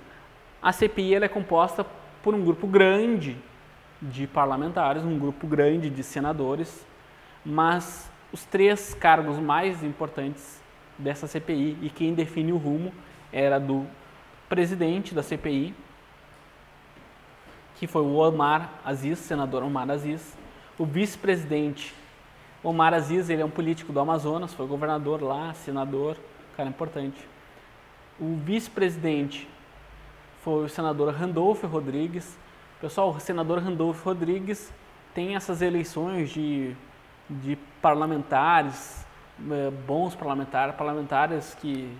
a 0.60 0.72
CPI 0.72 1.14
é 1.14 1.28
composta 1.28 1.86
por 2.20 2.34
um 2.34 2.44
grupo 2.44 2.66
grande 2.66 3.36
de 4.02 4.26
parlamentares, 4.26 5.04
um 5.04 5.16
grupo 5.16 5.46
grande 5.46 5.88
de 5.88 6.02
senadores, 6.02 6.89
mas 7.44 8.10
os 8.32 8.44
três 8.44 8.94
cargos 8.94 9.38
mais 9.38 9.82
importantes 9.82 10.60
dessa 10.98 11.26
CPI 11.26 11.78
e 11.82 11.90
quem 11.90 12.14
define 12.14 12.52
o 12.52 12.56
rumo 12.56 12.92
era 13.32 13.58
do 13.58 13.86
presidente 14.48 15.14
da 15.14 15.22
CPI, 15.22 15.74
que 17.76 17.86
foi 17.86 18.02
o 18.02 18.14
Omar 18.14 18.70
Aziz, 18.84 19.18
senador 19.18 19.62
Omar 19.62 19.90
Aziz, 19.90 20.36
o 20.78 20.84
vice-presidente 20.84 21.94
Omar 22.62 22.92
Aziz, 22.92 23.30
ele 23.30 23.40
é 23.40 23.44
um 23.44 23.50
político 23.50 23.90
do 23.90 24.00
Amazonas, 24.00 24.52
foi 24.52 24.66
governador 24.66 25.22
lá, 25.22 25.54
senador, 25.54 26.16
cara 26.56 26.68
importante. 26.68 27.26
O 28.18 28.36
vice-presidente 28.36 29.48
foi 30.42 30.64
o 30.64 30.68
senador 30.68 31.14
Randolfo 31.14 31.66
Rodrigues. 31.66 32.36
Pessoal, 32.78 33.10
o 33.10 33.20
senador 33.20 33.60
Randolfo 33.60 34.04
Rodrigues 34.04 34.70
tem 35.14 35.36
essas 35.36 35.62
eleições 35.62 36.28
de, 36.28 36.76
de 37.30 37.56
parlamentares, 37.80 39.06
eh, 39.50 39.70
bons 39.86 40.14
parlamentares, 40.14 40.74
parlamentares 40.74 41.54
que, 41.54 41.96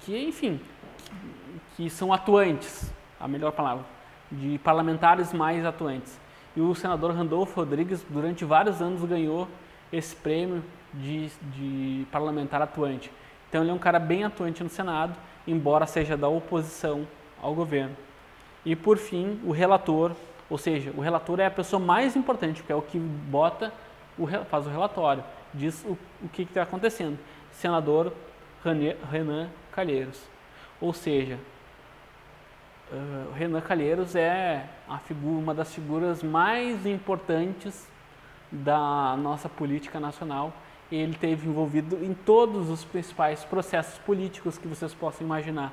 que 0.00 0.28
enfim, 0.28 0.60
que, 0.96 1.84
que 1.84 1.90
são 1.90 2.12
atuantes, 2.12 2.92
a 3.18 3.26
melhor 3.26 3.52
palavra, 3.52 3.84
de 4.30 4.58
parlamentares 4.58 5.32
mais 5.32 5.64
atuantes. 5.66 6.18
E 6.56 6.60
o 6.60 6.74
senador 6.74 7.12
Randolfo 7.12 7.60
Rodrigues, 7.60 8.04
durante 8.08 8.44
vários 8.44 8.80
anos, 8.80 9.04
ganhou 9.04 9.48
esse 9.92 10.14
prêmio 10.14 10.62
de, 10.92 11.28
de 11.28 12.06
parlamentar 12.12 12.62
atuante. 12.62 13.10
Então 13.48 13.62
ele 13.62 13.70
é 13.70 13.74
um 13.74 13.78
cara 13.78 13.98
bem 13.98 14.24
atuante 14.24 14.62
no 14.62 14.68
Senado, 14.70 15.14
embora 15.46 15.86
seja 15.86 16.16
da 16.16 16.28
oposição 16.28 17.06
ao 17.42 17.54
governo. 17.54 17.96
E 18.64 18.74
por 18.74 18.96
fim, 18.96 19.38
o 19.44 19.50
relator, 19.50 20.12
ou 20.48 20.56
seja, 20.56 20.92
o 20.96 21.00
relator 21.00 21.40
é 21.40 21.46
a 21.46 21.50
pessoa 21.50 21.80
mais 21.80 22.16
importante, 22.16 22.62
porque 22.62 22.72
é 22.72 22.76
o 22.76 22.82
que 22.82 22.98
bota, 22.98 23.72
o, 24.18 24.26
faz 24.44 24.66
o 24.66 24.70
relatório, 24.70 25.24
diz 25.52 25.84
o, 25.84 25.98
o 26.22 26.28
que 26.28 26.42
está 26.42 26.62
acontecendo. 26.62 27.18
Senador 27.52 28.12
Renan 29.10 29.48
Calheiros. 29.72 30.20
Ou 30.80 30.92
seja, 30.92 31.38
uh, 32.92 33.32
Renan 33.34 33.60
Calheiros 33.60 34.14
é 34.14 34.66
figura, 35.04 35.38
uma 35.38 35.54
das 35.54 35.72
figuras 35.74 36.22
mais 36.22 36.86
importantes 36.86 37.88
da 38.50 39.16
nossa 39.16 39.48
política 39.48 40.00
nacional. 40.00 40.52
Ele 40.90 41.14
teve 41.14 41.48
envolvido 41.48 42.04
em 42.04 42.14
todos 42.14 42.70
os 42.70 42.84
principais 42.84 43.44
processos 43.44 43.98
políticos 43.98 44.58
que 44.58 44.68
vocês 44.68 44.94
possam 44.94 45.26
imaginar, 45.26 45.72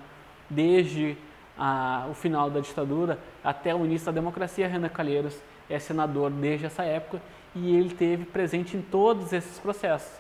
desde 0.50 1.18
a, 1.58 2.08
o 2.10 2.14
final 2.14 2.50
da 2.50 2.60
ditadura 2.60 3.20
até 3.44 3.76
o 3.76 3.86
início 3.86 4.08
da 4.08 4.12
democracia. 4.12 4.68
Renan 4.68 4.90
Calheiros 4.90 5.38
é 5.70 5.80
senador 5.80 6.32
desde 6.32 6.66
essa 6.66 6.84
época 6.84 7.22
e 7.56 7.76
ele 7.76 7.94
teve 7.94 8.26
presente 8.26 8.78
em 8.78 8.82
todos 8.82 9.34
esses 9.34 9.60
processos. 9.60 10.12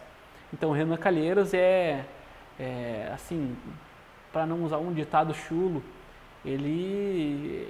Então, 0.53 0.71
Renan 0.71 0.97
Calheiros 0.97 1.53
é, 1.53 2.05
é 2.59 3.11
assim, 3.13 3.55
para 4.31 4.45
não 4.45 4.63
usar 4.63 4.77
um 4.77 4.93
ditado 4.93 5.33
chulo, 5.33 5.81
ele 6.43 7.67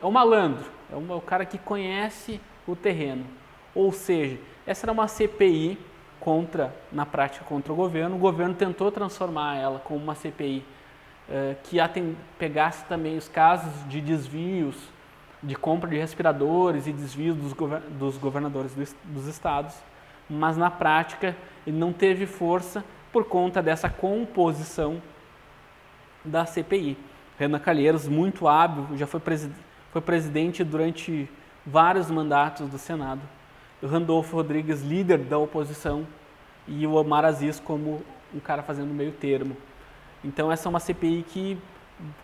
é 0.00 0.06
um 0.06 0.10
malandro, 0.10 0.64
é, 0.92 0.96
um, 0.96 1.12
é 1.12 1.16
o 1.16 1.20
cara 1.20 1.44
que 1.44 1.58
conhece 1.58 2.40
o 2.66 2.76
terreno. 2.76 3.24
Ou 3.74 3.90
seja, 3.92 4.38
essa 4.66 4.86
era 4.86 4.92
uma 4.92 5.08
CPI 5.08 5.78
contra, 6.20 6.74
na 6.92 7.04
prática, 7.04 7.44
contra 7.44 7.72
o 7.72 7.76
governo. 7.76 8.16
O 8.16 8.18
governo 8.18 8.54
tentou 8.54 8.92
transformar 8.92 9.56
ela 9.56 9.80
como 9.80 9.98
uma 9.98 10.14
CPI 10.14 10.64
eh, 11.28 11.56
que 11.64 11.78
pegasse 12.38 12.84
também 12.84 13.16
os 13.16 13.28
casos 13.28 13.72
de 13.88 14.00
desvios, 14.00 14.76
de 15.42 15.54
compra 15.56 15.90
de 15.90 15.98
respiradores 15.98 16.86
e 16.86 16.92
desvios 16.92 17.36
dos, 17.36 17.52
dos 17.98 18.16
governadores 18.16 18.72
dos 19.04 19.26
estados, 19.26 19.74
mas 20.28 20.56
na 20.56 20.70
prática 20.70 21.36
ele 21.66 21.76
não 21.76 21.92
teve 21.92 22.26
força 22.26 22.84
por 23.12 23.24
conta 23.24 23.62
dessa 23.62 23.90
composição 23.90 25.02
da 26.24 26.46
CPI. 26.46 26.96
Renan 27.38 27.58
Calheiros, 27.58 28.06
muito 28.06 28.46
hábil, 28.46 28.96
já 28.96 29.06
foi, 29.06 29.20
foi 29.90 30.00
presidente 30.00 30.62
durante 30.62 31.28
vários 31.66 32.10
mandatos 32.10 32.68
do 32.68 32.78
Senado 32.78 33.20
Randolfo 33.86 34.36
Rodrigues, 34.36 34.82
líder 34.82 35.18
da 35.18 35.38
oposição, 35.38 36.06
e 36.66 36.86
o 36.86 36.94
Omar 36.94 37.24
Aziz 37.24 37.58
como 37.58 38.02
um 38.32 38.38
cara 38.38 38.62
fazendo 38.62 38.94
meio 38.94 39.12
termo. 39.12 39.56
Então 40.22 40.50
essa 40.50 40.68
é 40.68 40.70
uma 40.70 40.78
CPI 40.78 41.24
que 41.28 41.58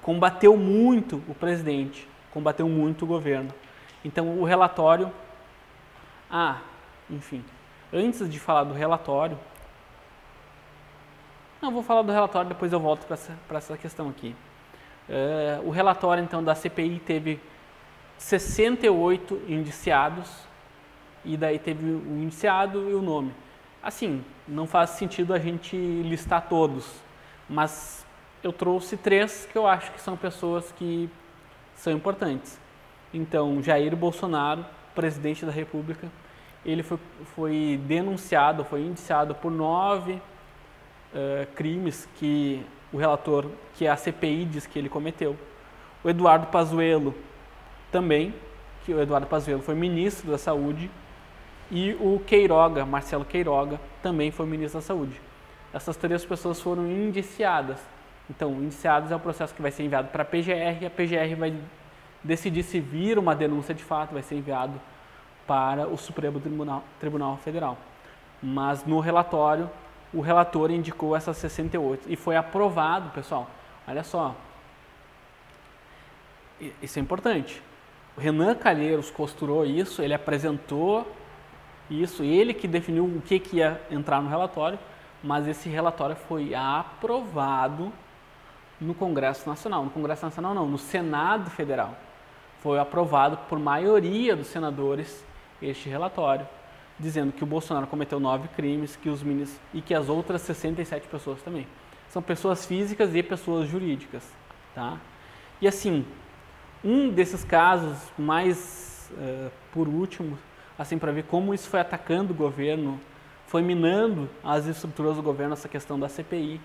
combateu 0.01 0.57
muito 0.57 1.23
o 1.29 1.35
presidente, 1.35 2.09
combateu 2.39 2.69
muito 2.69 3.05
o 3.05 3.09
governo. 3.09 3.53
Então 4.05 4.39
o 4.39 4.45
relatório, 4.45 5.13
ah, 6.31 6.61
enfim, 7.11 7.45
antes 7.93 8.31
de 8.31 8.39
falar 8.39 8.63
do 8.63 8.73
relatório, 8.73 9.37
não, 11.61 11.73
vou 11.73 11.83
falar 11.83 12.03
do 12.03 12.13
relatório, 12.13 12.49
depois 12.49 12.73
eu 12.73 12.79
volto 12.79 13.05
para 13.07 13.15
essa, 13.15 13.37
essa 13.51 13.77
questão 13.77 14.09
aqui. 14.09 14.37
Uh, 15.09 15.67
o 15.67 15.71
relatório 15.71 16.23
então 16.23 16.45
da 16.45 16.55
CPI 16.55 17.01
teve 17.01 17.41
68 18.17 19.43
indiciados, 19.49 20.31
e 21.25 21.37
daí 21.37 21.59
teve 21.59 21.85
o 21.85 22.17
iniciado 22.23 22.89
e 22.89 22.95
o 22.95 23.03
nome. 23.03 23.35
Assim, 23.83 24.25
não 24.47 24.69
faz 24.69 24.91
sentido 24.91 25.35
a 25.35 25.39
gente 25.41 25.77
listar 25.77 26.49
todos, 26.49 26.89
mas 27.51 28.07
eu 28.45 28.53
trouxe 28.53 28.97
três 28.97 29.49
que 29.51 29.59
eu 29.59 29.67
acho 29.67 29.91
que 29.91 30.01
são 30.01 30.17
pessoas 30.17 30.71
que 30.71 31.11
são 31.79 31.93
importantes. 31.93 32.59
Então, 33.15 33.63
Jair 33.63 33.97
Bolsonaro, 33.97 34.67
presidente 34.95 35.47
da 35.47 35.53
República, 35.53 36.09
ele 36.65 36.83
foi, 36.83 36.99
foi 37.35 37.81
denunciado, 37.87 38.65
foi 38.65 38.83
indiciado 38.83 39.35
por 39.35 39.51
nove 39.51 40.13
uh, 40.13 41.47
crimes 41.55 42.07
que 42.17 42.65
o 42.93 42.99
relator, 42.99 43.47
que 43.75 43.87
a 43.87 43.97
CPI 43.97 44.45
diz 44.45 44.67
que 44.67 44.79
ele 44.79 44.89
cometeu. 44.89 45.37
O 46.03 46.09
Eduardo 46.09 46.49
Pazuello 46.49 47.15
também, 47.91 48.35
que 48.85 48.93
o 48.93 49.01
Eduardo 49.01 49.27
Pazuello 49.27 49.63
foi 49.63 49.75
ministro 49.75 50.31
da 50.31 50.39
Saúde 50.39 50.91
e 51.71 51.97
o 52.01 52.21
Queiroga, 52.27 52.85
Marcelo 52.85 53.25
Queiroga, 53.25 53.81
também 54.03 54.31
foi 54.31 54.47
ministro 54.47 54.81
da 54.81 54.87
Saúde. 54.87 55.21
Essas 55.73 55.97
três 55.97 56.25
pessoas 56.25 56.61
foram 56.61 56.87
indiciadas. 56.87 57.79
Então, 58.31 58.53
indiciadas 58.63 59.11
é 59.11 59.17
o 59.17 59.21
processo 59.21 59.55
que 59.55 59.63
vai 59.63 59.71
ser 59.71 59.85
enviado 59.85 60.09
para 60.09 60.23
a 60.23 60.27
PGR 60.27 60.83
e 60.83 60.87
a 60.87 60.91
PGR 60.91 61.35
vai 61.37 61.55
decidir 62.23 62.63
se 62.63 62.79
vir 62.81 63.19
uma 63.19 63.35
denúncia 63.35 63.75
de 63.75 63.83
fato, 63.83 64.13
vai 64.13 64.23
ser 64.23 64.37
enviado 64.37 64.79
para 65.47 65.89
o 65.89 65.97
Supremo 65.97 66.39
Tribunal, 66.39 66.85
Tribunal 67.01 67.39
Federal. 67.39 67.79
Mas 68.43 68.85
no 68.85 69.01
relatório, 69.01 69.71
o 70.13 70.21
relator 70.21 70.71
indicou 70.71 71.17
essas 71.17 71.37
68 71.39 72.11
e 72.11 72.17
foi 72.17 72.37
aprovado, 72.37 73.11
pessoal. 73.11 73.49
Olha 73.87 74.05
só, 74.05 74.35
isso 76.83 76.99
é 76.99 77.03
importante. 77.03 77.63
O 78.17 78.21
Renan 78.21 78.55
Calheiros 78.55 79.11
costurou 79.11 79.65
isso, 79.65 80.03
ele 80.03 80.13
apresentou 80.13 81.11
isso, 81.89 82.23
ele 82.23 82.53
que 82.53 82.69
definiu 82.69 83.05
o 83.05 83.23
que, 83.23 83.39
que 83.39 83.57
ia 83.57 83.81
entrar 83.91 84.21
no 84.21 84.29
relatório, 84.29 84.79
mas 85.23 85.49
esse 85.49 85.69
relatório 85.69 86.17
foi 86.17 86.55
aprovado 86.55 87.93
no 88.81 88.95
Congresso 88.95 89.49
Nacional. 89.49 89.85
No 89.85 89.91
Congresso 89.91 90.25
Nacional 90.25 90.55
não, 90.55 90.67
no 90.67 90.79
Senado 90.79 91.51
Federal. 91.51 91.97
Foi 92.61 92.79
aprovado 92.79 93.39
por 93.49 93.59
maioria 93.59 94.35
dos 94.35 94.49
senadores 94.49 95.25
este 95.61 95.89
relatório, 95.89 96.47
dizendo 96.99 97.33
que 97.33 97.43
o 97.43 97.47
Bolsonaro 97.47 97.87
cometeu 97.87 98.19
nove 98.19 98.49
crimes 98.49 98.97
que 98.97 99.09
os 99.09 99.23
ministros, 99.23 99.61
e 99.73 99.81
que 99.81 99.95
as 99.95 100.09
outras 100.09 100.43
67 100.43 101.07
pessoas 101.09 101.41
também. 101.43 101.67
São 102.09 102.23
pessoas 102.23 102.65
físicas 102.65 103.15
e 103.15 103.23
pessoas 103.23 103.69
jurídicas. 103.69 104.25
Tá? 104.75 104.99
E 105.61 105.69
assim, 105.69 106.05
um 106.85 107.11
desses 107.11 107.45
casos 107.45 107.99
mais, 108.17 109.11
uh, 109.13 109.51
por 109.73 109.89
último, 109.89 110.39
assim 110.79 110.99
para 110.99 111.13
ver 111.13 111.25
como 111.25 111.53
isso 111.53 111.69
foi 111.69 111.81
atacando 111.81 112.33
o 112.33 112.37
governo, 112.37 113.01
foi 113.47 113.63
minando 113.63 114.29
as 114.45 114.67
estruturas 114.67 115.17
do 115.17 115.23
governo 115.23 115.55
essa 115.55 115.69
questão 115.69 115.99
da 115.99 116.09
CPI. 116.09 116.61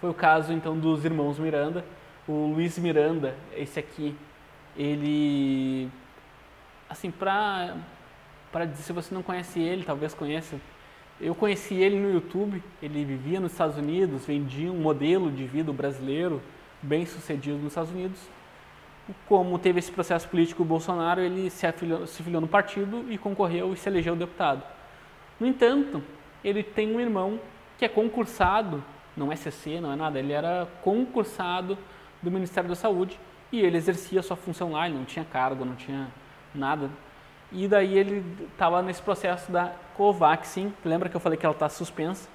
Foi 0.00 0.10
o 0.10 0.14
caso 0.14 0.52
então 0.52 0.78
dos 0.78 1.04
irmãos 1.04 1.38
Miranda. 1.38 1.84
O 2.28 2.52
Luiz 2.54 2.78
Miranda, 2.78 3.36
esse 3.54 3.78
aqui, 3.78 4.16
ele 4.76 5.88
assim, 6.88 7.10
para 7.10 7.76
para 8.52 8.66
se 8.74 8.92
você 8.92 9.14
não 9.14 9.22
conhece 9.22 9.60
ele, 9.60 9.84
talvez 9.84 10.14
conheça. 10.14 10.56
Eu 11.20 11.34
conheci 11.34 11.74
ele 11.74 11.98
no 11.98 12.10
YouTube, 12.12 12.62
ele 12.80 13.04
vivia 13.04 13.40
nos 13.40 13.52
Estados 13.52 13.76
Unidos, 13.76 14.24
vendia 14.24 14.72
um 14.72 14.78
modelo 14.78 15.30
de 15.30 15.44
vida 15.44 15.72
brasileiro 15.72 16.40
bem 16.80 17.04
sucedido 17.04 17.58
nos 17.58 17.68
Estados 17.68 17.90
Unidos. 17.90 18.20
Como 19.26 19.58
teve 19.58 19.78
esse 19.78 19.90
processo 19.90 20.28
político 20.28 20.62
o 20.62 20.66
Bolsonaro, 20.66 21.20
ele 21.20 21.50
se 21.50 21.66
afiliou, 21.66 22.06
se 22.06 22.22
afiliou 22.22 22.40
no 22.40 22.48
partido 22.48 23.04
e 23.10 23.18
concorreu 23.18 23.72
e 23.72 23.76
se 23.76 23.88
elegeu 23.88 24.16
deputado. 24.16 24.62
No 25.38 25.46
entanto, 25.46 26.02
ele 26.42 26.62
tem 26.62 26.94
um 26.94 27.00
irmão 27.00 27.38
que 27.78 27.84
é 27.84 27.88
concursado, 27.88 28.82
não 29.16 29.32
é 29.32 29.36
CC, 29.36 29.80
não 29.80 29.92
é 29.92 29.96
nada, 29.96 30.18
ele 30.18 30.32
era 30.32 30.68
concursado 30.82 31.78
do 32.22 32.30
Ministério 32.30 32.68
da 32.68 32.76
Saúde 32.76 33.18
e 33.50 33.60
ele 33.60 33.76
exercia 33.76 34.22
sua 34.22 34.36
função 34.36 34.72
lá, 34.72 34.86
ele 34.86 34.96
não 34.96 35.04
tinha 35.04 35.24
cargo, 35.24 35.64
não 35.64 35.74
tinha 35.74 36.08
nada. 36.54 36.90
E 37.52 37.68
daí 37.68 37.96
ele 37.96 38.24
estava 38.52 38.82
nesse 38.82 39.00
processo 39.00 39.50
da 39.50 39.72
Covaxin, 39.96 40.72
lembra 40.84 41.08
que 41.08 41.16
eu 41.16 41.20
falei 41.20 41.38
que 41.38 41.46
ela 41.46 41.54
está 41.54 41.68
suspensa? 41.68 42.28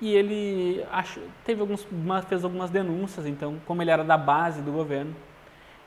E 0.00 0.12
ele 0.12 0.84
achou, 0.90 1.22
teve 1.44 1.60
alguns, 1.60 1.86
fez 2.28 2.44
algumas 2.44 2.70
denúncias, 2.70 3.26
então, 3.26 3.60
como 3.66 3.82
ele 3.82 3.90
era 3.90 4.04
da 4.04 4.16
base 4.16 4.60
do 4.60 4.72
governo, 4.72 5.14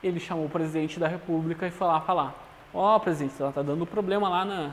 ele 0.04 0.20
chamou 0.20 0.46
o 0.46 0.50
presidente 0.50 1.00
da 1.00 1.08
República 1.08 1.68
e 1.68 1.72
foi 1.72 1.88
lá 1.88 2.00
falar: 2.02 2.36
Ó, 2.74 2.96
oh, 2.96 3.00
presidente, 3.00 3.34
ela 3.40 3.50
está 3.50 3.62
dando 3.62 3.86
problema 3.86 4.30
lá 4.30 4.46
na, 4.46 4.72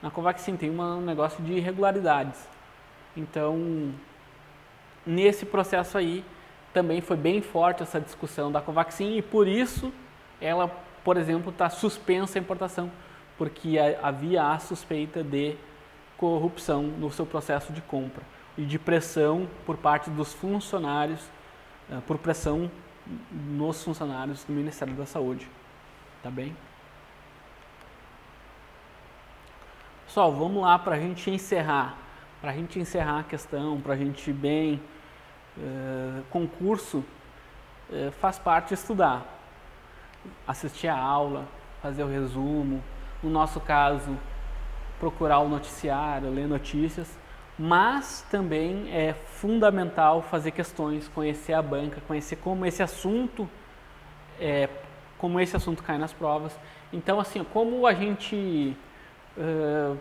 na 0.00 0.10
Covaxin, 0.10 0.56
tem 0.56 0.70
uma, 0.70 0.96
um 0.96 1.00
negócio 1.00 1.42
de 1.44 1.52
irregularidades. 1.52 2.48
Então, 3.16 3.92
nesse 5.06 5.44
processo 5.44 5.98
aí, 5.98 6.24
também 6.72 7.00
foi 7.00 7.16
bem 7.16 7.42
forte 7.42 7.82
essa 7.82 8.00
discussão 8.00 8.50
da 8.50 8.60
Covaxin 8.60 9.16
e 9.16 9.22
por 9.22 9.46
isso 9.46 9.92
ela, 10.40 10.68
por 11.04 11.16
exemplo, 11.16 11.50
está 11.50 11.68
suspensa 11.68 12.38
a 12.38 12.40
importação, 12.40 12.90
porque 13.36 13.76
havia 14.02 14.50
a 14.50 14.58
suspeita 14.58 15.22
de 15.22 15.56
corrupção 16.16 16.82
no 16.82 17.10
seu 17.10 17.26
processo 17.26 17.72
de 17.72 17.80
compra 17.82 18.22
e 18.56 18.64
de 18.64 18.78
pressão 18.78 19.48
por 19.66 19.76
parte 19.76 20.10
dos 20.10 20.32
funcionários, 20.32 21.20
eh, 21.90 21.98
por 22.06 22.18
pressão 22.18 22.70
nos 23.32 23.82
funcionários 23.82 24.44
do 24.44 24.52
Ministério 24.52 24.94
da 24.94 25.06
Saúde. 25.06 25.48
Tá 26.22 26.30
bem? 26.30 26.56
Pessoal, 30.06 30.32
vamos 30.32 30.62
lá 30.62 30.78
para 30.78 30.96
a 30.96 30.98
gente 30.98 31.30
encerrar. 31.30 31.96
Para 32.40 32.50
a 32.50 32.54
gente 32.54 32.78
encerrar 32.78 33.20
a 33.20 33.24
questão, 33.24 33.80
para 33.80 33.94
a 33.94 33.96
gente 33.96 34.32
bem, 34.32 34.80
uh, 35.56 36.22
concurso 36.30 36.98
uh, 37.90 38.12
faz 38.20 38.38
parte 38.38 38.74
estudar, 38.74 39.24
assistir 40.46 40.88
a 40.88 40.96
aula, 40.96 41.46
fazer 41.80 42.02
o 42.02 42.08
resumo, 42.08 42.82
no 43.22 43.30
nosso 43.30 43.60
caso, 43.60 44.16
procurar 44.98 45.40
o 45.40 45.48
noticiário, 45.48 46.30
ler 46.30 46.46
notícias, 46.46 47.18
mas 47.58 48.24
também 48.30 48.90
é 48.92 49.12
fundamental 49.12 50.22
fazer 50.22 50.52
questões, 50.52 51.08
conhecer 51.08 51.52
a 51.52 51.62
banca, 51.62 52.00
conhecer 52.06 52.36
como 52.36 52.64
esse 52.64 52.82
assunto, 52.82 53.48
é, 54.40 54.68
como 55.18 55.38
esse 55.40 55.56
assunto 55.56 55.82
cai 55.82 55.98
nas 55.98 56.12
provas. 56.12 56.58
Então, 56.92 57.20
assim, 57.20 57.44
como 57.44 57.86
a 57.86 57.94
gente 57.94 58.76
Uh, 59.36 59.98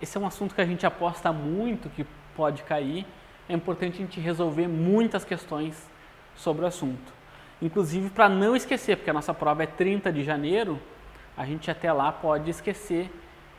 esse 0.00 0.16
é 0.16 0.20
um 0.20 0.26
assunto 0.26 0.54
que 0.54 0.60
a 0.60 0.66
gente 0.66 0.84
aposta 0.84 1.32
muito 1.32 1.88
que 1.88 2.04
pode 2.34 2.62
cair. 2.64 3.06
É 3.48 3.54
importante 3.54 3.94
a 3.94 3.98
gente 3.98 4.20
resolver 4.20 4.66
muitas 4.66 5.24
questões 5.24 5.88
sobre 6.34 6.64
o 6.64 6.68
assunto. 6.68 7.14
Inclusive 7.60 8.10
para 8.10 8.28
não 8.28 8.54
esquecer, 8.54 8.96
porque 8.96 9.10
a 9.10 9.14
nossa 9.14 9.32
prova 9.32 9.62
é 9.62 9.66
30 9.66 10.12
de 10.12 10.22
janeiro, 10.22 10.78
a 11.36 11.44
gente 11.44 11.70
até 11.70 11.92
lá 11.92 12.12
pode 12.12 12.50
esquecer 12.50 13.10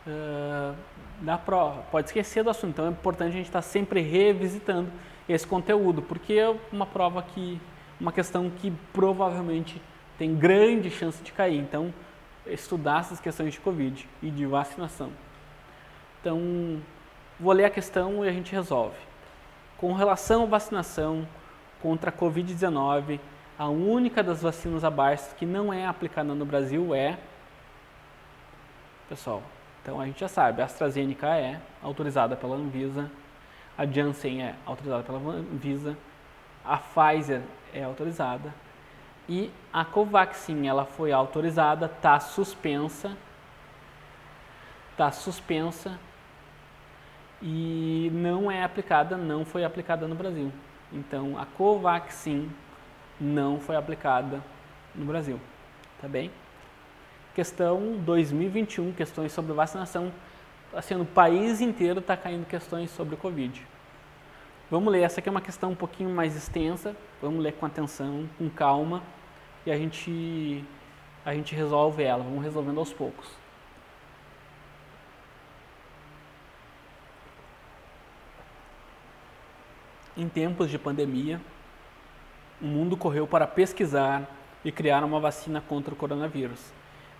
uh, 0.06 0.76
da 1.22 1.38
prova, 1.38 1.82
pode 1.92 2.08
esquecer 2.08 2.44
do 2.44 2.50
assunto. 2.50 2.70
Então 2.70 2.88
é 2.88 2.90
importante 2.90 3.30
a 3.30 3.38
gente 3.38 3.48
estar 3.48 3.60
tá 3.60 3.68
sempre 3.68 4.02
revisitando 4.02 4.90
esse 5.28 5.46
conteúdo, 5.46 6.02
porque 6.02 6.34
é 6.34 6.56
uma 6.72 6.86
prova 6.86 7.22
que, 7.22 7.60
uma 8.00 8.12
questão 8.12 8.50
que 8.50 8.72
provavelmente 8.94 9.82
tem 10.18 10.36
grande 10.36 10.90
chance 10.90 11.22
de 11.24 11.32
cair. 11.32 11.58
Então, 11.58 11.94
estudar 12.46 13.02
essas 13.02 13.20
questões 13.20 13.54
de 13.54 13.60
Covid 13.60 14.08
e 14.22 14.30
de 14.30 14.46
vacinação. 14.46 15.12
Então, 16.22 16.82
vou 17.40 17.54
ler 17.54 17.66
a 17.66 17.70
questão 17.70 18.24
e 18.24 18.30
a 18.30 18.32
gente 18.32 18.52
resolve. 18.52 18.98
Com 19.78 19.94
relação 19.94 20.44
à 20.44 20.46
vacinação 20.48 21.28
contra 21.82 22.10
a 22.10 22.14
Covid-19, 22.14 23.20
a 23.60 23.68
única 23.68 24.24
das 24.24 24.42
vacinas 24.42 24.84
abaixo 24.84 25.36
que 25.36 25.46
não 25.46 25.72
é 25.72 25.86
aplicada 25.86 26.34
no 26.34 26.46
Brasil 26.46 26.96
é. 26.96 27.18
Pessoal, 29.08 29.44
então 29.82 30.02
a 30.02 30.06
gente 30.06 30.20
já 30.20 30.28
sabe: 30.28 30.62
a 30.62 30.66
AstraZeneca 30.66 31.28
é 31.28 31.62
autorizada 31.82 32.36
pela 32.36 32.56
Anvisa, 32.56 33.12
a 33.78 33.86
Janssen 33.86 34.44
é 34.44 34.56
autorizada 34.66 35.04
pela 35.04 35.20
Anvisa, 35.20 35.96
a 36.66 36.78
Pfizer 36.78 37.42
é 37.72 37.84
autorizada, 37.84 38.54
e 39.30 39.52
a 39.72 39.86
Covaxin, 39.86 40.68
ela 40.68 40.86
foi 40.86 41.12
autorizada, 41.12 41.86
está 41.86 42.20
suspensa, 42.20 43.16
está 44.92 45.12
suspensa 45.12 46.00
e 47.42 48.10
não 48.14 48.52
é 48.52 48.64
aplicada, 48.64 49.18
não 49.18 49.46
foi 49.46 49.64
aplicada 49.64 50.08
no 50.08 50.16
Brasil. 50.16 50.52
Então, 50.92 51.38
a 51.38 51.46
Covaxin 51.46 52.50
não 53.20 53.60
foi 53.60 53.76
aplicada 53.76 54.42
no 54.96 55.06
Brasil, 55.06 55.40
tá 56.02 56.08
bem? 56.08 56.32
Questão 57.36 57.98
2021, 58.00 58.94
questões 58.94 59.32
sobre 59.32 59.54
vacinação. 59.54 60.12
Assim, 60.74 60.96
no 60.96 61.06
país 61.06 61.62
inteiro 61.62 62.00
está 62.00 62.18
caindo 62.18 62.46
questões 62.46 62.90
sobre 62.90 63.16
o 63.16 63.18
Covid. 63.18 63.66
Vamos 64.70 64.92
ler, 64.92 65.02
essa 65.02 65.20
aqui 65.20 65.30
é 65.30 65.32
uma 65.32 65.42
questão 65.42 65.72
um 65.72 65.76
pouquinho 65.76 66.10
mais 66.10 66.36
extensa, 66.36 66.96
vamos 67.22 67.42
ler 67.42 67.54
com 67.54 67.66
atenção, 67.66 68.28
com 68.38 68.50
calma 68.50 69.02
e 69.66 69.72
a 69.72 69.78
gente, 69.78 70.64
a 71.26 71.34
gente 71.34 71.56
resolve 71.56 72.04
ela, 72.04 72.24
vamos 72.24 72.44
resolvendo 72.44 72.80
aos 72.80 72.92
poucos. 72.92 73.47
Em 80.18 80.28
tempos 80.28 80.70
de 80.72 80.80
pandemia, 80.80 81.40
o 82.60 82.66
mundo 82.66 82.98
correu 82.98 83.28
para 83.28 83.46
pesquisar 83.46 84.24
e 84.66 84.72
criar 84.72 85.04
uma 85.04 85.20
vacina 85.20 85.62
contra 85.62 85.94
o 85.94 85.98
coronavírus. 85.98 86.60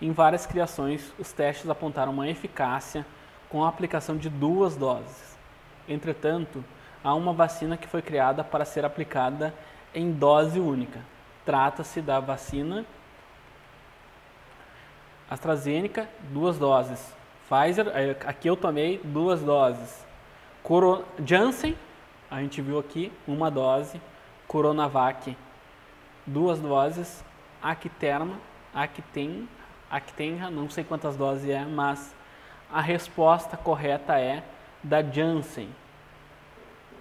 Em 0.02 0.10
várias 0.10 0.46
criações, 0.46 1.12
os 1.18 1.32
testes 1.32 1.70
apontaram 1.70 2.12
uma 2.12 2.28
eficácia 2.28 3.06
com 3.48 3.64
a 3.64 3.68
aplicação 3.68 4.16
de 4.16 4.28
duas 4.28 4.76
doses. 4.76 5.38
Entretanto, 5.88 6.64
há 7.02 7.14
uma 7.14 7.32
vacina 7.32 7.76
que 7.76 7.86
foi 7.86 8.02
criada 8.02 8.42
para 8.42 8.64
ser 8.64 8.84
aplicada 8.84 9.54
em 9.94 10.10
dose 10.10 10.58
única, 10.58 11.00
Trata-se 11.44 12.02
da 12.02 12.20
vacina 12.20 12.84
AstraZeneca, 15.30 16.06
duas 16.30 16.58
doses. 16.58 17.14
Pfizer, 17.48 17.86
aqui 18.26 18.48
eu 18.48 18.56
tomei 18.56 19.00
duas 19.02 19.40
doses. 19.40 20.04
Janssen, 21.24 21.74
a 22.30 22.40
gente 22.40 22.60
viu 22.60 22.78
aqui, 22.78 23.12
uma 23.26 23.50
dose. 23.50 24.00
Coronavac, 24.46 25.36
duas 26.26 26.58
doses. 26.58 27.24
Acterma, 27.62 28.38
Acten, 28.72 29.48
Actenra, 29.90 30.50
não 30.50 30.70
sei 30.70 30.84
quantas 30.84 31.16
doses 31.16 31.48
é, 31.48 31.64
mas 31.64 32.14
a 32.70 32.80
resposta 32.80 33.56
correta 33.56 34.18
é 34.18 34.44
da 34.82 35.02
Janssen, 35.02 35.68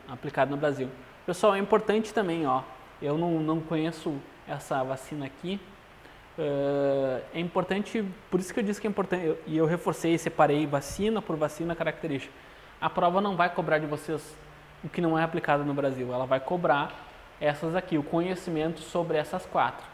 aplicada 0.07 0.49
no 0.49 0.57
Brasil. 0.57 0.89
Pessoal, 1.25 1.55
é 1.55 1.59
importante 1.59 2.13
também, 2.13 2.47
ó, 2.47 2.63
eu 3.01 3.17
não, 3.17 3.39
não 3.39 3.59
conheço 3.59 4.15
essa 4.47 4.83
vacina 4.83 5.25
aqui. 5.25 5.59
Uh, 6.37 7.21
é 7.33 7.39
importante, 7.39 8.03
por 8.31 8.39
isso 8.39 8.53
que 8.53 8.59
eu 8.59 8.63
disse 8.63 8.79
que 8.79 8.87
é 8.87 8.89
importante, 8.89 9.35
e 9.45 9.57
eu 9.57 9.65
reforcei, 9.65 10.17
separei 10.17 10.65
vacina 10.65 11.21
por 11.21 11.35
vacina 11.35 11.75
característica. 11.75 12.33
A 12.79 12.89
prova 12.89 13.19
não 13.19 13.35
vai 13.35 13.49
cobrar 13.49 13.79
de 13.79 13.85
vocês 13.85 14.35
o 14.83 14.89
que 14.89 15.01
não 15.01 15.17
é 15.17 15.23
aplicado 15.23 15.63
no 15.63 15.73
Brasil, 15.73 16.13
ela 16.13 16.25
vai 16.25 16.39
cobrar 16.39 17.07
essas 17.39 17.75
aqui, 17.75 17.97
o 17.97 18.03
conhecimento 18.03 18.81
sobre 18.81 19.17
essas 19.17 19.45
quatro. 19.45 19.85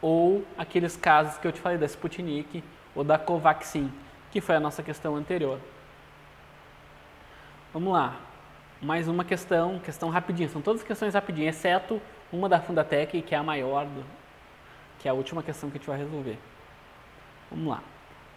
Ou 0.00 0.44
aqueles 0.58 0.96
casos 0.96 1.38
que 1.38 1.46
eu 1.46 1.52
te 1.52 1.60
falei 1.60 1.78
da 1.78 1.86
Sputnik 1.86 2.62
ou 2.94 3.02
da 3.02 3.18
Covaxin, 3.18 3.90
que 4.30 4.40
foi 4.40 4.56
a 4.56 4.60
nossa 4.60 4.82
questão 4.82 5.16
anterior. 5.16 5.58
Vamos 7.72 7.92
lá. 7.92 8.16
Mais 8.80 9.08
uma 9.08 9.24
questão, 9.24 9.78
questão 9.78 10.10
rapidinha. 10.10 10.48
São 10.48 10.60
todas 10.60 10.82
questões 10.82 11.14
rapidinhas, 11.14 11.56
exceto 11.56 12.00
uma 12.32 12.48
da 12.48 12.60
Fundatec, 12.60 13.22
que 13.22 13.34
é 13.34 13.38
a 13.38 13.42
maior, 13.42 13.86
do, 13.86 14.04
que 14.98 15.08
é 15.08 15.10
a 15.10 15.14
última 15.14 15.42
questão 15.42 15.70
que 15.70 15.76
a 15.76 15.78
gente 15.78 15.88
vai 15.88 15.98
resolver. 15.98 16.38
Vamos 17.50 17.68
lá. 17.68 17.82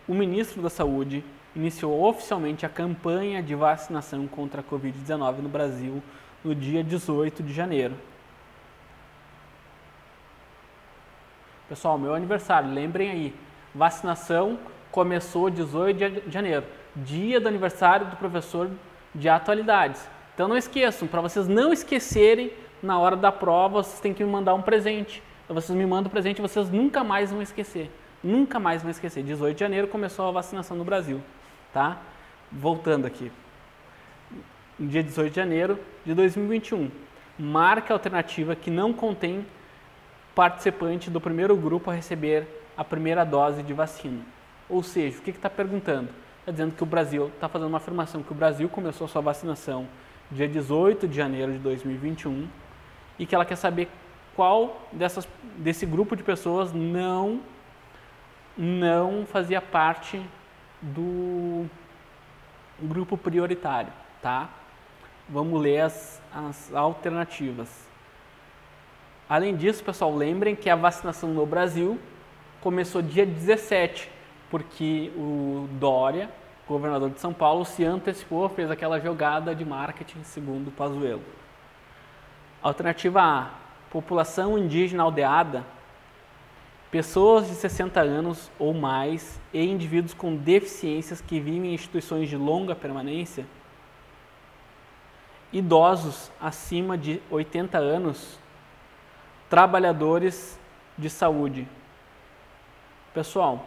O 0.08 0.14
ministro 0.14 0.62
da 0.62 0.70
Saúde 0.70 1.24
iniciou 1.56 2.04
oficialmente 2.04 2.66
a 2.66 2.70
campanha 2.70 3.42
de 3.42 3.56
vacinação 3.56 4.28
contra 4.28 4.62
a 4.62 4.64
Covid-19 4.64 5.38
no 5.38 5.50
Brasil 5.50 6.02
no 6.44 6.56
dia 6.56 6.84
18 6.84 7.44
de 7.44 7.54
janeiro. 7.54 7.96
Pessoal, 11.68 11.98
meu 11.98 12.16
aniversário, 12.16 12.72
lembrem 12.72 13.12
aí, 13.12 13.36
Vacinação 13.74 14.58
começou 14.92 15.50
18 15.50 16.22
de 16.22 16.32
janeiro, 16.32 16.66
dia 16.96 17.40
do 17.40 17.48
aniversário 17.48 18.08
do 18.08 18.16
professor 18.16 18.70
de 19.14 19.30
atualidades. 19.30 20.10
Então 20.34 20.48
não 20.48 20.58
esqueçam, 20.58 21.08
para 21.08 21.22
vocês 21.22 21.48
não 21.48 21.72
esquecerem, 21.72 22.52
na 22.82 22.98
hora 22.98 23.16
da 23.16 23.32
prova 23.32 23.84
vocês 23.84 24.00
têm 24.00 24.14
que 24.14 24.24
me 24.24 24.32
mandar 24.32 24.56
um 24.56 24.62
presente. 24.62 25.22
Então, 25.44 25.60
vocês 25.60 25.78
me 25.78 25.86
mandam 25.86 26.08
um 26.08 26.12
presente 26.12 26.38
e 26.38 26.42
vocês 26.42 26.70
nunca 26.70 27.04
mais 27.04 27.32
vão 27.32 27.42
esquecer. 27.42 27.92
Nunca 28.24 28.60
mais 28.60 28.82
vão 28.82 28.92
esquecer. 28.92 29.24
18 29.24 29.56
de 29.56 29.60
janeiro 29.60 29.88
começou 29.88 30.28
a 30.28 30.32
vacinação 30.32 30.78
no 30.78 30.84
Brasil, 30.84 31.22
tá? 31.74 31.98
Voltando 32.52 33.06
aqui. 33.06 33.32
Dia 34.80 35.04
18 35.04 35.30
de 35.30 35.36
janeiro 35.36 35.80
de 36.06 36.14
2021. 36.14 36.90
Marca 37.38 37.94
alternativa 37.94 38.56
que 38.56 38.72
não 38.72 38.94
contém 38.94 39.46
participante 40.34 41.10
do 41.10 41.20
primeiro 41.20 41.56
grupo 41.56 41.92
a 41.92 41.94
receber 41.94 42.48
a 42.78 42.84
primeira 42.84 43.26
dose 43.26 43.62
de 43.62 43.74
vacina. 43.74 44.22
Ou 44.70 44.82
seja, 44.84 45.18
o 45.20 45.22
que 45.22 45.32
está 45.32 45.50
perguntando? 45.50 46.10
Está 46.40 46.52
dizendo 46.52 46.76
que 46.76 46.84
o 46.84 46.86
Brasil 46.86 47.28
está 47.28 47.50
fazendo 47.50 47.68
uma 47.68 47.78
afirmação 47.78 48.24
que 48.24 48.32
o 48.32 48.36
Brasil 48.36 48.70
começou 48.70 49.08
sua 49.08 49.22
vacinação 49.22 49.88
dia 50.32 50.48
18 50.48 51.08
de 51.08 51.16
janeiro 51.16 51.52
de 51.52 51.60
2021 51.60 52.48
e 53.18 53.26
que 53.26 53.34
ela 53.34 53.46
quer 53.46 53.56
saber 53.56 53.90
qual 54.36 54.88
dessas, 54.92 55.28
desse 55.58 55.86
grupo 55.86 56.16
de 56.16 56.24
pessoas 56.24 56.72
não, 56.72 57.42
não 58.58 59.26
fazia 59.26 59.62
parte 59.62 60.22
do 60.82 61.66
grupo 62.82 63.18
prioritário, 63.18 63.92
tá? 64.22 64.50
Vamos 65.28 65.62
ler 65.62 65.82
as, 65.82 66.22
as 66.34 66.74
alternativas. 66.74 67.88
Além 69.30 69.56
disso, 69.56 69.84
pessoal, 69.84 70.16
lembrem 70.16 70.56
que 70.56 70.70
a 70.70 70.76
vacinação 70.76 71.30
no 71.30 71.46
Brasil 71.46 72.00
começou 72.62 73.02
dia 73.02 73.26
17, 73.26 74.10
porque 74.50 75.12
o 75.16 75.68
Dória, 75.74 76.30
governador 76.68 77.12
de 77.12 77.20
São 77.20 77.34
Paulo, 77.34 77.64
se 77.64 77.86
antecipou, 77.86 78.50
fez 78.50 78.72
aquela 78.72 79.00
jogada 79.00 79.54
de 79.54 79.64
marketing 79.64 80.24
segundo 80.24 80.72
Pazuello. 80.72 81.22
Alternativa 82.62 83.22
A, 83.22 83.50
população 83.92 84.58
indígena 84.58 85.04
aldeada, 85.04 85.64
pessoas 86.92 87.48
de 87.48 87.54
60 87.56 88.00
anos 88.00 88.50
ou 88.58 88.74
mais 88.74 89.40
e 89.54 89.64
indivíduos 89.64 90.14
com 90.14 90.36
deficiências 90.36 91.22
que 91.22 91.40
vivem 91.40 91.72
em 91.72 91.74
instituições 91.74 92.30
de 92.30 92.36
longa 92.36 92.76
permanência, 92.76 93.46
idosos 95.54 96.32
acima 96.40 96.98
de 96.98 97.22
80 97.30 97.78
anos, 97.78 98.40
trabalhadores 99.50 100.60
de 100.98 101.10
saúde. 101.10 101.68
Pessoal, 103.14 103.66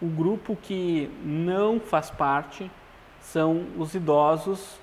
o 0.00 0.06
grupo 0.06 0.56
que 0.56 1.10
não 1.22 1.80
faz 1.80 2.10
parte 2.10 2.70
são 3.20 3.66
os 3.78 3.94
idosos 3.94 4.78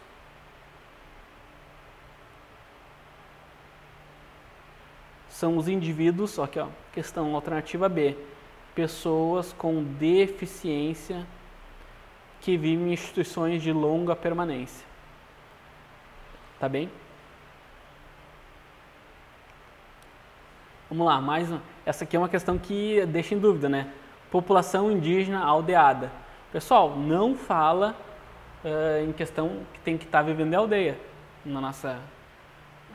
são 5.42 5.58
os 5.58 5.68
indivíduos, 5.68 6.38
aqui 6.38 6.60
ó, 6.60 6.68
questão 6.94 7.34
alternativa 7.34 7.90
B, 7.90 8.16
pessoas 8.76 9.52
com 9.52 9.84
deficiência 9.84 11.26
que 12.40 12.56
vivem 12.56 12.90
em 12.90 12.94
instituições 12.94 13.64
de 13.64 13.74
longa 13.74 14.16
permanência. 14.16 14.86
Tá 16.60 16.70
bem? 16.70 16.92
Vamos 20.88 21.08
lá, 21.08 21.20
mais 21.20 21.50
uma. 21.50 21.64
Essa 21.88 22.04
aqui 22.04 22.16
é 22.16 22.20
uma 22.20 22.30
questão 22.30 22.60
que 22.60 23.04
deixa 23.08 23.34
em 23.34 23.40
dúvida, 23.40 23.68
né? 23.68 23.92
População 24.30 24.92
indígena 24.92 25.44
aldeada. 25.44 26.12
Pessoal, 26.52 26.96
não 26.96 27.36
fala 27.36 27.96
uh, 28.64 29.10
em 29.10 29.12
questão 29.12 29.66
que 29.74 29.80
tem 29.80 29.98
que 29.98 30.06
estar 30.06 30.20
tá 30.20 30.24
vivendo 30.24 30.54
em 30.54 30.56
aldeia 30.56 31.00
na 31.44 31.60
nossa 31.60 32.00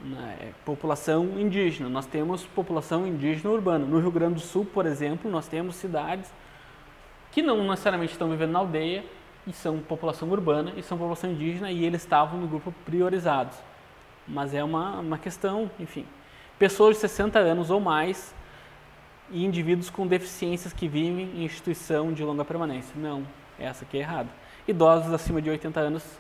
na, 0.05 0.32
é, 0.32 0.53
população 0.64 1.38
indígena. 1.38 1.88
Nós 1.88 2.07
temos 2.07 2.44
população 2.44 3.07
indígena 3.07 3.51
urbana. 3.51 3.84
No 3.84 3.99
Rio 3.99 4.11
Grande 4.11 4.34
do 4.34 4.40
Sul, 4.40 4.64
por 4.64 4.86
exemplo, 4.86 5.30
nós 5.30 5.49
temos 5.49 5.76
cidades 5.76 6.32
que 7.32 7.42
não 7.42 7.68
necessariamente 7.68 8.12
estão 8.12 8.30
vivendo 8.30 8.53
na 8.53 8.59
aldeia 8.61 9.05
e 9.47 9.53
são 9.53 9.78
população 9.78 10.30
urbana 10.30 10.72
e 10.76 10.82
são 10.82 10.97
população 10.97 11.30
indígena 11.30 11.70
e 11.70 11.84
eles 11.84 12.03
estavam 12.03 12.40
no 12.40 12.47
grupo 12.47 12.72
priorizados. 12.84 13.57
Mas 14.26 14.55
é 14.55 14.64
uma, 14.64 15.01
uma 15.01 15.18
questão, 15.18 15.70
enfim 15.78 16.05
pessoas 16.59 16.97
de 16.97 17.03
60 17.03 17.38
anos 17.38 17.70
ou 17.70 17.80
mais 17.80 18.34
e 19.30 19.44
indivíduos 19.44 19.90
com 19.90 20.07
deficiências 20.07 20.72
que 20.72 20.88
vivem 20.88 21.30
em 21.34 21.44
instituição 21.44 22.12
de 22.12 22.22
longa 22.22 22.44
permanência. 22.44 22.94
Não, 22.97 23.26
essa 23.59 23.84
aqui 23.84 23.99
é 23.99 24.01
errada. 24.01 24.28
Idosos 24.66 25.12
acima 25.12 25.42
de 25.42 25.51
80 25.51 25.80
anos, 25.80 26.18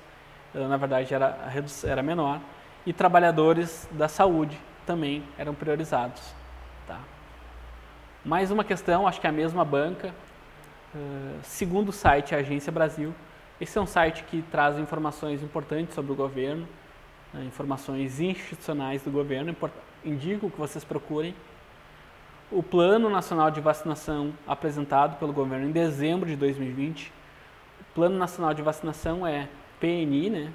eh, 0.54 0.66
na 0.66 0.76
verdade 0.76 1.14
era, 1.14 1.38
era 1.84 2.02
menor, 2.02 2.40
e 2.86 2.92
trabalhadores 2.92 3.88
da 3.90 4.08
saúde 4.08 4.56
também 4.86 5.24
eram 5.36 5.52
priorizados. 5.52 6.22
Tá. 6.86 7.00
Mais 8.24 8.52
uma 8.52 8.62
questão, 8.62 9.06
acho 9.06 9.20
que 9.20 9.26
é 9.26 9.30
a 9.30 9.32
mesma 9.32 9.64
banca, 9.64 10.14
uh, 10.94 11.38
segundo 11.42 11.88
o 11.88 11.92
site 11.92 12.34
Agência 12.34 12.70
Brasil, 12.70 13.12
esse 13.60 13.76
é 13.76 13.80
um 13.80 13.86
site 13.86 14.22
que 14.24 14.42
traz 14.42 14.78
informações 14.78 15.42
importantes 15.42 15.94
sobre 15.94 16.12
o 16.12 16.14
governo, 16.14 16.66
uh, 17.34 17.42
informações 17.42 18.20
institucionais 18.20 19.02
do 19.02 19.10
governo, 19.10 19.54
indico 20.04 20.48
que 20.48 20.58
vocês 20.58 20.84
procurem 20.84 21.34
o 22.52 22.62
Plano 22.62 23.10
Nacional 23.10 23.50
de 23.50 23.60
Vacinação 23.60 24.32
apresentado 24.46 25.18
pelo 25.18 25.32
governo 25.32 25.66
em 25.66 25.72
dezembro 25.72 26.28
de 26.28 26.36
2020. 26.36 27.12
O 27.80 27.94
Plano 27.94 28.16
Nacional 28.16 28.54
de 28.54 28.62
Vacinação 28.62 29.26
é 29.26 29.48
PNI, 29.80 30.30
né? 30.30 30.52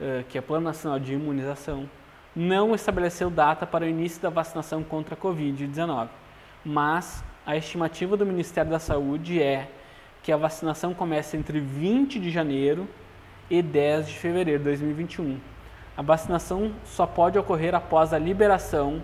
Uh, 0.00 0.24
que 0.28 0.38
é 0.38 0.40
Plano 0.40 0.64
Nacional 0.64 0.98
de 0.98 1.12
Imunização, 1.12 1.88
não 2.34 2.74
estabeleceu 2.74 3.28
data 3.28 3.66
para 3.66 3.84
o 3.84 3.88
início 3.88 4.22
da 4.22 4.30
vacinação 4.30 4.82
contra 4.82 5.14
a 5.14 5.18
Covid-19, 5.18 6.08
mas 6.64 7.22
a 7.44 7.54
estimativa 7.56 8.16
do 8.16 8.24
Ministério 8.24 8.70
da 8.70 8.78
Saúde 8.78 9.42
é 9.42 9.70
que 10.22 10.32
a 10.32 10.38
vacinação 10.38 10.94
comece 10.94 11.36
entre 11.36 11.60
20 11.60 12.18
de 12.18 12.30
janeiro 12.30 12.88
e 13.50 13.60
10 13.60 14.08
de 14.08 14.14
fevereiro 14.14 14.60
de 14.60 14.64
2021 14.64 15.38
a 16.00 16.02
vacinação 16.02 16.72
só 16.82 17.04
pode 17.04 17.38
ocorrer 17.38 17.74
após 17.74 18.14
a 18.14 18.18
liberação. 18.18 19.02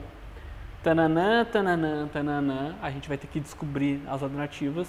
Tananã, 0.82 1.44
tananã, 1.44 2.08
tananã. 2.10 2.74
A 2.80 2.90
gente 2.90 3.06
vai 3.06 3.18
ter 3.18 3.26
que 3.26 3.38
descobrir 3.38 4.00
as 4.08 4.22
alternativas. 4.22 4.88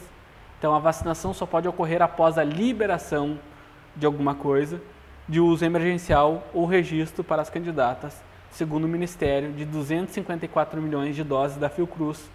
Então, 0.57 0.73
a 0.73 0.79
vacinação 0.79 1.33
só 1.33 1.45
pode 1.45 1.67
ocorrer 1.67 2.01
após 2.01 2.37
a 2.37 2.45
liberação 2.45 3.37
de 3.93 4.05
alguma 4.05 4.33
coisa, 4.33 4.81
de 5.27 5.39
uso 5.39 5.65
emergencial 5.65 6.47
ou 6.53 6.65
registro 6.65 7.23
para 7.23 7.41
as 7.41 7.49
candidatas, 7.49 8.23
segundo 8.51 8.85
o 8.85 8.87
Ministério, 8.87 9.51
de 9.51 9.65
254 9.65 10.81
milhões 10.81 11.15
de 11.15 11.23
doses 11.23 11.57
da 11.57 11.69
Fiocruz 11.69 12.29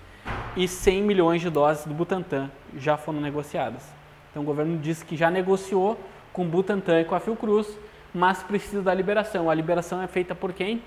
e 0.56 0.68
100 0.68 1.02
milhões 1.02 1.40
de 1.40 1.50
doses 1.50 1.86
do 1.86 1.94
Butantan 1.94 2.50
já 2.76 2.96
foram 2.96 3.20
negociadas. 3.20 3.82
Então, 4.30 4.42
o 4.42 4.46
governo 4.46 4.78
disse 4.78 5.04
que 5.04 5.16
já 5.16 5.30
negociou 5.30 5.98
com 6.32 6.44
o 6.44 6.48
Butantan 6.48 7.00
e 7.00 7.04
com 7.04 7.14
a 7.14 7.20
Fiocruz 7.20 7.68
mas 8.14 8.42
precisa 8.42 8.82
da 8.82 8.92
liberação. 8.92 9.48
A 9.48 9.54
liberação 9.54 10.02
é 10.02 10.06
feita 10.06 10.34
por 10.34 10.52
quem? 10.52 10.82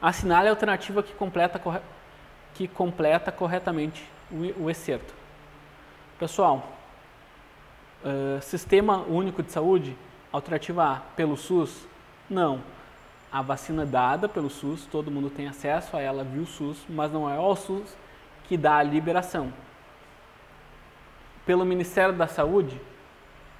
Assinale 0.00 0.48
a 0.48 0.50
alternativa 0.50 1.02
que 1.02 1.12
completa, 1.14 1.60
que 2.54 2.68
completa 2.68 3.32
corretamente 3.32 4.04
o, 4.30 4.64
o 4.64 4.70
excerto. 4.70 5.12
Pessoal, 6.18 6.72
uh, 8.04 8.40
Sistema 8.42 8.98
Único 9.08 9.42
de 9.42 9.50
Saúde, 9.50 9.96
alternativa 10.32 10.84
A, 10.84 10.96
pelo 11.14 11.36
SUS? 11.36 11.86
Não. 12.28 12.60
A 13.30 13.42
vacina 13.42 13.86
dada 13.86 14.28
pelo 14.28 14.50
SUS, 14.50 14.86
todo 14.86 15.10
mundo 15.10 15.30
tem 15.30 15.48
acesso 15.48 15.96
a 15.96 16.00
ela 16.00 16.24
via 16.24 16.42
o 16.42 16.46
SUS, 16.46 16.84
mas 16.88 17.12
não 17.12 17.30
é 17.30 17.38
o 17.38 17.54
SUS 17.54 17.96
que 18.44 18.56
dá 18.56 18.76
a 18.76 18.82
liberação. 18.82 19.52
Pelo 21.46 21.64
Ministério 21.64 22.14
da 22.14 22.26
Saúde? 22.26 22.80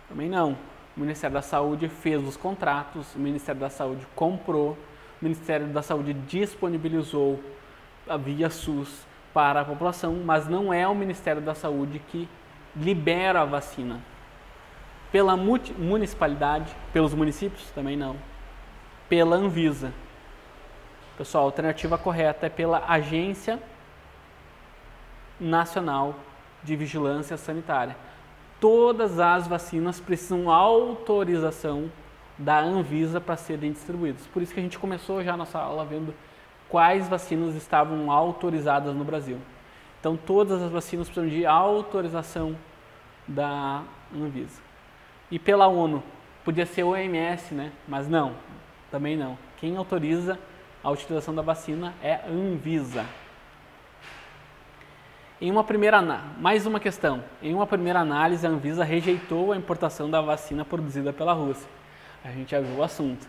Também 0.09 0.29
não 0.29 0.57
o 0.97 1.01
Ministério 1.01 1.35
da 1.35 1.43
Saúde 1.43 1.89
fez 1.89 2.23
os 2.23 2.37
contratos, 2.37 3.15
o 3.15 3.19
Ministério 3.19 3.61
da 3.61 3.71
Saúde 3.71 4.07
comprou, 4.15 4.73
o 5.21 5.25
Ministério 5.25 5.67
da 5.69 5.83
Saúde 5.83 6.13
disponibilizou 6.13 7.41
via 8.23 8.51
SUS 8.51 9.07
para 9.33 9.63
a 9.63 9.65
população, 9.65 10.15
mas 10.25 10.47
não 10.49 10.73
é 10.73 10.87
o 10.87 10.95
Ministério 10.95 11.41
da 11.41 11.55
Saúde 11.55 11.99
que 11.99 12.29
libera 12.77 13.41
a 13.41 13.45
vacina. 13.45 14.01
Pela 15.13 15.37
municipalidade, 15.37 16.75
pelos 16.93 17.15
municípios 17.15 17.71
também 17.71 17.97
não. 17.97 18.17
Pela 19.09 19.37
Anvisa. 19.37 19.93
Pessoal, 21.17 21.45
a 21.45 21.47
alternativa 21.47 21.97
correta 21.97 22.47
é 22.47 22.49
pela 22.49 22.83
Agência 22.89 23.63
Nacional 25.39 26.17
de 26.65 26.75
Vigilância 26.75 27.37
Sanitária 27.37 27.95
todas 28.63 29.19
as 29.19 29.49
vacinas 29.49 29.99
precisam 29.99 30.49
autorização 30.49 31.91
da 32.39 32.61
Anvisa 32.61 33.21
para 33.21 33.37
serem 33.37 33.73
distribuídas. 33.73 34.25
Por 34.29 34.41
isso 34.41 34.55
que 34.55 34.61
a 34.61 34.63
gente 34.63 34.79
começou 34.79 35.21
já 35.21 35.35
a 35.35 35.37
nossa 35.37 35.59
aula 35.59 35.85
vendo 35.85 36.15
quais 36.69 37.09
vacinas 37.09 37.57
estavam 37.57 38.09
autorizadas 38.09 38.95
no 38.95 39.03
Brasil. 39.03 39.39
Então, 39.99 40.17
todas 40.17 40.63
as 40.63 40.71
vacinas 40.71 41.09
precisam 41.09 41.29
de 41.29 41.45
autorização 41.45 42.57
da 43.27 43.83
Anvisa. 44.15 44.63
E 45.33 45.39
pela 45.39 45.67
ONU, 45.67 46.03
podia 46.45 46.67
ser 46.67 46.83
OMS, 46.83 47.55
né? 47.55 47.73
Mas 47.89 48.07
não, 48.07 48.35
também 48.91 49.17
não. 49.17 49.39
Quem 49.57 49.79
autoriza 49.79 50.39
a 50.85 50.91
utilização 50.91 51.35
da 51.35 51.41
vacina 51.41 51.95
é 52.03 52.17
a 52.17 52.27
Anvisa. 52.29 53.07
Em 55.41 55.51
uma 55.51 55.65
primeira, 55.65 56.03
mais 56.39 56.67
uma 56.67 56.79
questão. 56.79 57.25
Em 57.43 57.55
uma 57.55 57.67
primeira 57.67 57.99
análise, 57.99 58.47
a 58.47 58.51
Anvisa 58.51 58.85
rejeitou 58.85 59.53
a 59.53 59.57
importação 59.57 60.11
da 60.11 60.21
vacina 60.21 60.67
produzida 60.67 61.15
pela 61.15 61.33
Rússia. 61.33 61.67
A 62.23 62.31
gente 62.31 62.51
já 62.51 62.61
viu 62.61 62.77
o 62.77 62.83
assunto. 62.83 63.27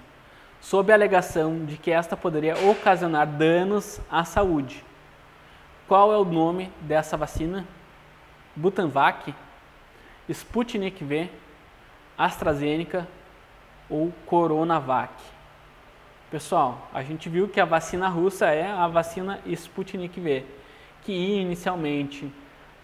Sob 0.59 0.91
a 0.91 0.95
alegação 0.95 1.63
de 1.63 1.77
que 1.77 1.89
esta 1.89 2.17
poderia 2.17 2.57
ocasionar 2.69 3.25
danos 3.25 4.01
à 4.11 4.25
saúde. 4.25 4.83
Qual 5.87 6.11
é 6.11 6.17
o 6.17 6.25
nome 6.25 6.69
dessa 6.81 7.15
vacina? 7.15 7.65
Butanvac, 8.57 9.33
Sputnik 10.27 11.01
V, 11.01 11.29
AstraZeneca 12.25 13.07
ou 13.89 14.11
Coronavac. 14.25 15.13
Pessoal, 16.31 16.89
a 16.93 17.03
gente 17.03 17.29
viu 17.29 17.47
que 17.47 17.59
a 17.59 17.65
vacina 17.65 18.07
russa 18.07 18.47
é 18.47 18.65
a 18.65 18.87
vacina 18.87 19.39
Sputnik 19.45 20.19
V 20.19 20.43
que 21.03 21.11
inicialmente 21.11 22.31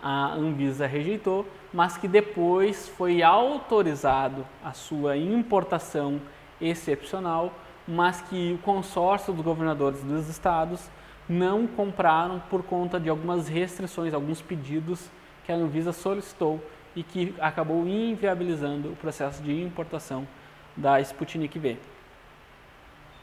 a 0.01 0.33
Anvisa 0.33 0.85
rejeitou, 0.85 1.45
mas 1.73 1.97
que 1.97 2.07
depois 2.07 2.87
foi 2.89 3.21
autorizado 3.21 4.45
a 4.63 4.71
sua 4.73 5.17
importação 5.17 6.21
excepcional, 6.59 7.53
mas 7.87 8.21
que 8.21 8.53
o 8.53 8.63
consórcio 8.63 9.33
dos 9.33 9.43
governadores 9.43 10.01
dos 10.03 10.29
estados 10.29 10.89
não 11.27 11.67
compraram 11.67 12.41
por 12.49 12.63
conta 12.63 12.99
de 12.99 13.09
algumas 13.09 13.47
restrições, 13.47 14.13
alguns 14.13 14.41
pedidos 14.41 15.09
que 15.45 15.51
a 15.51 15.55
Anvisa 15.55 15.91
solicitou 15.91 16.63
e 16.95 17.03
que 17.03 17.35
acabou 17.39 17.87
inviabilizando 17.87 18.89
o 18.89 18.95
processo 18.95 19.41
de 19.41 19.61
importação 19.61 20.27
da 20.75 20.99
Sputnik 21.01 21.57
V. 21.57 21.77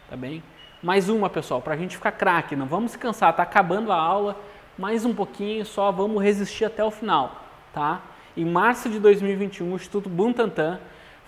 Tá 0.09 0.17
bem? 0.17 0.43
Mais 0.83 1.09
uma, 1.09 1.29
pessoal, 1.29 1.61
para 1.61 1.75
a 1.75 1.77
gente 1.77 1.97
ficar 1.97 2.13
craque, 2.13 2.55
não 2.55 2.67
vamos 2.67 2.93
se 2.93 2.99
cansar, 2.99 3.31
está 3.31 3.43
acabando 3.43 3.91
a 3.91 3.97
aula, 3.97 4.39
mais 4.79 5.05
um 5.05 5.15
pouquinho, 5.15 5.65
só 5.65 5.91
vamos 5.91 6.23
resistir 6.23 6.65
até 6.65 6.85
o 6.85 6.91
final, 6.91 7.45
tá? 7.73 8.03
Em 8.37 8.45
março 8.45 8.89
de 8.89 9.01
2021, 9.01 9.73
o 9.73 9.75
Instituto 9.75 10.09
Butantan 10.09 10.79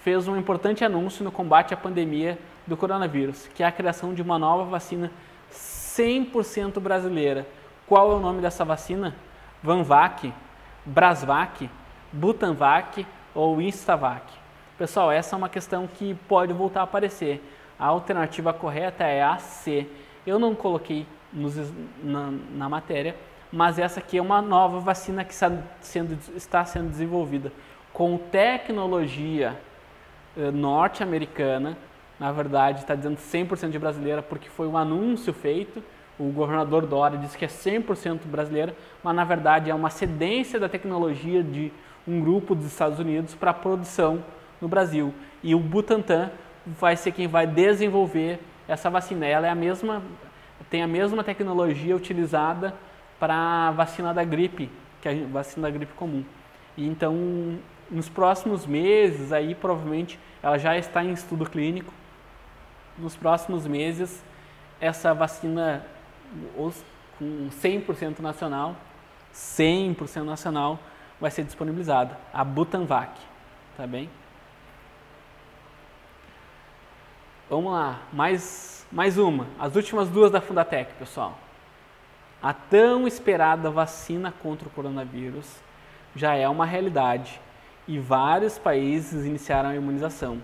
fez 0.01 0.29
um 0.29 0.37
importante 0.37 0.85
anúncio 0.85 1.25
no 1.25 1.33
combate 1.33 1.73
à 1.73 1.77
pandemia 1.77 2.39
do 2.67 2.77
coronavírus, 2.77 3.49
que 3.55 3.63
é 3.63 3.67
a 3.67 3.73
criação 3.73 4.13
de 4.13 4.23
uma 4.23 4.39
nova 4.39 4.65
vacina 4.65 5.11
100% 5.51 6.79
brasileira. 6.79 7.47
Qual 7.87 8.13
é 8.13 8.15
o 8.15 8.21
nome 8.21 8.43
dessa 8.43 8.65
vacina? 8.65 9.17
Vanvac, 9.63 10.33
Brasvac, 10.85 11.69
Butanvac 12.13 13.07
ou 13.35 13.61
Instavac? 13.61 14.25
Pessoal, 14.79 15.11
essa 15.11 15.35
é 15.35 15.37
uma 15.37 15.49
questão 15.49 15.87
que 15.87 16.15
pode 16.29 16.53
voltar 16.53 16.81
a 16.81 16.85
aparecer. 16.85 17.43
A 17.79 17.87
alternativa 17.87 18.53
correta 18.53 19.05
é 19.05 19.23
a 19.23 19.39
C. 19.39 19.87
Eu 20.27 20.39
não 20.39 20.55
coloquei 20.55 21.07
nos, 21.33 21.55
na, 22.03 22.33
na 22.55 22.69
matéria, 22.69 23.17
mas 23.53 23.79
essa 23.79 24.01
aqui 24.01 24.19
é 24.19 24.23
uma 24.23 24.43
nova 24.43 24.81
vacina 24.81 25.25
que 25.25 25.33
está 25.33 25.51
sendo, 25.81 26.19
está 26.37 26.65
sendo 26.65 26.91
desenvolvida 26.91 27.53
com 27.93 28.17
tecnologia 28.17 29.59
eh, 30.37 30.51
norte-americana. 30.51 31.77
Na 32.21 32.31
verdade, 32.33 32.81
está 32.81 32.95
dizendo 32.95 33.17
100% 33.17 33.71
de 33.71 33.79
brasileira 33.79 34.23
porque 34.23 34.49
foi 34.49 34.69
um 34.69 34.77
anúncio 34.77 35.33
feito. 35.33 35.83
O 36.19 36.31
governador 36.31 36.87
Dória 36.87 37.19
disse 37.19 37.39
que 37.39 37.45
é 37.45 37.49
100% 37.49 38.27
brasileira, 38.27 38.75
mas 39.05 39.15
na 39.15 39.25
verdade 39.25 39.71
é 39.71 39.75
uma 39.75 39.89
cedência 39.89 40.59
da 40.59 40.69
tecnologia 40.69 41.43
de 41.43 41.73
um 42.09 42.21
grupo 42.21 42.55
dos 42.55 42.67
Estados 42.67 42.99
Unidos 42.99 43.35
para 43.35 43.53
produção 43.53 44.25
no 44.61 44.67
Brasil. 44.67 45.15
E 45.43 45.55
o 45.55 45.61
Butantan 45.61 46.31
vai 46.67 46.97
ser 46.97 47.13
quem 47.13 47.29
vai 47.29 47.47
desenvolver 47.47 48.41
essa 48.67 48.89
vacina. 48.89 49.27
Ela 49.27 49.47
é 49.47 49.51
a 49.51 49.55
mesma, 49.55 50.03
tem 50.71 50.83
a 50.83 50.89
mesma 50.89 51.23
tecnologia 51.23 51.95
utilizada 51.95 52.75
para 53.21 53.35
a 53.69 53.71
vacina 53.71 54.15
da 54.15 54.25
gripe, 54.25 54.71
que 55.03 55.09
é 55.09 55.13
a 55.13 55.27
vacina 55.27 55.69
da 55.69 55.71
gripe 55.71 55.93
comum. 55.93 56.25
E 56.77 56.87
então, 56.87 57.59
nos 57.91 58.09
próximos 58.09 58.67
meses, 58.67 59.33
aí 59.33 59.55
provavelmente 59.55 60.19
ela 60.43 60.59
já 60.59 60.79
está 60.79 61.05
em 61.05 61.13
estudo 61.13 61.49
clínico. 61.49 61.93
Nos 62.97 63.15
próximos 63.15 63.67
meses, 63.67 64.25
essa 64.81 65.13
vacina 65.13 65.85
com 67.19 67.49
100% 67.51 68.21
nacional, 68.21 68.77
100% 69.35 70.23
nacional, 70.23 70.79
vai 71.21 71.31
ser 71.31 71.45
disponibilizada, 71.45 72.17
a 72.33 72.45
Butanvac, 72.45 73.13
tá 73.77 73.87
bem? 73.87 74.09
Vamos 77.51 77.73
lá, 77.73 78.01
mais, 78.13 78.87
mais 78.93 79.17
uma, 79.19 79.47
as 79.59 79.75
últimas 79.75 80.09
duas 80.09 80.31
da 80.31 80.41
Fundatec, 80.41 80.93
pessoal. 80.95 81.37
A 82.43 82.53
tão 82.53 83.07
esperada 83.07 83.71
vacina 83.71 84.33
contra 84.43 84.69
o 84.69 84.71
coronavírus 84.71 85.57
já 86.15 86.35
é 86.35 86.49
uma 86.49 86.67
realidade 86.67 87.41
e 87.87 87.99
vários 87.99 88.59
países 88.59 89.25
iniciaram 89.25 89.71
a 89.71 89.75
imunização. 89.75 90.41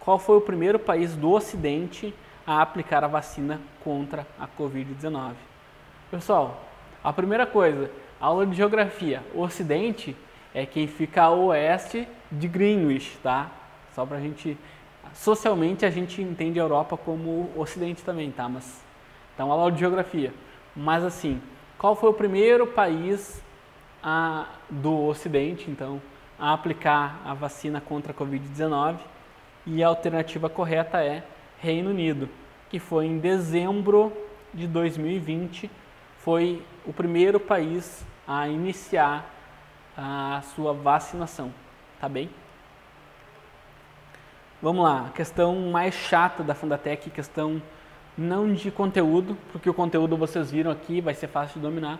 Qual 0.00 0.18
foi 0.18 0.38
o 0.38 0.40
primeiro 0.40 0.78
país 0.78 1.14
do 1.14 1.30
Ocidente 1.30 2.14
a 2.46 2.62
aplicar 2.62 3.04
a 3.04 3.08
vacina 3.08 3.60
contra 3.84 4.26
a 4.40 4.48
Covid-19? 4.48 5.34
Pessoal, 6.10 6.64
a 7.04 7.12
primeira 7.12 7.46
coisa, 7.46 7.90
aula 8.20 8.46
de 8.46 8.56
geografia. 8.56 9.22
O 9.34 9.40
Ocidente 9.40 10.16
é 10.54 10.66
quem 10.66 10.86
fica 10.86 11.22
a 11.22 11.30
oeste 11.30 12.06
de 12.30 12.48
Greenwich, 12.48 13.16
tá? 13.22 13.50
Só 13.94 14.04
para 14.04 14.18
a 14.18 14.20
gente. 14.20 14.56
Socialmente 15.14 15.86
a 15.86 15.90
gente 15.90 16.20
entende 16.20 16.60
a 16.60 16.62
Europa 16.62 16.96
como 16.96 17.50
Ocidente 17.56 18.02
também, 18.02 18.30
tá? 18.30 18.48
Mas. 18.48 18.82
Então, 19.34 19.52
aula 19.52 19.70
de 19.70 19.78
geografia. 19.78 20.32
Mas 20.74 21.04
assim, 21.04 21.40
qual 21.78 21.94
foi 21.94 22.10
o 22.10 22.14
primeiro 22.14 22.66
país 22.66 23.40
a, 24.02 24.46
do 24.68 25.06
Ocidente, 25.06 25.70
então, 25.70 26.02
a 26.38 26.52
aplicar 26.52 27.20
a 27.24 27.34
vacina 27.34 27.80
contra 27.80 28.12
a 28.12 28.14
Covid-19? 28.14 28.98
E 29.66 29.82
a 29.82 29.88
alternativa 29.88 30.48
correta 30.48 31.02
é 31.02 31.22
Reino 31.60 31.90
Unido, 31.90 32.28
que 32.68 32.78
foi 32.78 33.06
em 33.06 33.18
dezembro 33.18 34.12
de 34.52 34.66
2020, 34.66 35.70
foi 36.28 36.62
o 36.84 36.92
primeiro 36.92 37.40
país 37.40 38.04
a 38.26 38.46
iniciar 38.46 39.24
a 39.96 40.42
sua 40.54 40.74
vacinação, 40.74 41.54
tá 41.98 42.06
bem? 42.06 42.28
Vamos 44.60 44.84
lá, 44.84 45.06
a 45.06 45.10
questão 45.10 45.56
mais 45.70 45.94
chata 45.94 46.42
da 46.44 46.54
Fundatec, 46.54 47.08
questão 47.08 47.62
não 48.14 48.52
de 48.52 48.70
conteúdo, 48.70 49.38
porque 49.52 49.70
o 49.70 49.72
conteúdo 49.72 50.18
vocês 50.18 50.50
viram 50.50 50.70
aqui, 50.70 51.00
vai 51.00 51.14
ser 51.14 51.28
fácil 51.28 51.62
de 51.62 51.66
dominar, 51.66 51.98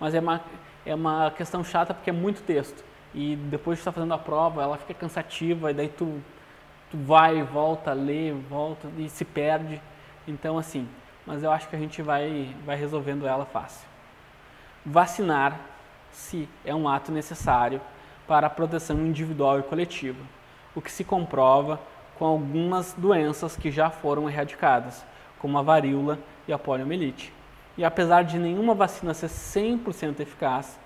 mas 0.00 0.12
é 0.12 0.18
uma, 0.18 0.40
é 0.84 0.92
uma 0.92 1.30
questão 1.30 1.62
chata 1.62 1.94
porque 1.94 2.10
é 2.10 2.12
muito 2.12 2.42
texto. 2.42 2.84
E 3.14 3.36
depois 3.36 3.78
de 3.78 3.82
estar 3.82 3.92
fazendo 3.92 4.12
a 4.12 4.18
prova, 4.18 4.60
ela 4.60 4.76
fica 4.76 4.94
cansativa, 4.94 5.70
e 5.70 5.74
daí 5.74 5.88
tu, 5.88 6.20
tu 6.90 6.96
vai, 6.96 7.44
volta, 7.44 7.92
lê, 7.92 8.32
volta 8.32 8.88
e 8.98 9.08
se 9.08 9.24
perde. 9.24 9.80
Então, 10.26 10.58
assim, 10.58 10.88
mas 11.28 11.42
eu 11.42 11.52
acho 11.52 11.68
que 11.68 11.76
a 11.76 11.78
gente 11.78 12.00
vai, 12.00 12.56
vai 12.64 12.74
resolvendo 12.74 13.26
ela 13.26 13.44
fácil. 13.44 13.86
Vacinar-se 14.84 16.48
é 16.64 16.74
um 16.74 16.88
ato 16.88 17.12
necessário 17.12 17.82
para 18.26 18.46
a 18.46 18.50
proteção 18.50 18.96
individual 19.06 19.60
e 19.60 19.62
coletiva, 19.62 20.24
o 20.74 20.80
que 20.80 20.90
se 20.90 21.04
comprova 21.04 21.78
com 22.18 22.24
algumas 22.24 22.94
doenças 22.94 23.58
que 23.58 23.70
já 23.70 23.90
foram 23.90 24.28
erradicadas, 24.28 25.04
como 25.38 25.58
a 25.58 25.62
varíola 25.62 26.18
e 26.48 26.52
a 26.52 26.58
poliomielite. 26.58 27.30
E 27.76 27.84
apesar 27.84 28.22
de 28.22 28.38
nenhuma 28.38 28.74
vacina 28.74 29.12
ser 29.12 29.28
100% 29.28 30.20
eficaz, 30.20 30.80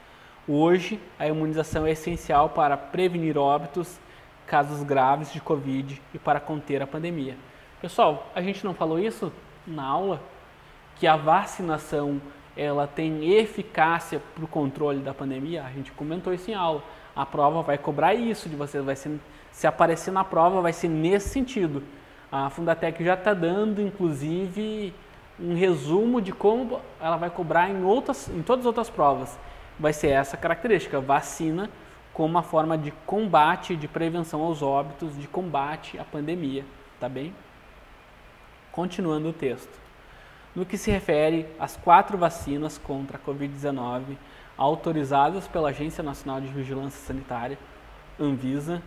hoje 0.46 1.00
a 1.20 1.28
imunização 1.28 1.86
é 1.86 1.92
essencial 1.92 2.48
para 2.48 2.76
prevenir 2.76 3.38
óbitos, 3.38 4.00
casos 4.44 4.82
graves 4.82 5.32
de 5.32 5.40
Covid 5.40 6.02
e 6.12 6.18
para 6.18 6.40
conter 6.40 6.82
a 6.82 6.86
pandemia. 6.86 7.36
Pessoal, 7.80 8.26
a 8.34 8.42
gente 8.42 8.64
não 8.64 8.74
falou 8.74 8.98
isso 8.98 9.32
na 9.64 9.84
aula? 9.84 10.31
Que 10.96 11.06
a 11.06 11.16
vacinação 11.16 12.20
ela 12.56 12.86
tem 12.86 13.32
eficácia 13.32 14.20
para 14.34 14.44
o 14.44 14.48
controle 14.48 15.00
da 15.00 15.14
pandemia? 15.14 15.64
A 15.64 15.70
gente 15.70 15.92
comentou 15.92 16.32
isso 16.32 16.50
em 16.50 16.54
aula. 16.54 16.82
A 17.14 17.26
prova 17.26 17.62
vai 17.62 17.78
cobrar 17.78 18.14
isso 18.14 18.48
de 18.48 18.56
você, 18.56 18.80
vai 18.80 18.96
ser, 18.96 19.18
se 19.50 19.66
aparecer 19.66 20.10
na 20.10 20.24
prova 20.24 20.60
vai 20.60 20.72
ser 20.72 20.88
nesse 20.88 21.28
sentido 21.28 21.82
a 22.32 22.48
Fundatec 22.48 23.04
já 23.04 23.12
está 23.12 23.34
dando, 23.34 23.82
inclusive, 23.82 24.94
um 25.38 25.54
resumo 25.54 26.18
de 26.18 26.32
como 26.32 26.80
ela 26.98 27.18
vai 27.18 27.28
cobrar 27.28 27.68
em, 27.68 27.84
outras, 27.84 28.26
em 28.28 28.40
todas 28.40 28.62
as 28.62 28.66
outras 28.66 28.88
provas. 28.88 29.38
Vai 29.78 29.92
ser 29.92 30.08
essa 30.08 30.34
característica, 30.34 30.98
vacina 30.98 31.68
como 32.14 32.30
uma 32.30 32.42
forma 32.42 32.78
de 32.78 32.90
combate, 33.04 33.76
de 33.76 33.86
prevenção 33.86 34.40
aos 34.40 34.62
óbitos, 34.62 35.18
de 35.18 35.28
combate 35.28 35.98
à 35.98 36.04
pandemia, 36.04 36.64
tá 36.98 37.06
bem? 37.06 37.34
Continuando 38.70 39.28
o 39.28 39.32
texto. 39.34 39.81
No 40.54 40.66
que 40.66 40.76
se 40.76 40.90
refere 40.90 41.46
às 41.58 41.78
quatro 41.78 42.18
vacinas 42.18 42.76
contra 42.76 43.16
a 43.16 43.20
Covid-19, 43.20 44.16
autorizadas 44.56 45.48
pela 45.48 45.70
Agência 45.70 46.02
Nacional 46.02 46.42
de 46.42 46.48
Vigilância 46.48 47.00
Sanitária, 47.00 47.58
Anvisa, 48.20 48.82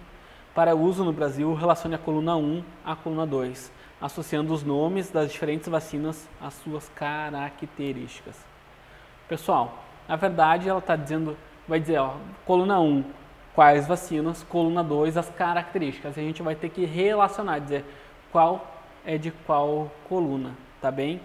para 0.53 0.75
uso 0.75 1.03
no 1.03 1.11
Brasil, 1.11 1.53
relacione 1.55 1.95
a 1.95 1.97
coluna 1.97 2.35
1 2.35 2.63
à 2.85 2.95
coluna 2.95 3.25
2, 3.25 3.71
associando 3.99 4.53
os 4.53 4.63
nomes 4.63 5.09
das 5.09 5.31
diferentes 5.31 5.67
vacinas 5.67 6.29
às 6.39 6.53
suas 6.53 6.87
características. 6.89 8.37
Pessoal, 9.27 9.83
na 10.07 10.15
verdade 10.15 10.69
ela 10.69 10.79
está 10.79 10.95
dizendo, 10.95 11.35
vai 11.67 11.79
dizer, 11.79 11.97
ó, 11.97 12.13
coluna 12.45 12.79
1, 12.79 13.03
quais 13.55 13.87
vacinas, 13.87 14.43
coluna 14.43 14.83
2, 14.83 15.17
as 15.17 15.29
características. 15.31 16.15
A 16.15 16.21
gente 16.21 16.43
vai 16.43 16.53
ter 16.53 16.69
que 16.69 16.85
relacionar, 16.85 17.57
dizer 17.57 17.83
qual 18.31 18.71
é 19.03 19.17
de 19.17 19.31
qual 19.31 19.91
coluna, 20.07 20.51
tá 20.79 20.91
bem? 20.91 21.19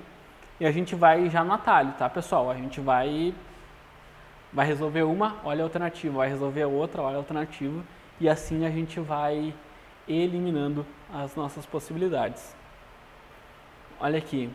E 0.61 0.66
a 0.66 0.70
gente 0.70 0.94
vai 0.94 1.30
já 1.30 1.42
no 1.42 1.54
atalho, 1.54 1.94
tá 1.94 2.06
pessoal? 2.08 2.50
A 2.50 2.54
gente 2.54 2.80
vai 2.80 3.34
vai 4.52 4.66
resolver 4.66 5.02
uma, 5.02 5.36
olha 5.44 5.62
a 5.62 5.64
alternativa, 5.64 6.18
vai 6.18 6.28
resolver 6.28 6.64
outra, 6.64 7.02
olha 7.02 7.14
a 7.14 7.18
alternativa, 7.18 7.82
e 8.20 8.28
assim 8.28 8.66
a 8.66 8.70
gente 8.70 8.98
vai 9.00 9.54
eliminando 10.08 10.84
as 11.14 11.34
nossas 11.36 11.64
possibilidades. 11.64 12.54
Olha 14.00 14.18
aqui, 14.18 14.50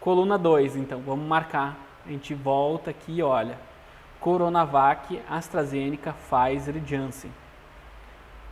coluna 0.00 0.38
2, 0.38 0.76
então, 0.76 1.00
vamos 1.00 1.26
marcar, 1.26 1.76
a 2.06 2.08
gente 2.08 2.34
volta 2.34 2.90
aqui 2.90 3.18
e 3.18 3.22
olha, 3.22 3.58
Coronavac, 4.20 5.20
AstraZeneca, 5.28 6.14
Pfizer 6.14 6.76
e 6.76 6.86
Janssen. 6.86 7.32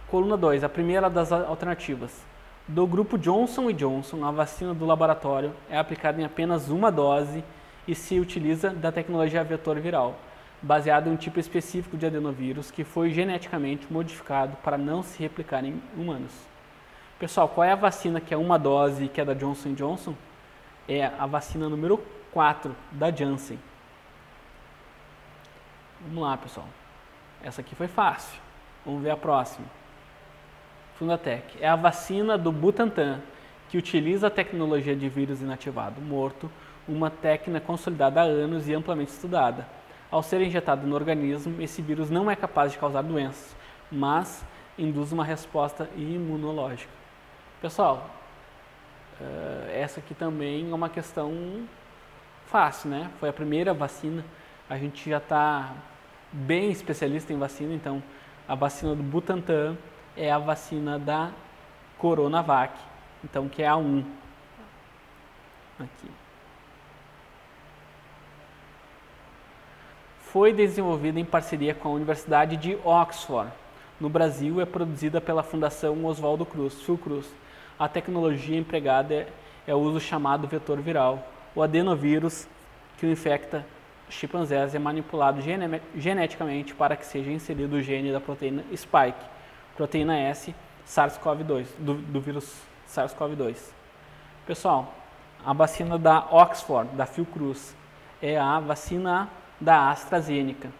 Coluna 0.08 0.36
2, 0.36 0.64
a 0.64 0.68
primeira 0.68 1.08
das 1.08 1.30
alternativas. 1.30 2.29
Do 2.72 2.86
grupo 2.86 3.18
Johnson 3.18 3.72
Johnson, 3.72 4.24
a 4.24 4.30
vacina 4.30 4.72
do 4.72 4.86
laboratório 4.86 5.52
é 5.68 5.76
aplicada 5.76 6.20
em 6.20 6.24
apenas 6.24 6.68
uma 6.68 6.88
dose 6.88 7.42
e 7.86 7.96
se 7.96 8.20
utiliza 8.20 8.70
da 8.70 8.92
tecnologia 8.92 9.42
vetor 9.42 9.80
viral 9.80 10.14
baseado 10.62 11.08
em 11.08 11.10
um 11.10 11.16
tipo 11.16 11.40
específico 11.40 11.96
de 11.96 12.06
adenovírus 12.06 12.70
que 12.70 12.84
foi 12.84 13.10
geneticamente 13.10 13.92
modificado 13.92 14.56
para 14.62 14.78
não 14.78 15.02
se 15.02 15.20
replicar 15.20 15.64
em 15.64 15.82
humanos. 15.96 16.32
Pessoal, 17.18 17.48
qual 17.48 17.64
é 17.64 17.72
a 17.72 17.74
vacina 17.74 18.20
que 18.20 18.32
é 18.32 18.36
uma 18.36 18.56
dose 18.56 19.08
que 19.08 19.20
é 19.20 19.24
da 19.24 19.34
Johnson 19.34 19.74
Johnson? 19.74 20.14
É 20.88 21.06
a 21.06 21.26
vacina 21.26 21.68
número 21.68 22.00
4 22.30 22.76
da 22.92 23.10
Janssen. 23.10 23.58
Vamos 26.02 26.22
lá, 26.22 26.36
pessoal. 26.36 26.68
Essa 27.42 27.62
aqui 27.62 27.74
foi 27.74 27.88
fácil. 27.88 28.40
Vamos 28.86 29.02
ver 29.02 29.10
a 29.10 29.16
próxima. 29.16 29.79
Fundatec. 31.00 31.56
É 31.58 31.66
a 31.66 31.76
vacina 31.76 32.36
do 32.36 32.52
Butantan, 32.52 33.20
que 33.70 33.78
utiliza 33.78 34.26
a 34.26 34.30
tecnologia 34.30 34.94
de 34.94 35.08
vírus 35.08 35.40
inativado 35.40 35.98
morto, 35.98 36.50
uma 36.86 37.08
técnica 37.08 37.58
consolidada 37.58 38.20
há 38.20 38.24
anos 38.24 38.68
e 38.68 38.74
amplamente 38.74 39.10
estudada 39.10 39.66
ao 40.10 40.22
ser 40.22 40.42
injetado 40.42 40.86
no 40.86 40.94
organismo, 40.94 41.62
esse 41.62 41.80
vírus 41.80 42.10
não 42.10 42.30
é 42.30 42.36
capaz 42.36 42.72
de 42.72 42.78
causar 42.78 43.02
doenças, 43.02 43.56
mas 43.90 44.44
induz 44.76 45.12
uma 45.12 45.24
resposta 45.24 45.88
imunológica. 45.96 46.90
Pessoal, 47.62 48.10
eh, 49.20 49.80
essa 49.80 50.00
aqui 50.00 50.12
também 50.12 50.70
é 50.70 50.74
uma 50.74 50.88
questão 50.88 51.62
fácil, 52.46 52.90
né? 52.90 53.10
Foi 53.20 53.28
a 53.28 53.32
primeira 53.32 53.72
vacina, 53.72 54.24
a 54.68 54.76
gente 54.76 55.08
já 55.08 55.18
está 55.18 55.72
bem 56.32 56.70
especialista 56.70 57.32
em 57.32 57.38
vacina, 57.38 57.72
então 57.72 58.02
a 58.48 58.54
vacina 58.54 58.94
do 58.96 59.02
Butantan 59.02 59.76
é 60.20 60.30
a 60.30 60.38
vacina 60.38 60.98
da 60.98 61.30
Coronavac, 61.98 62.78
então 63.24 63.48
que 63.48 63.62
é 63.62 63.68
a 63.68 63.76
1. 63.76 64.04
Aqui. 65.80 66.10
foi 70.32 70.52
desenvolvida 70.52 71.18
em 71.18 71.24
parceria 71.24 71.74
com 71.74 71.88
a 71.88 71.92
Universidade 71.92 72.56
de 72.56 72.78
Oxford. 72.84 73.50
No 74.00 74.08
Brasil, 74.08 74.60
é 74.60 74.64
produzida 74.64 75.20
pela 75.20 75.42
Fundação 75.42 76.04
Oswaldo 76.04 76.46
Cruz, 76.46 76.74
Fiocruz. 76.82 77.26
A 77.76 77.88
tecnologia 77.88 78.56
empregada 78.56 79.12
é, 79.12 79.26
é 79.66 79.74
o 79.74 79.78
uso 79.78 79.98
chamado 79.98 80.46
vetor 80.46 80.80
viral. 80.80 81.26
O 81.52 81.60
adenovírus, 81.60 82.46
que 82.96 83.06
o 83.06 83.10
infecta 83.10 83.66
chimpanzés, 84.08 84.72
é 84.72 84.78
manipulado 84.78 85.42
gene 85.42 85.80
geneticamente 85.96 86.74
para 86.74 86.94
que 86.94 87.06
seja 87.06 87.32
inserido 87.32 87.74
o 87.74 87.82
gene 87.82 88.12
da 88.12 88.20
proteína 88.20 88.62
spike, 88.72 89.24
proteína 89.80 90.14
S, 90.18 90.54
SARS-CoV-2, 90.86 91.66
do, 91.78 91.94
do 91.94 92.20
vírus 92.20 92.54
SARS-CoV-2. 92.86 93.56
Pessoal, 94.46 94.92
a 95.42 95.54
vacina 95.54 95.98
da 95.98 96.18
Oxford, 96.30 96.94
da 96.94 97.06
Fiocruz, 97.06 97.74
é 98.20 98.38
a 98.38 98.60
vacina 98.60 99.30
da 99.58 99.88
AstraZeneca. 99.88 100.70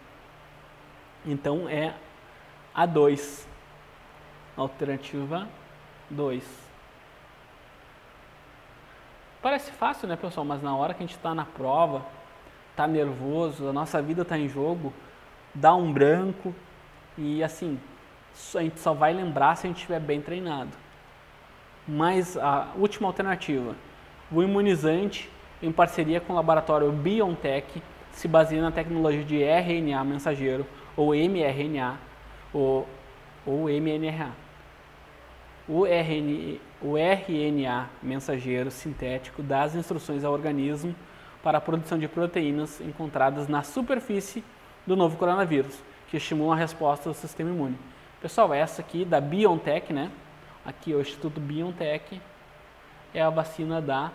Então 1.25 1.67
é 1.67 1.95
a 2.75 2.85
2. 2.85 3.49
Alternativa 4.55 5.49
2. 6.11 6.45
Parece 9.41 9.71
fácil, 9.71 10.09
né, 10.09 10.17
pessoal? 10.17 10.45
Mas 10.45 10.63
na 10.63 10.77
hora 10.77 10.93
que 10.93 11.03
a 11.03 11.07
gente 11.07 11.17
está 11.17 11.35
na 11.35 11.47
prova, 11.47 12.05
está 12.71 12.87
nervoso, 12.87 13.67
a 13.67 13.73
nossa 13.73 14.03
vida 14.03 14.21
está 14.21 14.37
em 14.37 14.47
jogo, 14.47 14.93
dá 15.55 15.75
um 15.75 15.91
branco 15.91 16.55
e 17.17 17.43
assim, 17.43 17.81
a 18.55 18.63
gente 18.63 18.81
só 18.81 18.93
vai 18.93 19.13
lembrar 19.13 19.57
se 19.57 19.67
a 19.67 19.69
gente 19.69 19.79
estiver 19.79 20.01
bem 20.01 20.21
treinado. 20.21 20.71
Mas 21.87 22.37
a 22.37 22.69
última 22.77 23.09
alternativa, 23.09 23.75
o 24.31 24.43
imunizante 24.43 25.31
em 25.63 25.73
parceria 25.73 26.21
com 26.21 26.33
o 26.33 26.37
laboratório 26.37 26.91
BioNTech 26.93 27.83
se 28.13 28.29
baseia 28.29 28.63
na 28.63 28.71
tecnologia 28.71 29.25
de 29.25 29.43
RNA 29.43 30.05
mensageiro, 30.05 30.67
ou 30.97 31.15
mRNA, 31.15 31.99
ou, 32.53 32.89
ou 33.47 33.69
mNRA. 33.69 34.31
O, 35.69 35.85
o 36.83 36.97
RNA 36.97 37.89
mensageiro 38.03 38.71
sintético 38.71 39.43
dá 39.43 39.63
as 39.63 39.75
instruções 39.75 40.25
ao 40.25 40.33
organismo 40.33 40.95
para 41.43 41.59
a 41.59 41.61
produção 41.61 41.99
de 41.99 42.09
proteínas 42.09 42.81
encontradas 42.81 43.49
na 43.49 43.63
superfície 43.63 44.45
do 44.87 44.97
novo 44.97 45.17
coronavírus, 45.17 45.79
que 46.09 46.17
estimulam 46.17 46.53
a 46.53 46.57
resposta 46.57 47.09
do 47.09 47.15
sistema 47.15 47.51
imune. 47.51 47.79
Pessoal, 48.21 48.53
essa 48.53 48.83
aqui 48.83 49.03
da 49.03 49.19
BioNTech, 49.19 49.95
né? 49.95 50.11
Aqui 50.63 50.95
o 50.95 51.01
Instituto 51.01 51.41
BioNTech 51.41 52.21
é 53.15 53.23
a 53.23 53.31
vacina 53.31 53.81
da 53.81 54.13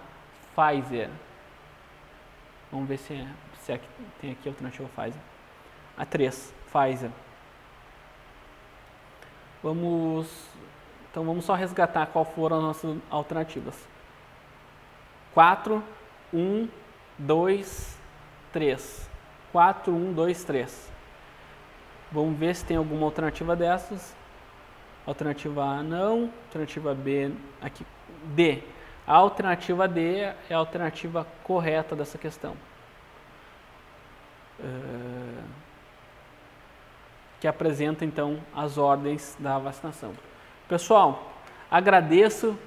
Pfizer. 0.55 1.09
Vamos 2.71 2.87
ver 2.87 2.97
se 2.97 3.13
é 3.13 3.27
se 3.65 3.71
é 3.71 3.79
tem 4.21 4.31
aqui 4.33 4.47
a 4.47 4.51
alternativa 4.51 4.87
Pfizer. 4.95 5.21
A 5.97 6.05
3, 6.05 6.53
Pfizer. 6.71 7.09
Vamos, 9.63 10.49
então 11.09 11.25
vamos 11.25 11.43
só 11.43 11.55
resgatar 11.55 12.05
qual 12.05 12.25
foram 12.25 12.57
as 12.57 12.63
nossas 12.63 12.97
alternativas. 13.09 13.87
4, 15.33 15.83
1, 16.31 16.69
2, 17.17 17.97
3. 18.53 19.09
4, 19.51 19.91
1, 19.91 20.13
2, 20.13 20.43
3. 20.43 20.94
Vamos 22.15 22.39
ver 22.39 22.55
se 22.55 22.63
tem 22.63 22.77
alguma 22.77 23.05
alternativa 23.05 23.57
dessas. 23.57 24.15
Alternativa 25.05 25.61
A 25.61 25.83
não, 25.83 26.31
alternativa 26.45 26.95
B 26.95 27.29
aqui 27.61 27.85
D. 28.33 28.63
A 29.05 29.15
alternativa 29.15 29.85
D 29.85 30.19
é 30.21 30.35
a 30.51 30.57
alternativa 30.57 31.27
correta 31.43 31.93
dessa 31.93 32.17
questão. 32.17 32.55
Eh, 34.61 35.43
que 37.41 37.47
apresenta 37.49 38.05
então 38.05 38.39
as 38.55 38.77
ordens 38.77 39.35
da 39.37 39.59
vacinação. 39.59 40.13
Pessoal, 40.69 41.33
agradeço 41.69 42.57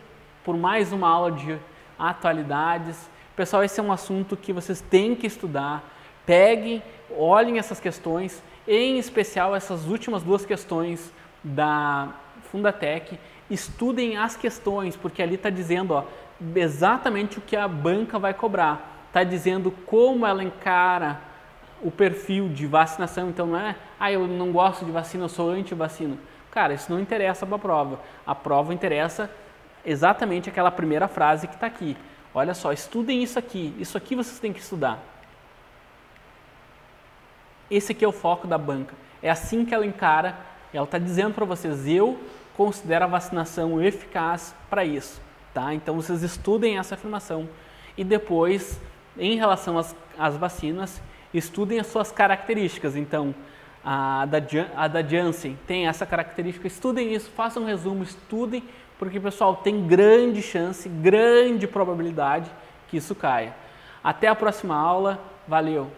por 0.45 0.59
mais 0.59 0.93
uma 0.93 1.09
aula 1.09 1.33
de 1.33 1.59
atualidades. 1.99 3.09
Pessoal, 3.35 3.65
esse 3.65 3.81
é 3.81 3.83
um 3.83 3.91
assunto 3.91 4.37
que 4.37 4.53
vocês 4.53 4.83
têm 4.83 5.15
que 5.17 5.27
estudar. 5.27 5.83
Peguem, 6.27 6.83
olhem 7.17 7.59
essas 7.59 7.81
questões, 7.81 8.43
em 8.69 8.99
especial 8.99 9.57
essas 9.57 9.87
últimas 9.87 10.23
duas 10.23 10.45
questões 10.45 11.11
da 11.43 12.11
Fundatec. 12.51 13.19
Estudem 13.51 14.19
as 14.19 14.37
questões, 14.37 14.95
porque 14.95 15.23
ali 15.23 15.37
está 15.37 15.49
dizendo 15.49 15.95
ó, 15.95 16.05
exatamente 16.55 17.39
o 17.39 17.41
que 17.41 17.57
a 17.57 17.66
banca 17.66 18.19
vai 18.19 18.35
cobrar. 18.35 19.07
Está 19.07 19.25
dizendo 19.25 19.71
como 19.87 20.27
ela 20.27 20.45
encara 20.45 21.19
o 21.81 21.91
perfil 21.91 22.49
de 22.49 22.66
vacinação, 22.66 23.31
então 23.31 23.47
não 23.47 23.59
é, 23.59 23.75
ah, 23.99 24.12
eu 24.12 24.27
não 24.27 24.53
gosto 24.53 24.85
de 24.85 24.91
vacina, 24.91 25.25
eu 25.25 25.29
sou 25.29 25.49
anti-vacina. 25.51 26.19
Cara, 26.51 26.75
isso 26.75 26.93
não 26.93 27.01
interessa 27.01 27.47
para 27.47 27.57
a 27.57 27.59
prova. 27.59 28.01
A 28.27 28.35
prova 28.35 28.75
interessa 28.75 29.31
exatamente 29.85 30.51
aquela 30.51 30.71
primeira 30.71 31.09
frase 31.09 31.49
que 31.49 31.55
está 31.55 31.66
aqui. 31.66 31.97
Olha 32.35 32.53
só, 32.53 32.73
estudem 32.73 33.23
isso 33.23 33.39
aqui, 33.39 33.75
isso 33.79 33.97
aqui 33.97 34.14
vocês 34.14 34.39
têm 34.39 34.53
que 34.53 34.61
estudar. 34.61 35.03
Esse 37.71 37.93
aqui 37.93 38.05
é 38.05 38.09
o 38.09 38.12
foco 38.12 38.47
da 38.47 38.57
banca. 38.57 38.95
É 39.23 39.31
assim 39.31 39.64
que 39.64 39.75
ela 39.75 39.85
encara, 39.85 40.37
ela 40.73 40.85
está 40.85 40.99
dizendo 40.99 41.35
para 41.35 41.45
vocês, 41.45 41.87
eu 41.87 42.19
considero 42.57 43.05
a 43.05 43.09
vacinação 43.09 43.83
eficaz 43.83 44.55
para 44.69 44.85
isso. 44.85 45.21
Tá? 45.53 45.75
Então 45.75 45.97
vocês 45.97 46.23
estudem 46.23 46.79
essa 46.79 46.95
afirmação 46.95 47.49
e 47.97 48.05
depois, 48.05 48.81
em 49.19 49.37
relação 49.37 49.77
às, 49.77 49.95
às 50.19 50.37
vacinas, 50.37 51.03
estudem 51.35 51.81
as 51.81 51.89
suas 51.89 52.12
características. 52.12 52.97
Então, 52.97 53.35
a 53.85 54.27
da, 54.27 54.39
a 54.77 54.89
da 54.89 55.03
Janssen 55.03 55.59
tem 55.66 55.89
essa 55.89 56.07
característica, 56.07 56.66
estudem 56.66 57.12
isso, 57.12 57.31
façam 57.31 57.62
um 57.62 57.66
resumo, 57.66 58.03
estudem, 58.03 58.62
porque 58.99 59.19
pessoal, 59.19 59.57
tem 59.57 59.87
grande 59.87 60.43
chance, 60.43 60.89
grande 60.89 61.66
probabilidade 61.66 62.51
que 62.89 62.97
isso 62.97 63.14
caia. 63.14 63.55
Até 64.03 64.29
a 64.29 64.35
próxima 64.35 64.77
aula, 64.77 65.21
valeu! 65.47 65.91